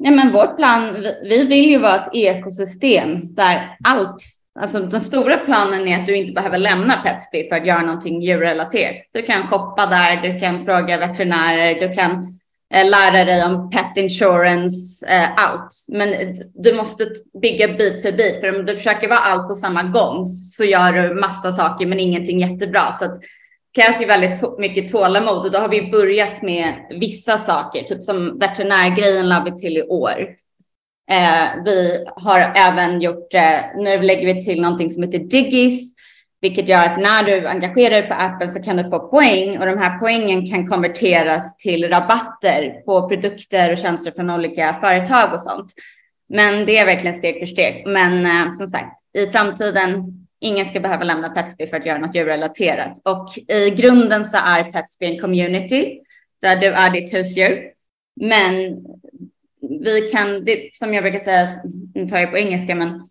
Nej 0.00 0.12
men 0.12 0.32
vår 0.32 0.56
plan, 0.56 0.94
vi, 0.94 1.28
vi 1.28 1.46
vill 1.46 1.70
ju 1.70 1.78
vara 1.78 1.94
ett 1.94 2.14
ekosystem 2.14 3.34
där 3.34 3.76
allt, 3.84 4.22
alltså 4.60 4.80
den 4.80 5.00
stora 5.00 5.36
planen 5.36 5.88
är 5.88 6.00
att 6.00 6.06
du 6.06 6.16
inte 6.16 6.32
behöver 6.32 6.58
lämna 6.58 6.96
Petsby 6.96 7.48
för 7.48 7.56
att 7.56 7.66
göra 7.66 7.82
någonting 7.82 8.22
djurrelaterat. 8.22 8.96
Du 9.12 9.22
kan 9.22 9.46
shoppa 9.46 9.86
där, 9.86 10.22
du 10.22 10.40
kan 10.40 10.64
fråga 10.64 10.98
veterinärer, 10.98 11.88
du 11.88 11.94
kan 11.94 12.10
eh, 12.74 12.90
lära 12.90 13.24
dig 13.24 13.44
om 13.44 13.70
pet 13.70 13.96
insurance, 13.96 15.06
eh, 15.06 15.28
allt. 15.36 15.72
Men 15.88 16.14
du 16.54 16.74
måste 16.74 17.06
bygga 17.42 17.68
bit 17.68 18.02
för 18.02 18.12
bit, 18.12 18.40
för 18.40 18.58
om 18.58 18.66
du 18.66 18.76
försöker 18.76 19.08
vara 19.08 19.18
allt 19.18 19.48
på 19.48 19.54
samma 19.54 19.82
gång 19.82 20.26
så 20.26 20.64
gör 20.64 20.92
du 20.92 21.14
massa 21.14 21.52
saker 21.52 21.86
men 21.86 22.00
ingenting 22.00 22.40
jättebra. 22.40 22.92
Så 22.92 23.04
att 23.04 23.20
krävs 23.74 24.00
ju 24.00 24.06
väldigt 24.06 24.58
mycket 24.58 24.92
tålamod 24.92 25.46
och 25.46 25.50
då 25.50 25.58
har 25.58 25.68
vi 25.68 25.90
börjat 25.90 26.42
med 26.42 26.74
vissa 27.00 27.38
saker, 27.38 27.82
typ 27.82 28.04
som 28.04 28.38
veterinärgrejen 28.38 29.28
la 29.28 29.42
vi 29.44 29.58
till 29.58 29.76
i 29.76 29.82
år. 29.82 30.36
Eh, 31.10 31.64
vi 31.64 32.04
har 32.16 32.52
även 32.56 33.00
gjort, 33.00 33.34
eh, 33.34 33.60
nu 33.76 34.02
lägger 34.02 34.34
vi 34.34 34.44
till 34.44 34.62
någonting 34.62 34.90
som 34.90 35.02
heter 35.02 35.18
Diggis, 35.18 35.94
vilket 36.40 36.68
gör 36.68 36.86
att 36.86 37.00
när 37.00 37.22
du 37.22 37.46
engagerar 37.46 37.90
dig 37.90 38.08
på 38.08 38.14
appen 38.14 38.48
så 38.48 38.62
kan 38.62 38.76
du 38.76 38.90
få 38.90 38.98
poäng 38.98 39.58
och 39.58 39.66
de 39.66 39.78
här 39.78 39.98
poängen 39.98 40.46
kan 40.46 40.66
konverteras 40.66 41.56
till 41.56 41.88
rabatter 41.88 42.82
på 42.84 43.08
produkter 43.08 43.72
och 43.72 43.78
tjänster 43.78 44.12
från 44.12 44.30
olika 44.30 44.74
företag 44.80 45.34
och 45.34 45.40
sånt. 45.40 45.74
Men 46.28 46.66
det 46.66 46.78
är 46.78 46.86
verkligen 46.86 47.14
steg 47.14 47.38
för 47.38 47.46
steg. 47.46 47.84
Men 47.86 48.26
eh, 48.26 48.52
som 48.52 48.68
sagt, 48.68 49.00
i 49.18 49.26
framtiden 49.26 50.19
ingen 50.40 50.66
ska 50.66 50.80
behöva 50.80 51.04
lämna 51.04 51.28
Petsby 51.28 51.66
för 51.66 51.76
att 51.76 51.86
göra 51.86 51.98
något 51.98 52.14
djurrelaterat. 52.14 53.00
Och 53.04 53.28
i 53.48 53.70
grunden 53.70 54.24
så 54.24 54.36
är 54.36 54.72
Petsby 54.72 55.06
en 55.06 55.20
community 55.20 56.00
där 56.42 56.56
du 56.56 56.66
är 56.66 56.90
ditt 56.90 57.14
husdjur. 57.14 57.72
Men 58.20 58.54
vi 59.84 60.00
kan, 60.12 60.44
det, 60.44 60.70
som 60.72 60.94
jag 60.94 61.04
brukar 61.04 61.18
säga, 61.18 61.48
nu 61.94 62.08
tar 62.08 62.18
jag 62.18 62.30
på 62.30 62.38
engelska, 62.38 62.74
men 62.74 63.02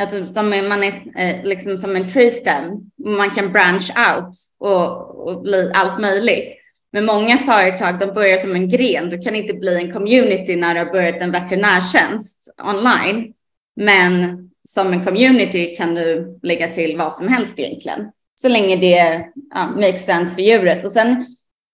Alltså, 0.00 0.32
som 0.32 0.48
man 0.48 0.84
är 0.84 1.02
eh, 1.16 1.44
liksom 1.44 1.78
som 1.78 1.96
en 1.96 2.10
tree 2.10 2.30
stem. 2.30 2.90
Man 3.04 3.30
kan 3.30 3.52
branch 3.52 3.90
out 3.90 4.36
och, 4.58 5.28
och 5.28 5.42
bli 5.42 5.70
allt 5.74 6.00
möjligt. 6.00 6.54
Men 6.92 7.04
många 7.04 7.38
företag, 7.38 7.98
de 7.98 8.14
börjar 8.14 8.38
som 8.38 8.54
en 8.54 8.68
gren. 8.68 9.10
Du 9.10 9.18
kan 9.18 9.36
inte 9.36 9.54
bli 9.54 9.76
en 9.76 9.92
community 9.92 10.56
när 10.56 10.74
du 10.74 10.80
har 10.80 10.92
börjat 10.92 11.20
en 11.20 11.32
veterinärtjänst 11.32 12.54
online. 12.62 13.34
Men 13.76 14.50
som 14.64 14.92
en 14.92 15.04
community 15.04 15.74
kan 15.76 15.94
du 15.94 16.38
lägga 16.42 16.66
till 16.68 16.96
vad 16.96 17.14
som 17.14 17.28
helst 17.28 17.58
egentligen. 17.58 18.10
Så 18.34 18.48
länge 18.48 18.76
det 18.76 19.26
ja, 19.54 19.66
makes 19.66 20.04
sense 20.04 20.34
för 20.34 20.42
djuret. 20.42 20.84
Och 20.84 20.92
sen 20.92 21.26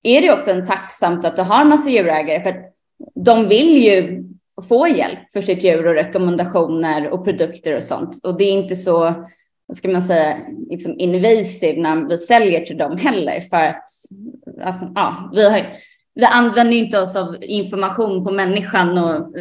är 0.02 0.22
det 0.22 0.32
också 0.32 0.50
en 0.50 0.66
tacksamt 0.66 1.24
att 1.24 1.36
du 1.36 1.42
har 1.42 1.64
massa 1.64 1.90
djurägare 1.90 2.42
för 2.42 2.50
att 2.50 2.74
de 3.14 3.48
vill 3.48 3.84
ju 3.84 4.24
få 4.68 4.88
hjälp 4.88 5.30
för 5.32 5.40
sitt 5.40 5.64
djur 5.64 5.86
och 5.86 5.94
rekommendationer 5.94 7.08
och 7.08 7.24
produkter 7.24 7.76
och 7.76 7.84
sånt. 7.84 8.24
Och 8.24 8.38
det 8.38 8.44
är 8.44 8.52
inte 8.52 8.76
så, 8.76 8.98
vad 9.66 9.76
ska 9.76 9.88
man 9.88 10.02
säga, 10.02 10.38
liksom 10.70 10.98
invasive 10.98 11.80
när 11.80 12.08
vi 12.08 12.18
säljer 12.18 12.60
till 12.60 12.78
dem 12.78 12.96
heller 12.96 13.40
för 13.40 13.64
att 13.64 13.84
alltså, 14.64 14.92
ja, 14.94 15.30
vi 15.34 15.50
har 15.50 15.66
vi 16.18 16.24
använder 16.24 16.76
inte 16.76 17.00
oss 17.00 17.16
av 17.16 17.36
information 17.40 18.24
på 18.24 18.30
människan 18.30 18.98
och 18.98 19.32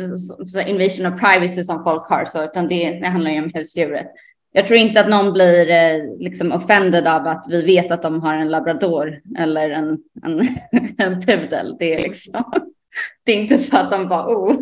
så 0.49 0.61
invasion 0.61 1.05
of 1.05 1.19
privacy 1.19 1.63
som 1.63 1.83
folk 1.83 2.09
har, 2.09 2.25
så, 2.25 2.43
utan 2.43 2.67
det, 2.67 2.99
det 2.99 3.07
handlar 3.07 3.31
ju 3.31 3.43
om 3.43 3.51
husdjuret. 3.53 4.07
Jag 4.51 4.65
tror 4.65 4.79
inte 4.79 4.99
att 4.99 5.09
någon 5.09 5.33
blir 5.33 5.69
eh, 5.69 6.17
liksom 6.19 6.51
offended 6.51 7.07
av 7.07 7.27
att 7.27 7.45
vi 7.49 7.61
vet 7.61 7.91
att 7.91 8.01
de 8.01 8.21
har 8.21 8.33
en 8.33 8.51
labrador 8.51 9.21
eller 9.37 9.69
en, 9.69 9.97
en, 10.23 10.47
en 10.97 11.21
pudel. 11.21 11.75
Det 11.79 11.93
är 11.93 12.01
liksom, 12.01 12.43
det 13.23 13.31
är 13.31 13.35
inte 13.35 13.57
så 13.57 13.77
att 13.77 13.91
de 13.91 14.07
bara 14.07 14.27
oh. 14.27 14.55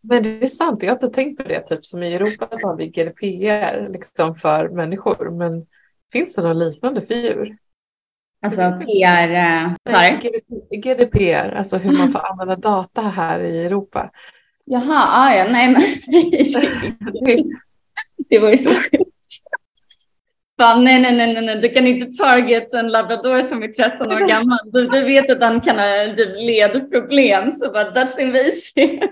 Men 0.00 0.22
det 0.22 0.42
är 0.42 0.46
sant, 0.46 0.82
jag 0.82 0.90
har 0.90 0.96
inte 0.96 1.08
tänkt 1.08 1.42
på 1.42 1.48
det. 1.48 1.60
Typ 1.60 1.86
som 1.86 2.02
i 2.02 2.14
Europa 2.14 2.48
så 2.52 2.68
har 2.68 2.76
vi 2.76 2.86
GDPR 2.86 3.92
liksom 3.92 4.34
för 4.34 4.68
människor, 4.68 5.30
men 5.30 5.66
finns 6.12 6.34
det 6.34 6.42
något 6.42 6.56
liknande 6.56 7.02
för 7.02 7.14
djur? 7.14 7.56
Alltså 8.42 8.62
PR, 8.62 9.74
sorry? 9.90 10.32
GDPR, 10.70 11.54
alltså 11.56 11.76
hur 11.76 11.92
man 11.92 12.12
får 12.12 12.26
använda 12.30 12.56
data 12.56 13.00
här 13.02 13.40
i 13.40 13.64
Europa. 13.66 14.10
Jaha, 14.64 15.06
ah, 15.10 15.34
ja, 15.34 15.46
nej 15.50 15.68
men 15.68 15.82
det 18.30 18.38
var 18.38 18.50
ju 18.50 18.56
så 18.56 18.70
sjukt. 18.70 19.12
Fan, 20.60 20.84
nej, 20.84 21.00
nej, 21.00 21.16
nej, 21.16 21.42
nej, 21.42 21.56
du 21.56 21.68
kan 21.68 21.86
inte 21.86 22.06
target 22.06 22.72
en 22.72 22.88
labrador 22.88 23.42
som 23.42 23.62
är 23.62 23.68
13 23.68 24.12
år 24.12 24.28
gammal. 24.28 24.58
Du, 24.72 24.86
du 24.86 25.04
vet 25.04 25.30
att 25.30 25.42
han 25.42 25.60
kan 25.60 25.78
ha 25.78 26.16
typ 26.16 26.36
ledproblem, 26.36 27.50
så 27.50 27.70
bara 27.72 27.84
that's 27.84 28.20
invasive. 28.20 29.08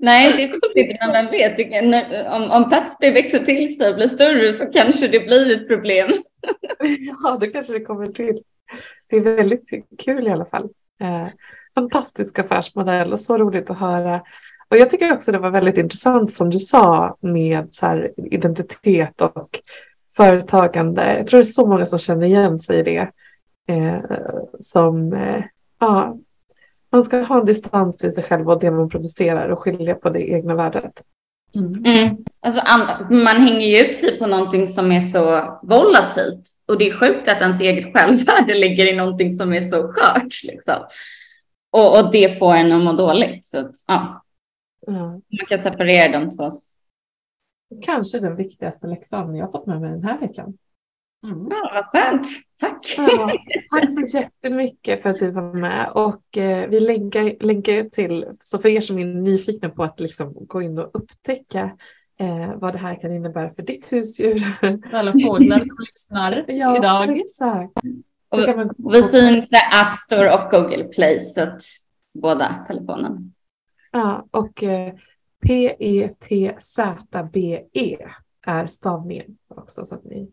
Nej, 0.00 0.32
det 0.36 0.42
är 0.42 0.80
inte, 0.82 0.96
men 1.00 1.12
vem 1.12 1.30
vet, 1.30 2.32
om, 2.32 2.50
om 2.50 2.70
Patsby 2.70 3.10
växer 3.10 3.38
till 3.38 3.76
sig 3.76 3.88
och 3.88 3.94
blir 3.94 4.08
större 4.08 4.52
så 4.52 4.66
kanske 4.66 5.08
det 5.08 5.20
blir 5.20 5.56
ett 5.56 5.68
problem. 5.68 6.08
Ja, 7.22 7.36
det 7.40 7.46
kanske 7.46 7.72
det 7.72 7.80
kommer 7.80 8.06
till. 8.06 8.42
Det 9.06 9.16
är 9.16 9.20
väldigt 9.20 9.70
kul 9.98 10.26
i 10.26 10.30
alla 10.30 10.44
fall. 10.44 10.68
Eh, 11.00 11.26
fantastisk 11.74 12.38
affärsmodell 12.38 13.12
och 13.12 13.20
så 13.20 13.38
roligt 13.38 13.70
att 13.70 13.78
höra. 13.78 14.22
Och 14.68 14.76
jag 14.76 14.90
tycker 14.90 15.12
också 15.12 15.32
det 15.32 15.38
var 15.38 15.50
väldigt 15.50 15.78
intressant 15.78 16.30
som 16.30 16.50
du 16.50 16.58
sa 16.58 17.16
med 17.20 17.74
så 17.74 17.86
här, 17.86 18.12
identitet 18.16 19.20
och 19.20 19.60
företagande. 20.16 21.16
Jag 21.16 21.26
tror 21.26 21.38
det 21.38 21.42
är 21.42 21.44
så 21.44 21.66
många 21.66 21.86
som 21.86 21.98
känner 21.98 22.26
igen 22.26 22.58
sig 22.58 22.78
i 22.78 22.82
det. 22.82 23.10
Eh, 23.74 24.00
som, 24.60 25.12
eh, 25.12 25.44
ja, 25.80 26.16
man 26.90 27.02
ska 27.02 27.22
ha 27.22 27.40
en 27.40 27.46
distans 27.46 27.96
till 27.96 28.12
sig 28.12 28.24
själv 28.24 28.50
och 28.50 28.60
det 28.60 28.70
man 28.70 28.88
producerar 28.88 29.48
och 29.48 29.58
skilja 29.58 29.94
på 29.94 30.10
det 30.10 30.30
egna 30.30 30.54
värdet. 30.54 31.02
Mm. 31.58 31.84
Mm. 31.84 32.16
Alltså, 32.40 32.62
an- 32.64 33.06
man 33.24 33.36
hänger 33.36 33.66
ju 33.66 33.90
upp 33.90 33.96
sig 33.96 34.18
på 34.18 34.26
någonting 34.26 34.66
som 34.68 34.92
är 34.92 35.00
så 35.00 35.58
volatilt. 35.62 36.48
Och 36.68 36.78
det 36.78 36.88
är 36.88 36.96
sjukt 36.96 37.28
att 37.28 37.40
ens 37.40 37.60
eget 37.60 37.96
självvärde 37.96 38.54
ligger 38.58 38.86
i 38.92 38.96
någonting 38.96 39.32
som 39.32 39.52
är 39.52 39.60
så 39.60 39.92
skört. 39.92 40.42
Liksom. 40.44 40.76
Och, 41.70 41.98
och 42.00 42.12
det 42.12 42.38
får 42.38 42.54
en 42.54 42.72
att 42.72 42.82
må 42.84 42.92
dåligt. 42.92 43.44
Så 43.44 43.58
att, 43.58 43.72
ja, 43.86 44.24
Ja. 44.86 44.92
man 45.10 45.46
kan 45.48 45.58
separera 45.58 46.18
de 46.20 46.30
två. 46.30 46.50
Kanske 47.82 48.18
den 48.20 48.36
viktigaste 48.36 48.86
läxan 48.86 49.36
jag 49.36 49.52
fått 49.52 49.66
med 49.66 49.80
mig 49.80 49.90
den 49.90 50.04
här 50.04 50.18
veckan. 50.20 50.58
Mm. 51.24 51.48
Ja, 51.50 51.70
vad 51.74 51.84
skönt. 51.84 52.26
Tack. 52.60 52.94
Ja, 52.96 53.30
tack 53.70 53.90
så 53.90 54.16
jättemycket 54.18 55.02
för 55.02 55.10
att 55.10 55.18
du 55.18 55.30
var 55.30 55.54
med 55.54 55.92
och 55.94 56.36
eh, 56.36 56.68
vi 56.68 56.80
länkar, 56.80 57.44
länkar 57.44 57.72
ut 57.72 57.92
till, 57.92 58.26
så 58.40 58.58
för 58.58 58.68
er 58.68 58.80
som 58.80 58.98
är 58.98 59.04
nyfikna 59.04 59.68
på 59.68 59.84
att 59.84 60.00
liksom 60.00 60.46
gå 60.46 60.62
in 60.62 60.78
och 60.78 60.90
upptäcka 60.92 61.70
eh, 62.20 62.54
vad 62.54 62.74
det 62.74 62.78
här 62.78 63.00
kan 63.00 63.12
innebära 63.12 63.50
för 63.50 63.62
ditt 63.62 63.92
husdjur. 63.92 64.58
Alla 64.92 65.12
fåglar 65.12 65.58
som 65.58 65.76
lyssnar 65.88 66.50
idag. 66.76 67.18
Exakt. 67.18 67.72
Och 68.28 68.56
man 68.56 68.74
Vi 68.92 69.02
finns 69.02 69.52
i 69.52 69.56
App 69.72 69.96
Store 69.96 70.34
och 70.34 70.50
Google 70.50 70.84
Play, 70.84 71.20
så 71.20 71.42
att 71.42 71.60
båda 72.14 72.64
telefonen. 72.68 73.34
Ja, 73.92 74.26
och 74.30 74.62
eh, 74.62 74.92
P-E-T-Z-B-E 76.58 77.98
är 78.46 78.66
stavningen 78.66 79.36
också 79.48 79.84
så 79.84 79.94
att 79.94 80.04
ni, 80.04 80.32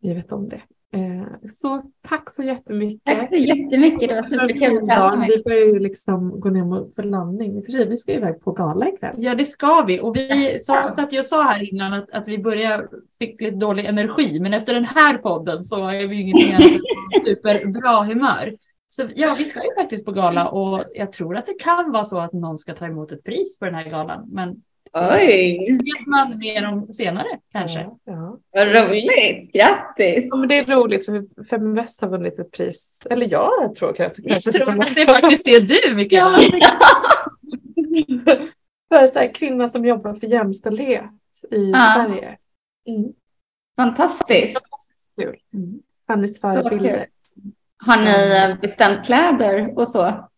ni 0.00 0.14
vet 0.14 0.32
om 0.32 0.48
det. 0.48 0.62
Eh, 0.92 1.48
så 1.48 1.82
tack 2.08 2.30
så 2.30 2.42
jättemycket. 2.42 3.04
Tack 3.04 3.28
så 3.28 3.36
jättemycket. 3.36 4.08
Det 4.08 4.14
var 4.14 4.22
superkul 4.22 4.78
att 4.78 4.88
prata 4.88 5.16
med 5.16 5.30
Vi 5.36 5.42
börjar 5.42 5.66
ju 5.66 5.78
liksom 5.78 6.40
gå 6.40 6.50
ner 6.50 6.94
för 6.94 7.02
landning. 7.02 7.56
I 7.56 7.60
och 7.60 7.64
för 7.64 7.72
sig, 7.72 7.88
vi 7.88 7.96
ska 7.96 8.12
iväg 8.12 8.40
på 8.40 8.52
gala 8.52 8.88
ikväll. 8.88 9.14
Ja, 9.18 9.34
det 9.34 9.44
ska 9.44 9.82
vi. 9.82 10.00
Och 10.00 10.16
vi 10.16 10.58
sa, 10.58 10.94
satt 10.94 11.12
jag 11.12 11.26
sa 11.26 11.42
här 11.42 11.74
innan 11.74 11.92
att, 11.92 12.10
att 12.10 12.28
vi 12.28 12.38
börjar 12.38 12.88
fick 13.18 13.40
lite 13.40 13.56
dålig 13.56 13.84
energi, 13.84 14.40
men 14.40 14.54
efter 14.54 14.74
den 14.74 14.84
här 14.84 15.18
podden 15.18 15.64
så 15.64 15.88
är 15.88 16.06
vi 16.06 16.20
ingenting 16.20 16.54
annat 16.54 16.72
än 16.72 17.24
superbra 17.24 18.04
humör. 18.04 18.56
Så 18.88 19.08
ja, 19.14 19.34
vi 19.38 19.44
ska 19.44 19.64
ju 19.64 19.74
faktiskt 19.74 20.04
på 20.04 20.12
gala 20.12 20.48
och 20.48 20.84
jag 20.94 21.12
tror 21.12 21.36
att 21.36 21.46
det 21.46 21.58
kan 21.60 21.92
vara 21.92 22.04
så 22.04 22.18
att 22.18 22.32
någon 22.32 22.58
ska 22.58 22.74
ta 22.74 22.86
emot 22.86 23.12
ett 23.12 23.24
pris 23.24 23.58
på 23.58 23.64
den 23.64 23.74
här 23.74 23.90
galan. 23.90 24.28
Men 24.32 24.62
Oj, 24.92 25.66
det 25.68 25.72
vet 25.72 26.06
man 26.06 26.38
mer 26.38 26.68
om 26.68 26.92
senare 26.92 27.26
kanske. 27.52 27.78
Ja, 27.80 27.98
ja. 28.04 28.38
vad 28.52 28.66
roligt. 28.68 29.52
Grattis. 29.52 30.26
Ja, 30.30 30.36
men 30.36 30.48
det 30.48 30.58
är 30.58 30.64
roligt 30.64 31.04
för 31.04 31.44
Feminvest 31.44 32.00
har 32.00 32.08
vunnit 32.08 32.38
ett 32.38 32.50
pris. 32.50 33.00
Eller 33.10 33.28
jag 33.30 33.74
tror 33.74 33.92
kanske. 33.92 34.22
Jag 34.24 34.42
tror 34.42 34.68
att 34.70 34.94
det 34.94 35.02
är 35.02 35.06
faktiskt 35.06 35.44
det 35.44 35.60
du, 35.60 35.94
Mikaela. 35.94 36.38
för 38.88 39.06
så 39.06 39.18
här, 39.18 39.34
kvinna 39.34 39.68
som 39.68 39.84
jobbar 39.84 40.14
för 40.14 40.26
jämställdhet 40.26 41.04
i 41.50 41.70
Ja. 41.70 41.92
Sverige. 41.94 42.36
Mm. 42.88 43.12
Fantastiskt. 43.76 44.58
Fantastiskt 44.60 45.10
kul. 45.20 45.36
Mm. 45.54 45.78
Fannis 46.06 46.40
Så 46.40 46.52
förebilder. 46.52 47.06
Har 47.86 47.96
ni 47.96 48.50
eh, 48.52 48.60
bestämt 48.60 49.06
kläder 49.06 49.78
och 49.78 49.88
så? 49.88 50.29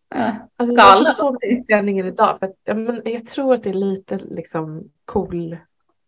Alltså, 0.56 0.74
jag 0.76 0.96
satt 0.96 1.18
på 1.18 1.32
mig 1.32 1.64
klänningen 1.68 2.06
idag 2.06 2.38
för 2.38 2.46
att 2.46 2.56
ja, 2.64 2.74
men 2.74 3.02
jag 3.04 3.26
tror 3.26 3.54
att 3.54 3.62
det 3.62 3.70
är 3.70 3.74
lite 3.74 4.18
liksom 4.30 4.90
cool, 5.04 5.56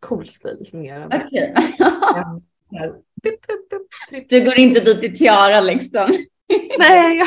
cool 0.01 0.27
stil 0.27 0.71
mer 0.73 0.95
än 1.01 1.13
än 1.13 1.21
så 2.71 2.77
här. 2.77 2.95
Du 4.29 4.45
går 4.45 4.59
inte 4.59 4.81
dit 4.81 5.05
i 5.05 5.15
tiara 5.15 5.61
liksom? 5.61 6.07
Nej, 6.79 7.19
jag, 7.19 7.27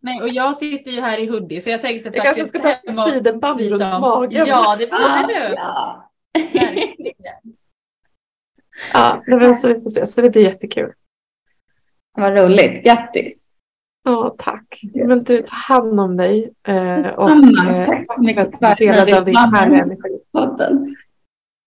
Nej, 0.00 0.20
och 0.20 0.28
jag 0.28 0.56
sitter 0.56 0.90
ju 0.90 1.00
här 1.00 1.18
i 1.18 1.26
hoodie 1.26 1.60
så 1.60 1.70
jag 1.70 1.80
tänkte 1.80 2.10
jag 2.14 2.24
kanske 2.24 2.42
faktiskt 2.42 2.48
ska 2.48 2.58
ta 2.58 2.68
hem 2.68 2.98
och 2.98 3.12
sidenband 3.12 3.60
runt 3.60 3.80
magen. 3.80 4.46
Ja, 4.46 4.76
det 4.76 4.86
borde 4.86 5.26
du. 5.26 5.54
Ja. 5.54 6.08
Ja, 8.92 9.22
men 9.26 9.54
så 9.54 9.68
vi 9.68 9.74
får 9.74 9.88
se. 9.88 10.06
Så 10.06 10.20
det 10.20 10.30
blir 10.30 10.42
jättekul. 10.42 10.92
Vad 12.12 12.38
roligt. 12.38 12.84
Grattis. 12.84 13.48
Ja, 14.04 14.34
tack. 14.38 14.80
Men 14.94 15.22
du, 15.24 15.42
ta 15.42 15.54
hand 15.54 16.00
om 16.00 16.16
dig. 16.16 16.52
Eh, 16.66 17.06
och, 17.08 17.30
Detsamma. 17.30 17.76
eh, 17.76 17.86
Tack 17.86 18.02
så 18.06 18.22
mycket 18.22 18.58
för 18.58 18.66
att 18.66 18.78
du 18.78 18.86
delade 18.86 19.18
av 19.18 19.24
din 19.24 19.36
härliga 19.36 19.82
energi. 19.82 20.18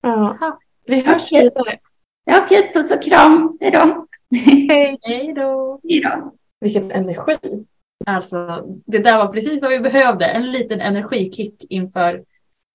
Ja. 0.02 0.60
Vi 0.86 1.02
hörs 1.02 1.32
Okej. 1.32 1.44
vidare. 1.44 1.78
Ja, 2.26 2.42
okej. 2.44 2.72
Puss 2.74 2.92
och 2.96 3.04
kram. 3.04 3.58
Hej 3.62 3.72
då. 3.72 4.08
Hej. 4.36 4.98
Hej 5.04 5.34
då. 5.34 5.80
Hej 5.84 6.02
då. 6.02 6.34
Vilken 6.60 6.92
energi. 6.92 7.66
Alltså, 8.06 8.66
det 8.86 9.00
där 9.00 9.18
var 9.18 9.28
precis 9.28 9.62
vad 9.62 9.72
vi 9.72 9.80
behövde. 9.80 10.26
En 10.26 10.52
liten 10.52 10.82
energikick 10.82 11.66
inför 11.70 12.24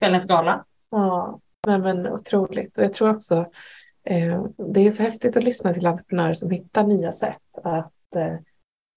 kvällens 0.00 0.26
gala. 0.26 0.64
Ja, 0.90 1.40
men, 1.66 1.80
men 1.82 2.06
otroligt. 2.06 2.78
Och 2.78 2.84
jag 2.84 2.92
tror 2.92 3.10
också 3.10 3.34
eh, 4.04 4.44
det 4.74 4.86
är 4.86 4.90
så 4.90 5.02
häftigt 5.02 5.36
att 5.36 5.44
lyssna 5.44 5.74
till 5.74 5.86
entreprenörer 5.86 6.32
som 6.32 6.50
hittar 6.50 6.82
nya 6.82 7.12
sätt 7.12 7.36
att 7.64 8.14
eh, 8.16 8.34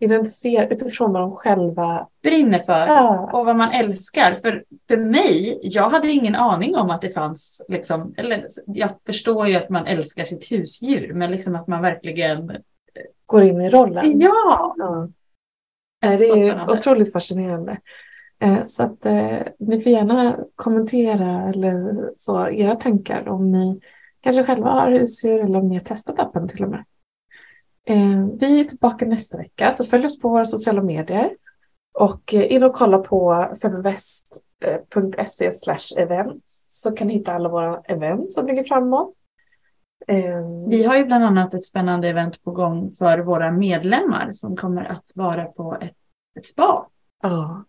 identifiera 0.04 0.68
utifrån 0.68 1.14
vad 1.14 1.22
de 1.22 1.32
själva... 1.36 2.08
Brinner 2.24 2.60
för. 2.60 2.88
Ja, 2.88 3.30
Och 3.34 3.46
vad 3.46 3.56
man 3.56 3.72
älskar. 3.72 4.34
För, 4.34 4.64
för 4.88 4.98
mig, 4.98 5.60
jag 5.62 5.90
hade 5.90 6.12
ingen 6.12 6.36
aning 6.36 6.76
om 6.76 6.90
att 6.90 7.02
det 7.02 7.10
fanns, 7.10 7.62
liksom, 7.68 8.14
eller 8.18 8.46
jag 8.66 8.90
förstår 9.06 9.48
ju 9.48 9.56
att 9.56 9.70
man 9.70 9.86
älskar 9.88 10.26
sitt 10.26 10.52
husdjur, 10.52 11.14
men 11.14 11.32
liksom 11.32 11.56
att 11.56 11.68
man 11.68 11.82
verkligen, 11.82 12.52
går 13.26 13.44
in 13.44 13.62
i 13.62 13.70
rollen. 13.70 14.22
ja! 14.22 14.76
Ja. 14.78 15.08
Det 16.02 16.08
är 16.08 16.18
spännande. 16.18 16.74
otroligt 16.74 17.12
fascinerande. 17.12 17.78
Eh, 18.40 18.66
Så 18.66 18.84
att 18.84 19.06
eh, 19.06 19.38
ni 19.60 19.82
får 19.82 19.92
gärna 19.92 20.38
kommentera 20.56 21.50
eller 21.50 22.10
så 22.18 22.50
era 22.50 22.76
tankar 22.76 23.30
om 23.30 23.48
ni 23.48 23.80
kanske 24.22 24.44
själva 24.44 24.70
har 24.70 24.92
husdjur 24.92 25.44
eller 25.44 25.60
om 25.60 25.68
ni 25.68 25.76
har 25.76 25.84
testat 25.84 26.20
appen 26.20 26.48
till 26.48 26.64
och 26.64 26.70
med. 26.70 26.84
Eh, 27.86 28.26
Vi 28.40 28.60
är 28.60 28.64
tillbaka 28.64 29.06
nästa 29.06 29.38
vecka 29.38 29.72
så 29.72 29.84
följ 29.86 30.06
oss 30.06 30.20
på 30.20 30.30
våra 30.30 30.46
sociala 30.46 30.82
medier 30.82 31.36
och 32.00 32.34
eh, 32.34 32.54
in 32.54 32.64
och 32.64 32.74
kolla 32.74 32.98
på 32.98 33.48
feminvest.se 33.62 35.50
events 36.02 36.66
så 36.68 36.92
kan 36.92 37.08
ni 37.08 37.14
hitta 37.14 37.34
alla 37.34 37.50
våra 37.50 37.82
event 37.86 38.32
som 38.32 38.48
ligger 38.48 38.64
framåt. 38.64 39.14
Eh, 40.08 40.68
Vi 40.70 40.84
har 40.84 40.96
ju 40.96 41.06
bland 41.06 41.24
annat 41.24 41.54
ett 41.54 41.64
spännande 41.64 42.08
event 42.08 42.44
på 42.44 42.52
gång 42.52 42.92
för 42.98 43.20
våra 43.20 43.52
medlemmar 43.52 44.32
som 44.32 44.56
kommer 44.56 44.84
att 44.84 45.12
vara 45.16 45.46
på 45.46 45.78
ett, 45.82 45.96
ett 46.40 46.46
spa. 46.46 46.88
Ja, 47.22 47.64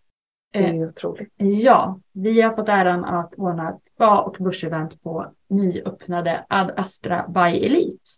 det 0.53 0.59
är 0.69 0.87
otroligt. 0.87 1.33
Ja, 1.37 1.99
vi 2.13 2.41
har 2.41 2.51
fått 2.53 2.69
äran 2.69 3.05
att 3.05 3.35
ordna 3.35 3.69
ett 3.69 3.89
spa 3.89 4.21
och 4.21 4.35
börsevent 4.39 5.03
på 5.03 5.31
nyöppnade 5.49 6.45
Ad 6.49 6.73
Astra 6.77 7.27
by 7.27 7.65
Elite. 7.65 8.09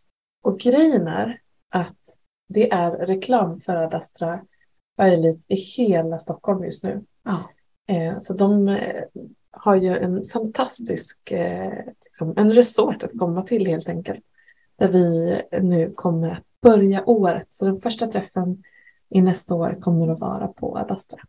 Och 0.44 0.60
grejen 0.60 1.08
är 1.08 1.40
att 1.70 2.18
det 2.48 2.72
är 2.72 2.92
reklam 2.92 3.60
för 3.60 3.76
Adastra 3.76 4.40
Violet 4.98 5.40
i 5.48 5.56
hela 5.56 6.18
Stockholm 6.18 6.64
just 6.64 6.84
nu. 6.84 7.04
Ja. 7.24 7.50
Eh, 7.88 8.20
så 8.20 8.34
de 8.34 8.68
eh, 8.68 9.04
har 9.52 9.76
ju 9.76 9.98
en 9.98 10.24
fantastisk 10.24 11.32
eh, 11.32 11.74
liksom, 12.06 12.34
en 12.38 12.54
resort 12.54 13.04
att 13.04 13.20
komma 13.20 13.44
till 13.44 13.68
helt 13.68 13.90
enkelt. 13.90 14.24
Där 14.76 14.88
vi 14.88 15.42
nu 15.62 15.92
kommer 15.96 16.30
att 16.30 16.44
börja 16.62 17.04
året. 17.06 17.46
Så 17.50 17.66
den 17.66 17.82
första 17.82 18.08
träffen 18.08 18.64
i 19.10 19.22
nästa 19.22 19.56
år 19.56 19.78
kommer 19.82 20.08
att 20.08 20.20
vara 20.20 20.48
på 20.48 20.78
Adastra. 20.78 21.20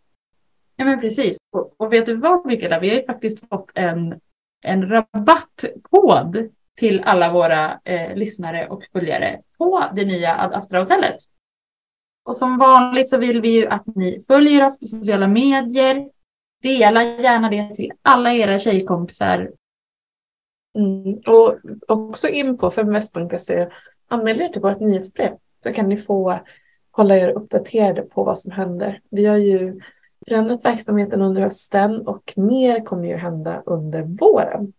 Ja 0.76 0.84
men 0.84 1.01
precis. 1.01 1.36
Och, 1.51 1.74
och 1.76 1.93
vet 1.93 2.07
du 2.07 2.14
vad 2.14 2.47
Mikaela, 2.47 2.80
vi 2.80 2.89
har 2.89 2.97
ju 2.97 3.07
faktiskt 3.07 3.49
fått 3.49 3.70
en, 3.74 4.20
en 4.62 4.89
rabattkod 4.89 6.49
till 6.76 7.03
alla 7.05 7.32
våra 7.32 7.80
eh, 7.84 8.16
lyssnare 8.16 8.68
och 8.68 8.84
följare 8.93 9.41
på 9.59 9.84
det 9.94 10.04
nya 10.04 10.36
Ad 10.36 10.54
Astra-hotellet. 10.54 11.16
Och 12.24 12.36
som 12.36 12.59
vanligt 12.59 13.09
så 13.09 13.18
vill 13.18 13.40
vi 13.40 13.48
ju 13.48 13.66
att 13.66 13.86
ni 13.86 14.20
följer 14.26 14.64
oss 14.64 14.80
på 14.80 14.86
sociala 14.86 15.28
medier. 15.28 16.09
Dela 16.62 17.02
gärna 17.04 17.50
det 17.50 17.74
till 17.74 17.92
alla 18.02 18.32
era 18.32 18.59
tjejkompisar. 18.59 19.50
Mm. 20.78 21.18
Och 21.26 21.59
också 21.88 22.28
in 22.28 22.59
på 22.59 22.70
feminvest.se 22.70 23.68
anmäl 24.09 24.40
er 24.40 24.48
till 24.48 24.62
vårt 24.62 24.80
nyhetsbrev 24.80 25.32
så 25.64 25.72
kan 25.72 25.88
ni 25.88 25.96
få 25.96 26.40
hålla 26.90 27.16
er 27.16 27.28
uppdaterade 27.28 28.02
på 28.02 28.24
vad 28.24 28.38
som 28.38 28.52
händer. 28.52 29.00
Vi 29.11 29.26
har 29.26 29.36
ju 29.36 29.80
förändrat 30.28 30.64
verksamheten 30.64 31.22
under 31.22 31.42
hösten 31.42 32.06
och 32.06 32.32
mer 32.36 32.84
kommer 32.84 33.09
ju 33.09 33.16
hända 33.16 33.62
under 33.66 34.02
våren. 34.02 34.72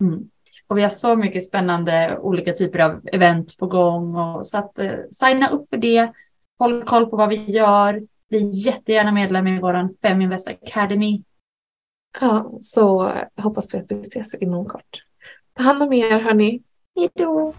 Och 0.70 0.78
vi 0.78 0.82
har 0.82 0.90
så 0.90 1.16
mycket 1.16 1.44
spännande 1.44 2.18
olika 2.22 2.54
typer 2.54 2.80
av 2.80 3.02
event 3.14 3.58
på 3.58 3.68
gång. 3.68 4.16
Och, 4.16 4.46
så 4.46 4.58
att 4.58 4.80
eh, 4.80 4.92
signa 5.12 5.50
upp 5.50 5.70
för 5.70 5.78
det. 5.78 6.14
Håll 6.60 6.84
koll 6.84 7.10
på 7.10 7.18
vad 7.18 7.30
vi 7.30 7.52
gör. 7.52 8.02
Bli 8.30 8.50
jättegärna 8.50 9.12
medlem 9.12 9.48
i 9.48 9.60
vår 9.60 9.90
Feminvest 10.02 10.48
Academy. 10.48 11.24
Ja, 12.22 12.52
så 12.62 13.12
hoppas 13.42 13.74
vi 13.74 13.78
att 13.78 13.92
vi 13.92 14.00
ses 14.00 14.34
inom 14.34 14.66
kort. 14.66 15.04
Ta 15.54 15.64
hand 15.64 15.84
om 15.84 15.94
er 15.94 16.20
hörni. 16.20 16.62
Hejdå. 16.96 17.54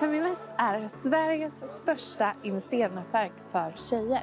Feminvest 0.00 0.48
är 0.58 0.88
Sveriges 0.88 1.82
största 1.82 2.34
investeringsnätverk 2.42 3.32
för 3.52 3.74
tjejer 3.76 4.22